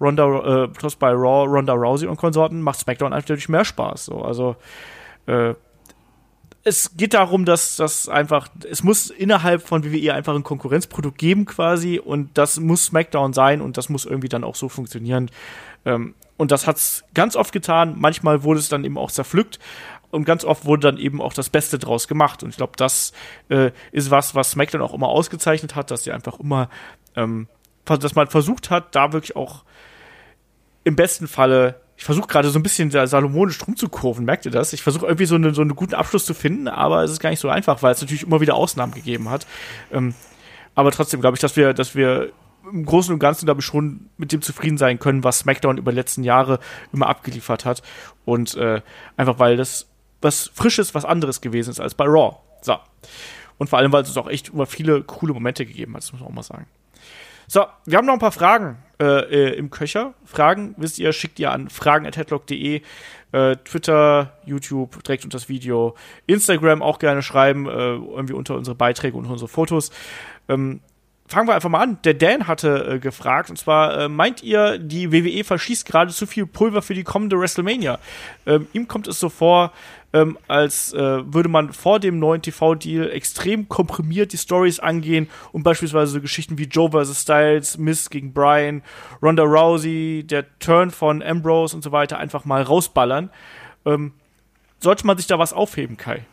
[0.00, 4.06] Ronda, äh, trotz bei Raw, Ronda Rousey und Konsorten, macht SmackDown einfach natürlich mehr Spaß.
[4.06, 4.22] So.
[4.22, 4.56] Also
[5.26, 5.54] äh,
[6.64, 11.46] es geht darum, dass das einfach, es muss innerhalb von WWE einfach ein Konkurrenzprodukt geben
[11.46, 15.30] quasi und das muss SmackDown sein und das muss irgendwie dann auch so funktionieren.
[15.84, 17.94] Ähm, und das hat's ganz oft getan.
[17.96, 19.58] Manchmal wurde es dann eben auch zerpflückt
[20.10, 22.42] und ganz oft wurde dann eben auch das Beste draus gemacht.
[22.42, 23.12] Und ich glaube, das
[23.48, 26.68] äh, ist was, was SmackDown auch immer ausgezeichnet hat, dass sie einfach immer,
[27.16, 27.48] ähm,
[27.96, 29.64] dass man versucht hat, da wirklich auch
[30.84, 34.72] im besten Falle ich versuche gerade so ein bisschen salomonisch rumzukurven, merkt ihr das?
[34.72, 37.30] Ich versuche irgendwie so, eine, so einen guten Abschluss zu finden, aber es ist gar
[37.30, 39.48] nicht so einfach, weil es natürlich immer wieder Ausnahmen gegeben hat.
[39.92, 40.14] Ähm,
[40.76, 42.30] aber trotzdem glaube ich, dass wir, dass wir
[42.70, 45.90] im Großen und Ganzen, glaube ich, schon mit dem zufrieden sein können, was SmackDown über
[45.90, 46.60] die letzten Jahre
[46.92, 47.82] immer abgeliefert hat.
[48.24, 48.80] Und äh,
[49.16, 49.88] einfach weil das
[50.20, 52.36] was Frisches, was anderes gewesen ist als bei Raw.
[52.60, 52.76] So.
[53.56, 56.20] Und vor allem, weil es auch echt immer viele coole Momente gegeben hat, das muss
[56.20, 56.66] man auch mal sagen.
[57.50, 60.12] So, wir haben noch ein paar Fragen äh, äh, im Köcher.
[60.26, 62.82] Fragen, wisst ihr, schickt ihr an fragen.headlock.de.
[63.32, 65.96] Äh, Twitter, YouTube, direkt unter das Video.
[66.26, 69.90] Instagram auch gerne schreiben, äh, irgendwie unter unsere Beiträge und unsere Fotos.
[70.50, 70.80] Ähm,
[71.26, 71.98] fangen wir einfach mal an.
[72.04, 76.26] Der Dan hatte äh, gefragt, und zwar, äh, meint ihr, die WWE verschießt gerade zu
[76.26, 77.98] viel Pulver für die kommende WrestleMania?
[78.46, 79.72] Ähm, ihm kommt es so vor,
[80.12, 85.62] ähm, als äh, würde man vor dem neuen TV-Deal extrem komprimiert die Stories angehen und
[85.62, 87.22] beispielsweise so Geschichten wie Joe vs.
[87.22, 88.82] Styles, Miss gegen Brian,
[89.22, 93.30] Ronda Rousey, der Turn von Ambrose und so weiter einfach mal rausballern.
[93.84, 94.12] Ähm,
[94.80, 96.24] sollte man sich da was aufheben, Kai?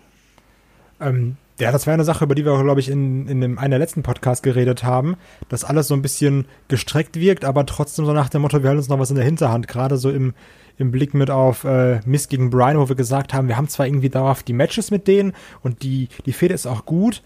[1.02, 3.72] Ähm, ja, das wäre eine Sache, über die wir, glaube ich, in, in dem, einer
[3.72, 5.16] der letzten Podcasts geredet haben,
[5.48, 8.80] dass alles so ein bisschen gestreckt wirkt, aber trotzdem so nach dem Motto, wir halten
[8.80, 10.34] uns noch was in der Hinterhand, gerade so im,
[10.78, 13.88] im Blick mit auf äh, Miss gegen Brian, wo wir gesagt haben, wir haben zwar
[13.88, 15.34] irgendwie dauerhaft die Matches mit denen
[15.64, 17.24] und die, die Fehde ist auch gut,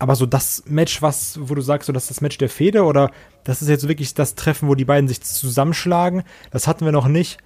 [0.00, 2.82] aber so das Match, was, wo du sagst, so das ist das Match der Fehde
[2.82, 3.10] oder
[3.44, 7.06] das ist jetzt wirklich das Treffen, wo die beiden sich zusammenschlagen, das hatten wir noch
[7.06, 7.38] nicht.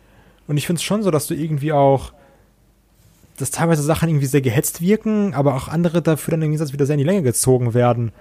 [0.47, 2.13] Und ich finde es schon so, dass du irgendwie auch,
[3.39, 6.87] dass teilweise Sachen irgendwie sehr gehetzt wirken, aber auch andere dafür dann im Gegensatz wieder
[6.87, 8.13] sehr in die Länge gezogen werden.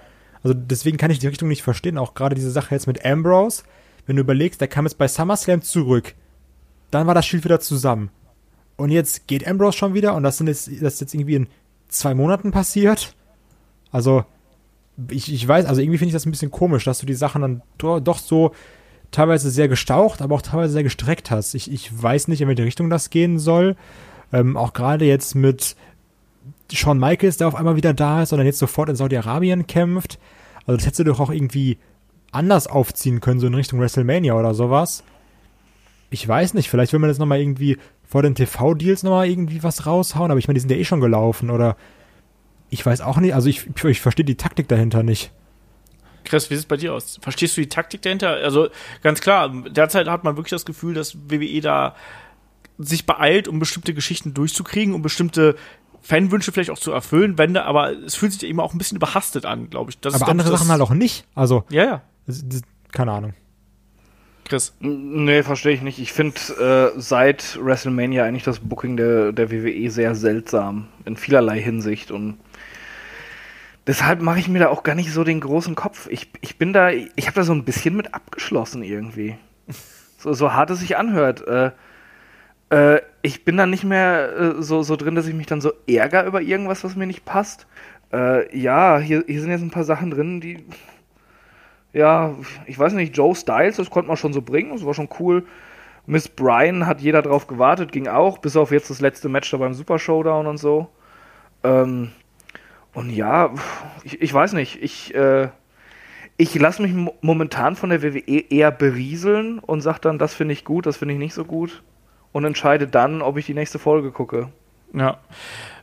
[0.42, 1.98] Also deswegen kann ich die Richtung nicht verstehen.
[1.98, 3.64] Auch gerade diese Sache jetzt mit Ambrose,
[4.06, 6.14] wenn du überlegst, der kam jetzt bei SummerSlam zurück
[6.90, 8.10] dann war das Schild wieder zusammen.
[8.76, 11.46] Und jetzt geht Ambrose schon wieder und das, sind jetzt, das ist jetzt irgendwie in
[11.88, 13.14] zwei Monaten passiert.
[13.90, 14.24] Also,
[15.10, 17.42] ich, ich weiß, also irgendwie finde ich das ein bisschen komisch, dass du die Sachen
[17.42, 18.52] dann do, doch so
[19.10, 21.54] teilweise sehr gestaucht, aber auch teilweise sehr gestreckt hast.
[21.54, 23.76] Ich, ich weiß nicht, in welche Richtung das gehen soll.
[24.32, 25.76] Ähm, auch gerade jetzt mit
[26.72, 30.18] Shawn Michaels, der auf einmal wieder da ist und dann jetzt sofort in Saudi-Arabien kämpft.
[30.66, 31.78] Also das hättest du doch auch irgendwie
[32.30, 35.02] anders aufziehen können, so in Richtung WrestleMania oder sowas
[36.10, 39.86] ich weiß nicht, vielleicht will man jetzt nochmal irgendwie vor den TV-Deals nochmal irgendwie was
[39.86, 41.76] raushauen, aber ich meine, die sind ja eh schon gelaufen oder
[42.70, 45.32] ich weiß auch nicht, also ich, ich verstehe die Taktik dahinter nicht.
[46.24, 47.18] Chris, wie sieht es bei dir aus?
[47.22, 48.30] Verstehst du die Taktik dahinter?
[48.30, 48.68] Also
[49.02, 51.94] ganz klar, derzeit hat man wirklich das Gefühl, dass WWE da
[52.78, 55.56] sich beeilt, um bestimmte Geschichten durchzukriegen, um bestimmte
[56.00, 58.96] Fanwünsche vielleicht auch zu erfüllen, wenn da, aber es fühlt sich eben auch ein bisschen
[58.96, 59.98] überhastet an, glaube ich.
[60.00, 61.26] Das aber andere Sachen halt auch nicht.
[61.34, 62.02] Also, ja, ja.
[62.92, 63.34] Keine Ahnung.
[64.48, 64.74] Chris?
[64.80, 65.98] Nee, verstehe ich nicht.
[65.98, 70.88] Ich finde äh, seit WrestleMania eigentlich das Booking der, der WWE sehr seltsam.
[71.04, 72.10] In vielerlei Hinsicht.
[72.10, 72.38] Und
[73.86, 76.08] deshalb mache ich mir da auch gar nicht so den großen Kopf.
[76.10, 79.36] Ich, ich bin da, ich habe da so ein bisschen mit abgeschlossen irgendwie.
[80.20, 81.46] So, so hart es sich anhört.
[81.46, 81.70] Äh,
[82.70, 85.72] äh, ich bin da nicht mehr äh, so, so drin, dass ich mich dann so
[85.86, 87.66] ärgere über irgendwas, was mir nicht passt.
[88.12, 90.64] Äh, ja, hier, hier sind jetzt ein paar Sachen drin, die
[91.92, 92.34] ja,
[92.66, 95.46] ich weiß nicht, Joe Styles, das konnte man schon so bringen, das war schon cool.
[96.06, 99.56] Miss Bryan hat jeder drauf gewartet, ging auch, bis auf jetzt das letzte Match da
[99.56, 100.88] beim Super Showdown und so.
[101.64, 102.12] Ähm,
[102.94, 103.54] und ja,
[104.04, 105.48] ich, ich weiß nicht, ich, äh,
[106.36, 110.64] ich lasse mich momentan von der WWE eher berieseln und sage dann, das finde ich
[110.64, 111.82] gut, das finde ich nicht so gut
[112.32, 114.48] und entscheide dann, ob ich die nächste Folge gucke.
[114.92, 115.18] Ja.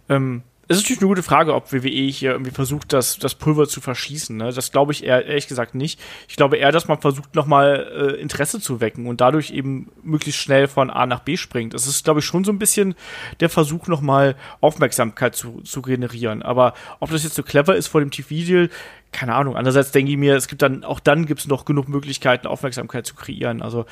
[0.09, 3.67] Ähm, es ist natürlich eine gute Frage, ob WWE hier irgendwie versucht, das, das Pulver
[3.67, 4.35] zu verschießen.
[4.35, 4.51] Ne?
[4.51, 5.99] Das glaube ich eher, ehrlich gesagt nicht.
[6.27, 10.41] Ich glaube eher, dass man versucht, nochmal äh, Interesse zu wecken und dadurch eben möglichst
[10.41, 11.75] schnell von A nach B springt.
[11.75, 12.95] Es ist, glaube ich, schon so ein bisschen
[13.41, 16.41] der Versuch, nochmal Aufmerksamkeit zu, zu generieren.
[16.41, 18.71] Aber ob das jetzt so clever ist vor dem TV-Deal,
[19.15, 19.55] keine Ahnung.
[19.55, 23.05] Andererseits denke ich mir, es gibt dann, auch dann gibt es noch genug Möglichkeiten, Aufmerksamkeit
[23.05, 23.61] zu kreieren.
[23.61, 23.85] Also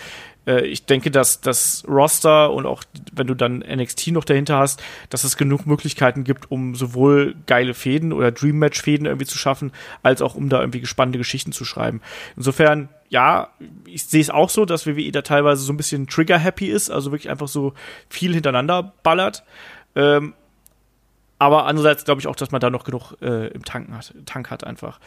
[0.46, 2.84] äh, ich denke, dass das Roster und auch
[3.14, 7.74] wenn du dann NXT noch dahinter hast, dass es genug Möglichkeiten gibt, um sowohl geile
[7.74, 9.72] Fäden oder Dream Match Fäden irgendwie zu schaffen,
[10.04, 12.02] als auch um da irgendwie gespannte Geschichten zu schreiben.
[12.36, 13.48] Insofern, ja,
[13.86, 16.90] ich sehe es auch so, dass WWE da teilweise so ein bisschen trigger happy ist,
[16.90, 17.74] also wirklich einfach so
[18.10, 19.46] viel hintereinander ballert.
[19.96, 20.34] Ähm,
[21.44, 24.50] aber andererseits glaube ich auch, dass man da noch genug äh, im Tanken hat, Tank
[24.50, 25.02] hat einfach.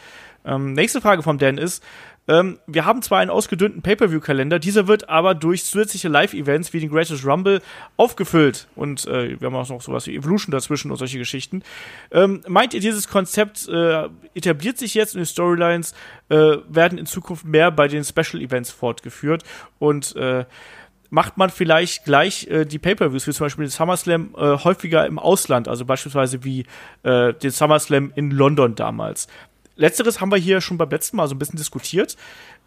[0.45, 1.83] Ähm, nächste Frage vom Dan ist,
[2.29, 6.91] ähm, wir haben zwar einen ausgedünnten Pay-Per-View-Kalender, dieser wird aber durch zusätzliche Live-Events wie den
[6.91, 7.63] Greatest Rumble
[7.97, 8.67] aufgefüllt.
[8.77, 11.63] Und äh, wir haben auch noch sowas wie Evolution dazwischen und solche Geschichten.
[12.11, 15.95] Ähm, meint ihr, dieses Konzept äh, etabliert sich jetzt und die Storylines
[16.29, 19.43] äh, werden in Zukunft mehr bei den Special-Events fortgeführt?
[19.79, 20.45] Und äh,
[21.11, 25.19] macht man vielleicht gleich äh, die Pay-per-Views, wie zum Beispiel den SummerSlam, äh, häufiger im
[25.19, 26.66] Ausland, also beispielsweise wie
[27.03, 29.28] äh, den SummerSlam in London damals.
[29.77, 32.16] letzteres haben wir hier schon beim letzten Mal so ein bisschen diskutiert.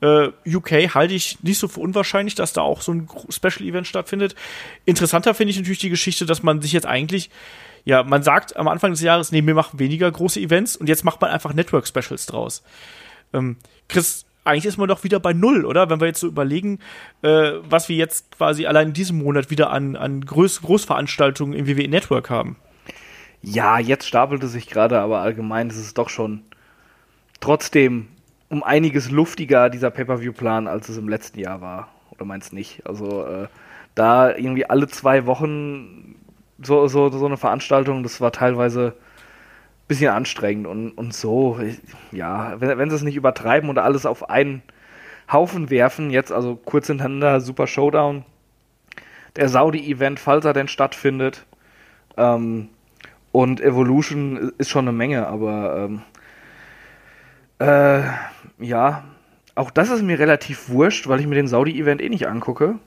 [0.01, 3.87] Äh, UK halte ich nicht so für unwahrscheinlich, dass da auch so ein Special Event
[3.87, 4.35] stattfindet.
[4.85, 7.29] Interessanter finde ich natürlich die Geschichte, dass man sich jetzt eigentlich,
[7.83, 11.03] ja, man sagt am Anfang des Jahres, nee, wir machen weniger große Events und jetzt
[11.03, 12.63] macht man einfach Network Specials draus.
[13.33, 13.57] Ähm,
[13.87, 15.89] Chris, eigentlich ist man doch wieder bei Null, oder?
[15.89, 16.79] Wenn wir jetzt so überlegen,
[17.21, 21.67] äh, was wir jetzt quasi allein in diesem Monat wieder an, an Groß Großveranstaltungen im
[21.67, 22.55] WWE Network haben.
[23.41, 26.41] Ja, jetzt stapelt es sich gerade, aber allgemein ist es doch schon
[27.39, 28.07] trotzdem
[28.49, 31.89] um einiges luftiger, dieser Pay-Per-View-Plan, als es im letzten Jahr war.
[32.11, 32.85] Oder meinst nicht?
[32.85, 33.47] Also, äh,
[33.95, 36.15] da irgendwie alle zwei Wochen
[36.61, 38.93] so, so, so eine Veranstaltung, das war teilweise
[39.89, 41.59] bisschen anstrengend und, und so,
[42.13, 44.61] ja, wenn, wenn sie es nicht übertreiben oder alles auf einen
[45.29, 48.23] Haufen werfen, jetzt also kurz hintereinander Super Showdown,
[49.35, 51.45] der Saudi-Event, falls er denn stattfindet,
[52.15, 52.69] ähm,
[53.31, 56.01] und Evolution ist schon eine Menge, aber ähm,
[57.59, 58.01] äh,
[58.63, 59.03] ja,
[59.55, 62.79] auch das ist mir relativ wurscht, weil ich mir den Saudi-Event eh nicht angucke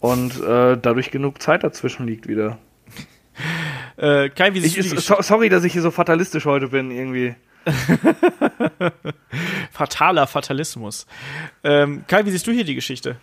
[0.00, 2.58] und äh, dadurch genug Zeit dazwischen liegt wieder.
[3.98, 7.34] Äh, Kai, wie ich, ist, so, Sorry, dass ich hier so fatalistisch heute bin, irgendwie.
[9.72, 11.06] Fataler Fatalismus.
[11.64, 13.16] Ähm, Kai, wie siehst du hier die Geschichte?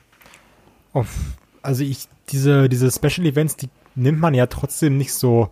[1.61, 5.49] also ich, diese, diese Special Events, die nimmt man ja trotzdem nicht so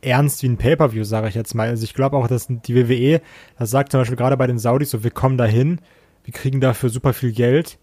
[0.00, 1.68] ernst wie ein Pay-Per-View, sage ich jetzt mal.
[1.68, 3.20] Also ich glaube auch, dass die WWE,
[3.58, 5.80] das sagt zum Beispiel gerade bei den Saudis so, wir kommen dahin,
[6.24, 7.78] wir kriegen dafür super viel Geld.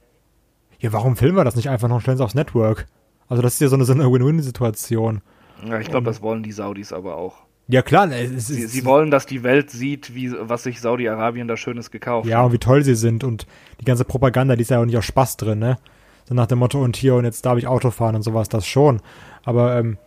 [0.79, 2.87] Ja, warum filmen wir das nicht einfach noch schnell aufs Network?
[3.29, 5.21] Also das ist ja so eine, so eine Win-Win-Situation.
[5.65, 7.47] Ja, ich glaube, das wollen die Saudis aber auch.
[7.67, 8.09] Ja, klar.
[8.11, 12.27] Es, sie, sie wollen, dass die Welt sieht, wie, was sich Saudi-Arabien da Schönes gekauft
[12.27, 13.23] Ja, und wie toll sie sind.
[13.23, 13.45] Und
[13.81, 15.77] die ganze Propaganda, die ist ja auch nicht aus Spaß drin, ne?
[16.25, 18.65] So nach dem Motto, und hier und jetzt darf ich Auto fahren und sowas, das
[18.65, 19.01] schon.
[19.43, 19.97] Aber, ähm,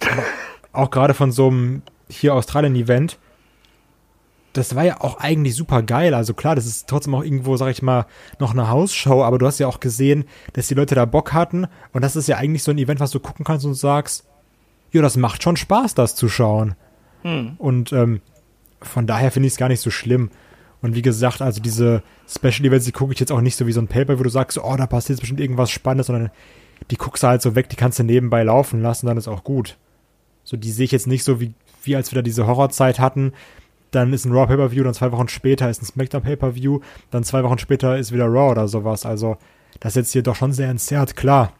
[0.00, 0.22] aber
[0.72, 3.18] auch gerade von so einem hier Australien-Event,
[4.52, 6.14] das war ja auch eigentlich super geil.
[6.14, 8.06] Also klar, das ist trotzdem auch irgendwo, sag ich mal,
[8.38, 10.24] noch eine Hausshow, aber du hast ja auch gesehen,
[10.54, 11.66] dass die Leute da Bock hatten.
[11.92, 14.24] Und das ist ja eigentlich so ein Event, was du gucken kannst und sagst,
[14.92, 16.74] ja, das macht schon Spaß, das zu schauen.
[17.22, 17.54] Hm.
[17.58, 18.20] Und ähm,
[18.82, 20.30] von daher finde ich es gar nicht so schlimm.
[20.82, 23.72] Und wie gesagt, also diese Special Events, die gucke ich jetzt auch nicht so wie
[23.72, 26.30] so ein Paper, wo du sagst, oh, da passiert jetzt bestimmt irgendwas Spannendes, sondern
[26.90, 29.44] die guckst du halt so weg, die kannst du nebenbei laufen lassen, dann ist auch
[29.44, 29.76] gut.
[30.44, 31.52] So, die sehe ich jetzt nicht so, wie,
[31.82, 33.32] wie als wir da diese Horrorzeit hatten.
[33.90, 36.80] Dann ist ein Raw Pay-Per-View, dann zwei Wochen später ist ein SmackDown Pay-Per-View,
[37.10, 39.04] dann zwei Wochen später ist wieder Raw oder sowas.
[39.04, 39.36] Also,
[39.80, 41.52] das ist jetzt hier doch schon sehr entzerrt, klar.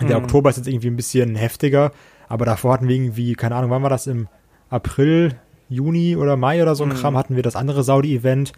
[0.00, 0.24] Der mhm.
[0.24, 1.92] Oktober ist jetzt irgendwie ein bisschen heftiger,
[2.32, 4.06] aber davor hatten wir irgendwie, keine Ahnung, wann war das?
[4.06, 4.26] Im
[4.70, 5.38] April,
[5.68, 6.94] Juni oder Mai oder so ein mhm.
[6.94, 8.54] Kram hatten wir das andere Saudi-Event.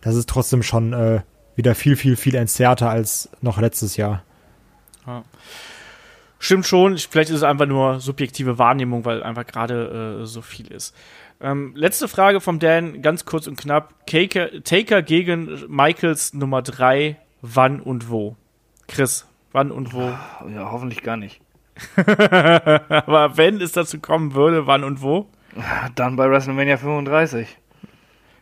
[0.00, 1.22] Das ist trotzdem schon äh,
[1.56, 4.22] wieder viel, viel, viel entzerrter als noch letztes Jahr.
[5.08, 5.24] Ja.
[6.38, 10.68] Stimmt schon, vielleicht ist es einfach nur subjektive Wahrnehmung, weil einfach gerade äh, so viel
[10.68, 10.94] ist.
[11.40, 14.06] Ähm, letzte Frage vom Dan, ganz kurz und knapp.
[14.06, 18.36] Taker, Taker gegen Michaels Nummer 3, wann und wo?
[18.86, 20.16] Chris, wann und wo?
[20.48, 21.40] Ja, hoffentlich gar nicht.
[21.96, 25.28] Aber wenn es dazu kommen würde, wann und wo?
[25.94, 27.56] Dann bei WrestleMania 35.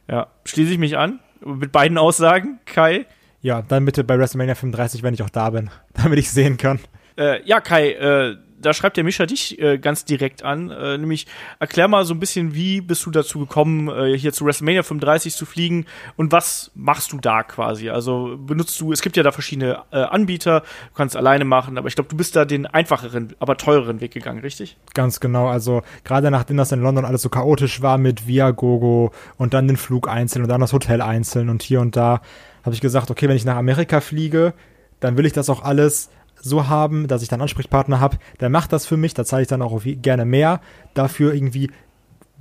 [0.09, 1.21] Ja, schließe ich mich an.
[1.45, 3.07] Mit beiden Aussagen, Kai.
[3.41, 6.81] Ja, dann bitte bei WrestleMania 35, wenn ich auch da bin, damit ich sehen kann.
[7.17, 10.71] Äh, ja, Kai, äh, da schreibt der Mischa dich äh, ganz direkt an.
[10.71, 11.27] Äh, nämlich,
[11.59, 15.35] erklär mal so ein bisschen, wie bist du dazu gekommen, äh, hier zu WrestleMania 35
[15.35, 15.87] zu fliegen
[16.17, 17.91] und was machst du da quasi?
[17.91, 21.89] Also benutzt du, es gibt ja da verschiedene äh, Anbieter, du kannst alleine machen, aber
[21.89, 24.77] ich glaube, du bist da den einfacheren, aber teureren Weg gegangen, richtig?
[24.95, 25.49] Ganz genau.
[25.49, 29.77] Also gerade nachdem das in London alles so chaotisch war mit Viagogo und dann den
[29.77, 32.21] Flug einzeln und dann das Hotel einzeln und hier und da,
[32.65, 34.55] habe ich gesagt, okay, wenn ich nach Amerika fliege,
[35.01, 36.11] dann will ich das auch alles
[36.45, 39.49] so haben, dass ich dann Ansprechpartner habe, der macht das für mich, da zahle ich
[39.49, 40.61] dann auch gerne mehr.
[40.93, 41.71] Dafür irgendwie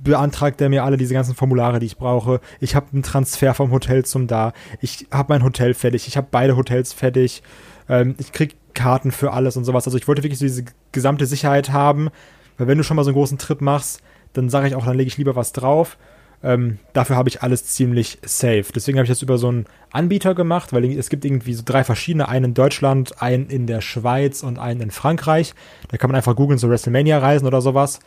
[0.02, 2.40] beantragt er mir alle diese ganzen Formulare, die ich brauche.
[2.60, 4.52] Ich habe einen Transfer vom Hotel zum da.
[4.80, 6.06] Ich habe mein Hotel fertig.
[6.06, 7.42] Ich habe beide Hotels fertig.
[7.88, 9.86] Ähm, ich krieg Karten für alles und sowas.
[9.86, 12.10] Also ich wollte wirklich so diese gesamte Sicherheit haben,
[12.58, 14.02] weil wenn du schon mal so einen großen Trip machst,
[14.34, 15.96] dann sage ich auch, dann lege ich lieber was drauf.
[16.42, 18.66] Ähm, dafür habe ich alles ziemlich safe.
[18.74, 21.84] Deswegen habe ich das über so einen Anbieter gemacht, weil es gibt irgendwie so drei
[21.84, 25.54] verschiedene, einen in Deutschland, einen in der Schweiz und einen in Frankreich.
[25.88, 28.00] Da kann man einfach googeln, so WrestleMania-Reisen oder sowas.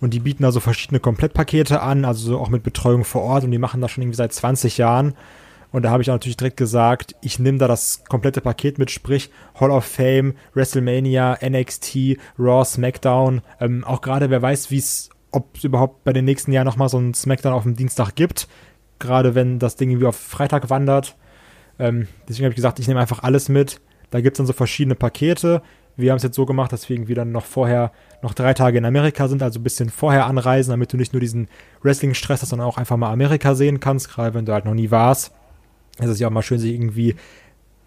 [0.00, 3.44] Und die bieten da so verschiedene Komplettpakete an, also so auch mit Betreuung vor Ort
[3.44, 5.14] und die machen das schon irgendwie seit 20 Jahren.
[5.72, 9.30] Und da habe ich natürlich direkt gesagt, ich nehme da das komplette Paket mit, sprich
[9.58, 13.40] Hall of Fame, WrestleMania, NXT, Raw, SmackDown.
[13.58, 16.88] Ähm, auch gerade wer weiß, wie es ob es überhaupt bei den nächsten Jahren nochmal
[16.88, 18.48] so ein Smackdown auf dem Dienstag gibt.
[18.98, 21.16] Gerade wenn das Ding irgendwie auf Freitag wandert.
[21.78, 23.80] Ähm, deswegen habe ich gesagt, ich nehme einfach alles mit.
[24.10, 25.62] Da gibt es dann so verschiedene Pakete.
[25.96, 27.92] Wir haben es jetzt so gemacht, dass wir irgendwie dann noch vorher,
[28.22, 31.20] noch drei Tage in Amerika sind, also ein bisschen vorher anreisen, damit du nicht nur
[31.20, 31.48] diesen
[31.82, 34.90] Wrestling-Stress hast, sondern auch einfach mal Amerika sehen kannst, gerade wenn du halt noch nie
[34.90, 35.32] warst.
[35.98, 37.16] Es ist ja auch mal schön, sich irgendwie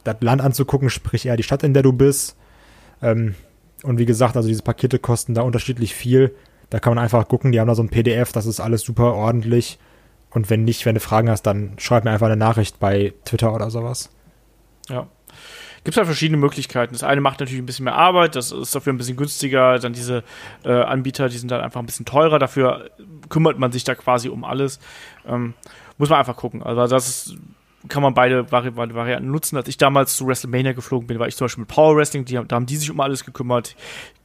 [0.04, 2.36] das Land anzugucken, sprich eher die Stadt, in der du bist.
[3.02, 3.36] Ähm,
[3.84, 6.36] und wie gesagt, also diese Pakete kosten da unterschiedlich viel.
[6.76, 9.14] Da kann man einfach gucken, die haben da so ein PDF, das ist alles super
[9.14, 9.80] ordentlich.
[10.30, 13.54] Und wenn nicht, wenn du Fragen hast, dann schreib mir einfach eine Nachricht bei Twitter
[13.54, 14.10] oder sowas.
[14.90, 15.08] Ja.
[15.86, 16.92] Gibt halt verschiedene Möglichkeiten.
[16.92, 19.80] Das eine macht natürlich ein bisschen mehr Arbeit, das ist dafür ein bisschen günstiger.
[19.80, 20.26] Dann diese
[20.66, 22.40] äh, Anbieter, die sind dann einfach ein bisschen teurer.
[22.40, 22.90] Dafür
[23.30, 24.82] kümmert man sich da quasi um alles.
[25.26, 25.54] Ähm,
[25.98, 26.62] muss man einfach gucken.
[26.62, 27.38] Also das ist
[27.88, 29.58] kann man beide Vari Varianten nutzen.
[29.58, 32.40] Als ich damals zu WrestleMania geflogen bin, war ich zum Beispiel mit Power Wrestling, die,
[32.48, 33.76] da haben die sich um alles gekümmert.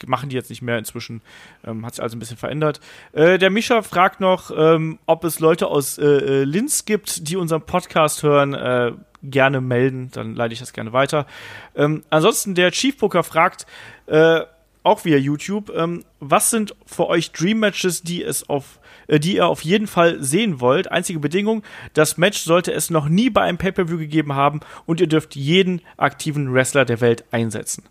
[0.06, 1.20] Machen die jetzt nicht mehr inzwischen.
[1.64, 2.80] Ähm, hat sich also ein bisschen verändert.
[3.12, 7.36] Äh, der Mischa fragt noch, ähm, ob es Leute aus äh, äh Linz gibt, die
[7.36, 8.54] unseren Podcast hören.
[8.54, 8.92] Äh,
[9.22, 11.26] gerne melden, dann leite ich das gerne weiter.
[11.74, 13.66] Ähm, ansonsten, der Chief Booker fragt,
[14.06, 14.40] äh,
[14.82, 18.80] auch via YouTube, ähm, was sind für euch Dream Matches, die es auf
[19.18, 20.90] die ihr auf jeden Fall sehen wollt.
[20.90, 21.62] Einzige Bedingung,
[21.94, 25.82] das Match sollte es noch nie bei einem Pay-Per-View gegeben haben und ihr dürft jeden
[25.96, 27.84] aktiven Wrestler der Welt einsetzen.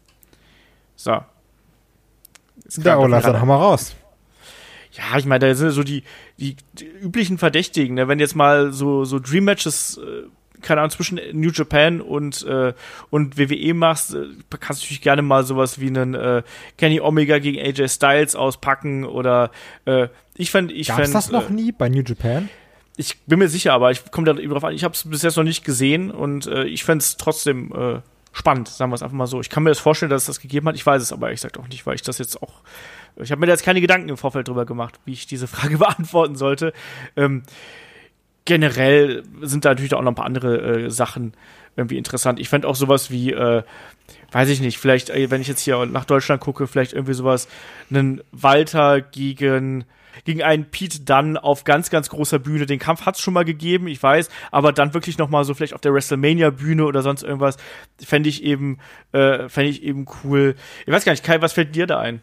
[0.96, 1.22] So.
[2.84, 3.96] Ja, Olaf, dann haben wir raus.
[4.92, 6.04] Ja, ich meine, da sind so die,
[6.38, 7.96] die, die üblichen Verdächtigen.
[7.96, 8.08] Ne?
[8.08, 10.24] Wenn jetzt mal so, so Dream Matches äh,
[10.62, 12.74] keine Ahnung, zwischen New Japan und, äh,
[13.10, 14.26] und WWE machst, äh,
[14.60, 16.44] kannst du natürlich gerne mal sowas wie einen äh,
[16.78, 19.52] Kenny Omega gegen AJ Styles auspacken oder
[19.86, 22.50] äh, ich fände, ich fänd, das noch äh, nie bei New Japan?
[22.98, 24.74] Ich bin mir sicher, aber ich komme da eben drauf an.
[24.74, 28.02] Ich habe es bis jetzt noch nicht gesehen und äh, ich fände es trotzdem äh,
[28.32, 29.42] spannend, sagen wir es einfach mal so.
[29.42, 30.76] Ich kann mir das vorstellen, dass es das gegeben hat.
[30.76, 32.62] Ich weiß es aber ehrlich gesagt auch nicht, weil ich das jetzt auch.
[33.18, 35.78] Ich habe mir da jetzt keine Gedanken im Vorfeld drüber gemacht, wie ich diese Frage
[35.78, 36.74] beantworten sollte.
[37.16, 37.44] Ähm,
[38.46, 41.34] generell sind da natürlich auch noch ein paar andere äh, Sachen
[41.76, 42.40] irgendwie interessant.
[42.40, 43.64] Ich fände auch sowas wie, äh,
[44.32, 47.48] weiß ich nicht, vielleicht, äh, wenn ich jetzt hier nach Deutschland gucke, vielleicht irgendwie sowas,
[47.90, 49.86] einen Walter gegen
[50.26, 52.66] gegen einen Pete Dunn auf ganz, ganz großer Bühne.
[52.66, 55.54] Den Kampf hat es schon mal gegeben, ich weiß, aber dann wirklich noch mal so
[55.54, 57.58] vielleicht auf der WrestleMania-Bühne oder sonst irgendwas,
[58.04, 58.80] fände ich eben,
[59.12, 60.56] äh, fände ich eben cool.
[60.86, 62.22] Ich weiß gar nicht, Kai, was fällt dir da ein?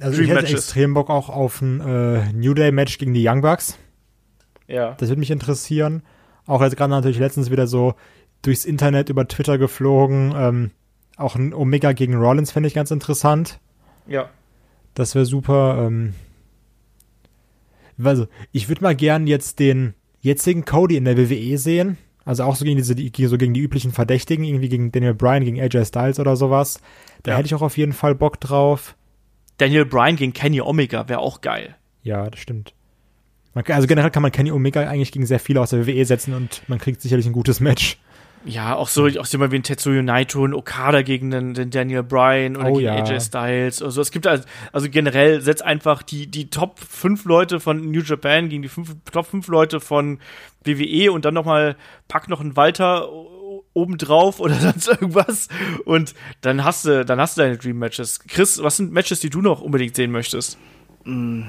[0.00, 0.64] Also Dream ich hätte Matches.
[0.64, 3.78] extrem Bock auch auf ein äh, New Day-Match gegen die Young Bucks.
[4.72, 4.94] Ja.
[4.98, 6.02] Das würde mich interessieren.
[6.46, 7.94] Auch jetzt gerade natürlich letztens wieder so
[8.40, 10.32] durchs Internet über Twitter geflogen.
[10.34, 10.70] Ähm,
[11.16, 13.60] auch ein Omega gegen Rollins fände ich ganz interessant.
[14.06, 14.30] Ja.
[14.94, 15.86] Das wäre super.
[15.86, 16.14] Ähm,
[18.02, 21.98] also, ich würde mal gern jetzt den jetzigen Cody in der WWE sehen.
[22.24, 22.94] Also auch so gegen diese,
[23.28, 26.80] so gegen die üblichen Verdächtigen, irgendwie gegen Daniel Bryan, gegen AJ Styles oder sowas.
[27.24, 27.36] Da ja.
[27.36, 28.96] hätte ich auch auf jeden Fall Bock drauf.
[29.58, 31.76] Daniel Bryan gegen Kenny Omega wäre auch geil.
[32.02, 32.74] Ja, das stimmt.
[33.54, 36.34] Man, also generell kann man Kenny Omega eigentlich gegen sehr viele aus der WWE setzen
[36.34, 37.98] und man kriegt sicherlich ein gutes Match.
[38.44, 41.70] Ja, auch so, auch so mal wie ein Tetsuya Naito und Okada gegen den, den
[41.70, 42.96] Daniel Bryan oder oh, gegen ja.
[42.96, 43.82] AJ Styles.
[43.82, 48.00] Also es gibt also, also generell setzt einfach die, die Top 5 Leute von New
[48.00, 50.18] Japan gegen die fünf, Top 5 Leute von
[50.64, 51.76] WWE und dann nochmal
[52.08, 53.08] pack noch einen Walter
[53.74, 55.48] obendrauf oder sonst irgendwas
[55.84, 58.20] und dann hast du, dann hast du deine Dream Matches.
[58.26, 60.58] Chris, was sind Matches, die du noch unbedingt sehen möchtest?
[61.04, 61.44] Mm.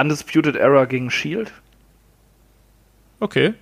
[0.00, 1.52] Undisputed Era gegen Shield.
[3.20, 3.54] Okay.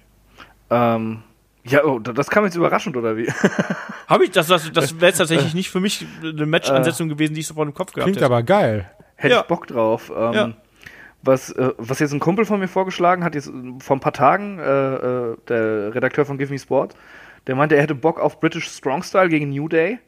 [0.70, 1.22] Ähm,
[1.64, 3.28] ja, oh, das kam jetzt überraschend, oder wie?
[4.06, 7.40] Habe ich, das, das, das wäre jetzt tatsächlich nicht für mich eine Match-Ansetzung gewesen, die
[7.40, 8.26] ich sofort im Kopf gehabt Klingt hätte.
[8.26, 8.90] aber geil.
[9.16, 9.40] Hätte ja.
[9.40, 10.12] ich Bock drauf.
[10.14, 10.52] Ähm, ja.
[11.22, 13.50] was, äh, was jetzt ein Kumpel von mir vorgeschlagen hat, jetzt
[13.80, 16.94] vor ein paar Tagen, äh, äh, der Redakteur von Give Me Sport,
[17.46, 19.98] der meinte, er hätte Bock auf British Strong Style gegen New Day.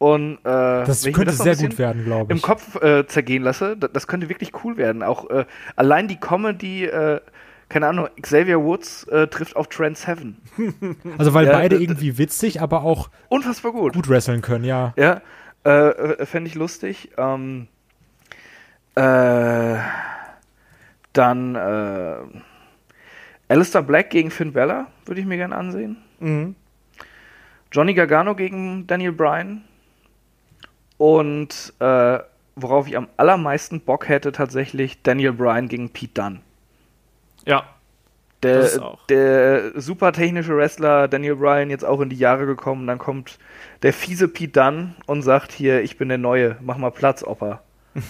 [0.00, 2.38] Und äh, das könnte das sehr gut werden, glaube ich.
[2.38, 5.02] Im Kopf äh, zergehen lasse, das, das, könnte wirklich cool werden.
[5.02, 5.44] Auch äh,
[5.76, 7.20] allein die Comedy, äh,
[7.68, 10.38] keine Ahnung, Xavier Woods äh, trifft auf Trent Seven.
[11.18, 13.92] Also weil ja, beide irgendwie witzig, aber auch unfassbar gut.
[13.92, 14.94] Gut wresteln können, ja.
[14.96, 15.20] Ja,
[15.64, 17.10] äh, fände ich lustig.
[17.18, 17.68] Ähm,
[18.94, 19.76] äh,
[21.12, 22.14] dann äh,
[23.48, 25.98] Alistair Black gegen Finn Bella würde ich mir gerne ansehen.
[26.20, 26.54] Mhm.
[27.70, 29.64] Johnny Gargano gegen Daniel Bryan
[31.00, 32.18] und äh,
[32.56, 36.40] worauf ich am allermeisten Bock hätte, tatsächlich Daniel Bryan gegen Pete Dunne.
[37.46, 37.64] Ja.
[38.42, 38.68] Der,
[39.08, 43.38] der super technische Wrestler Daniel Bryan jetzt auch in die Jahre gekommen, dann kommt
[43.82, 47.62] der fiese Pete Dunne und sagt hier, ich bin der Neue, mach mal Platz, Opa.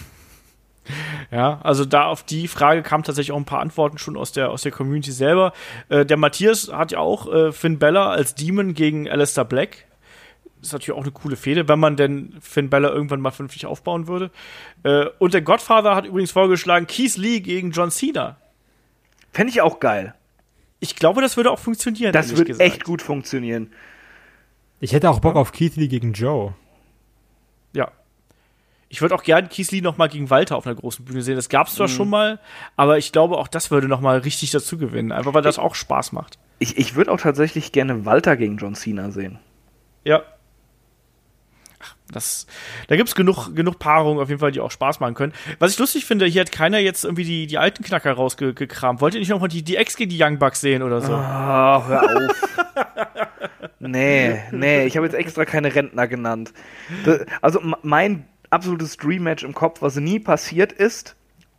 [1.31, 4.51] Ja, also da auf die Frage kamen tatsächlich auch ein paar Antworten schon aus der,
[4.51, 5.53] aus der Community selber.
[5.89, 9.87] Äh, der Matthias hat ja auch äh, Finn Bella als Demon gegen Alistair Black
[10.63, 14.07] ist natürlich auch eine coole Fehde, wenn man denn Finn Bella irgendwann mal vernünftig aufbauen
[14.07, 14.31] würde.
[14.83, 18.37] Äh, und der Godfather hat übrigens vorgeschlagen, Keith Lee gegen John Cena.
[19.33, 20.15] Fände ich auch geil.
[20.81, 22.13] Ich glaube, das würde auch funktionieren.
[22.13, 23.73] Das würde echt gut funktionieren.
[24.81, 26.55] Ich hätte auch Bock auf Keith Lee gegen Joe.
[27.75, 27.91] Ja.
[28.89, 31.37] Ich würde auch gern Keith Lee noch mal gegen Walter auf einer großen Bühne sehen.
[31.37, 31.93] Das gab es zwar Mhm.
[31.93, 32.41] schon mal,
[32.77, 35.13] aber ich glaube, auch das würde noch mal richtig dazu gewinnen.
[35.13, 36.39] Einfach weil das auch Spaß macht.
[36.59, 39.39] Ich, ich würde auch tatsächlich gerne Walter gegen John Cena sehen.
[40.05, 40.23] Ja.
[42.13, 42.47] Das,
[42.89, 45.33] da gibt's genug, genug Paarungen auf jeden Fall, die auch Spaß machen können.
[45.59, 49.01] Was ich lustig finde, hier hat keiner jetzt irgendwie die, die alten Knacker rausgekramt.
[49.01, 51.13] Wollt ihr nicht noch mal die, die Ex gegen die Young Bucks sehen oder so?
[51.15, 52.49] Ah, hör auf.
[53.79, 56.53] nee, nee, ich habe jetzt extra keine Rentner genannt.
[57.05, 61.17] Das, also mein absolutes Dream-Match im Kopf, was nie passiert ist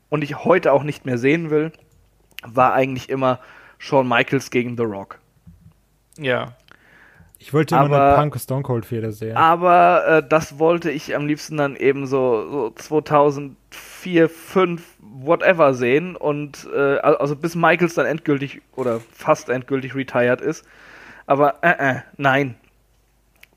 [0.10, 1.72] und ich heute auch nicht mehr sehen will,
[2.43, 3.39] war eigentlich immer
[3.77, 5.19] Shawn Michaels gegen The Rock.
[6.18, 6.56] Ja.
[7.43, 9.35] Ich wollte immer Aber- eine Punk Stone Cold Feder sehen.
[9.35, 16.15] Aber äh, das wollte ich am liebsten dann eben so, so 2004, 5, whatever sehen
[16.15, 20.65] und äh, al- also bis Michaels dann endgültig oder fast endgültig retired ist.
[21.26, 22.55] Aber äh, äh, nein,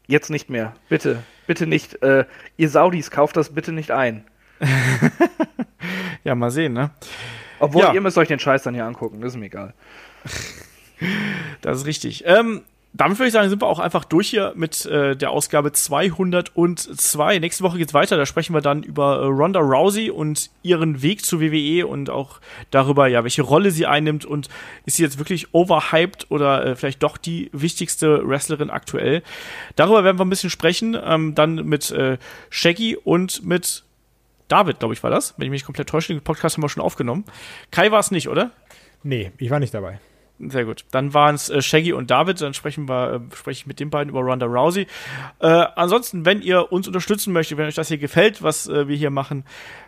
[0.07, 0.73] jetzt nicht mehr.
[0.89, 2.03] Bitte, bitte nicht.
[2.03, 2.25] Äh,
[2.57, 4.25] ihr Saudis kauft das bitte nicht ein.
[6.25, 6.91] Ja, mal sehen, ne?
[7.59, 7.93] Obwohl Ja.
[7.93, 9.75] ihr müsst euch den Scheiß dann hier angucken, das ist mir egal.
[11.61, 12.25] Das ist richtig.
[12.27, 12.63] Ähm,
[12.97, 17.41] damit würde ich sagen, sind wir auch einfach durch hier mit äh, der Ausgabe 202.
[17.41, 18.17] Nächste Woche geht's weiter.
[18.17, 22.41] Da sprechen wir dann über äh, Ronda Rousey und ihren Weg zur WWE und auch
[22.71, 24.49] darüber, ja, welche Rolle sie einnimmt und
[24.87, 29.25] ist sie jetzt wirklich overhyped oder äh, vielleicht doch die wichtigste Wrestlerin aktuell.
[29.75, 30.97] Darüber werden wir ein bisschen sprechen.
[31.05, 32.17] Ähm, dann mit äh,
[32.49, 33.83] Shaggy und mit
[34.47, 35.35] David, glaube ich, war das.
[35.37, 37.25] Wenn ich mich komplett täusche, den Podcast haben wir schon aufgenommen.
[37.73, 38.53] Kai war es nicht, oder?
[39.03, 39.99] Nee, ich war nicht dabei.
[40.41, 40.85] Sehr gut.
[40.91, 42.41] Dann waren es äh, Shaggy und David.
[42.41, 44.87] Dann sprechen wir, äh, spreche ich mit den beiden über Ronda Rousey.
[45.39, 48.97] Äh, ansonsten, wenn ihr uns unterstützen möchtet, wenn euch das hier gefällt, was äh, wir
[48.97, 49.45] hier machen,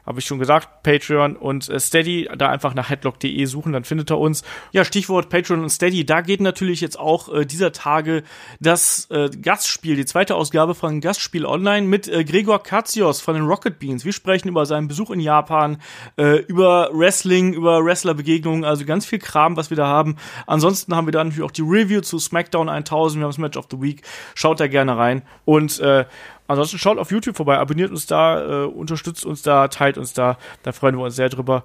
[0.07, 4.11] habe ich schon gesagt, Patreon und äh, Steady, da einfach nach headlock.de suchen, dann findet
[4.11, 4.45] ihr uns.
[4.73, 8.23] Ja, Stichwort Patreon und Steady, da geht natürlich jetzt auch äh, dieser Tage
[8.61, 13.45] das äh, Gastspiel, die zweite Ausgabe von Gastspiel Online mit äh, Gregor Katsios von den
[13.45, 14.05] Rocket Beans.
[14.05, 15.79] Wir sprechen über seinen Besuch in Japan,
[16.17, 20.17] äh, über Wrestling, über Wrestlerbegegnungen, also ganz viel Kram, was wir da haben.
[20.47, 23.57] Ansonsten haben wir dann natürlich auch die Review zu SmackDown 1000, wir haben das Match
[23.57, 24.03] of the Week.
[24.35, 25.23] Schaut da gerne rein.
[25.45, 26.05] Und äh,
[26.49, 30.39] ansonsten schaut auf YouTube vorbei, abonniert uns da, äh, unterstützt uns da, teilt uns da.
[30.63, 31.65] Da freuen wir uns sehr drüber.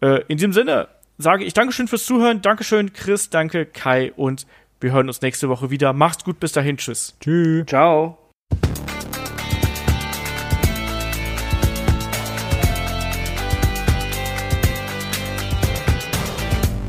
[0.00, 0.88] Äh, in diesem Sinne
[1.18, 2.42] sage ich Dankeschön fürs Zuhören.
[2.42, 4.46] Dankeschön, Chris, danke, Kai und
[4.80, 5.92] wir hören uns nächste Woche wieder.
[5.92, 7.16] Macht's gut, bis dahin, tschüss.
[7.20, 7.66] Tschüss.
[7.66, 8.18] Ciao.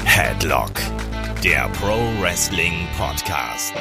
[0.05, 0.73] Headlock,
[1.43, 3.73] der Pro Wrestling Podcast.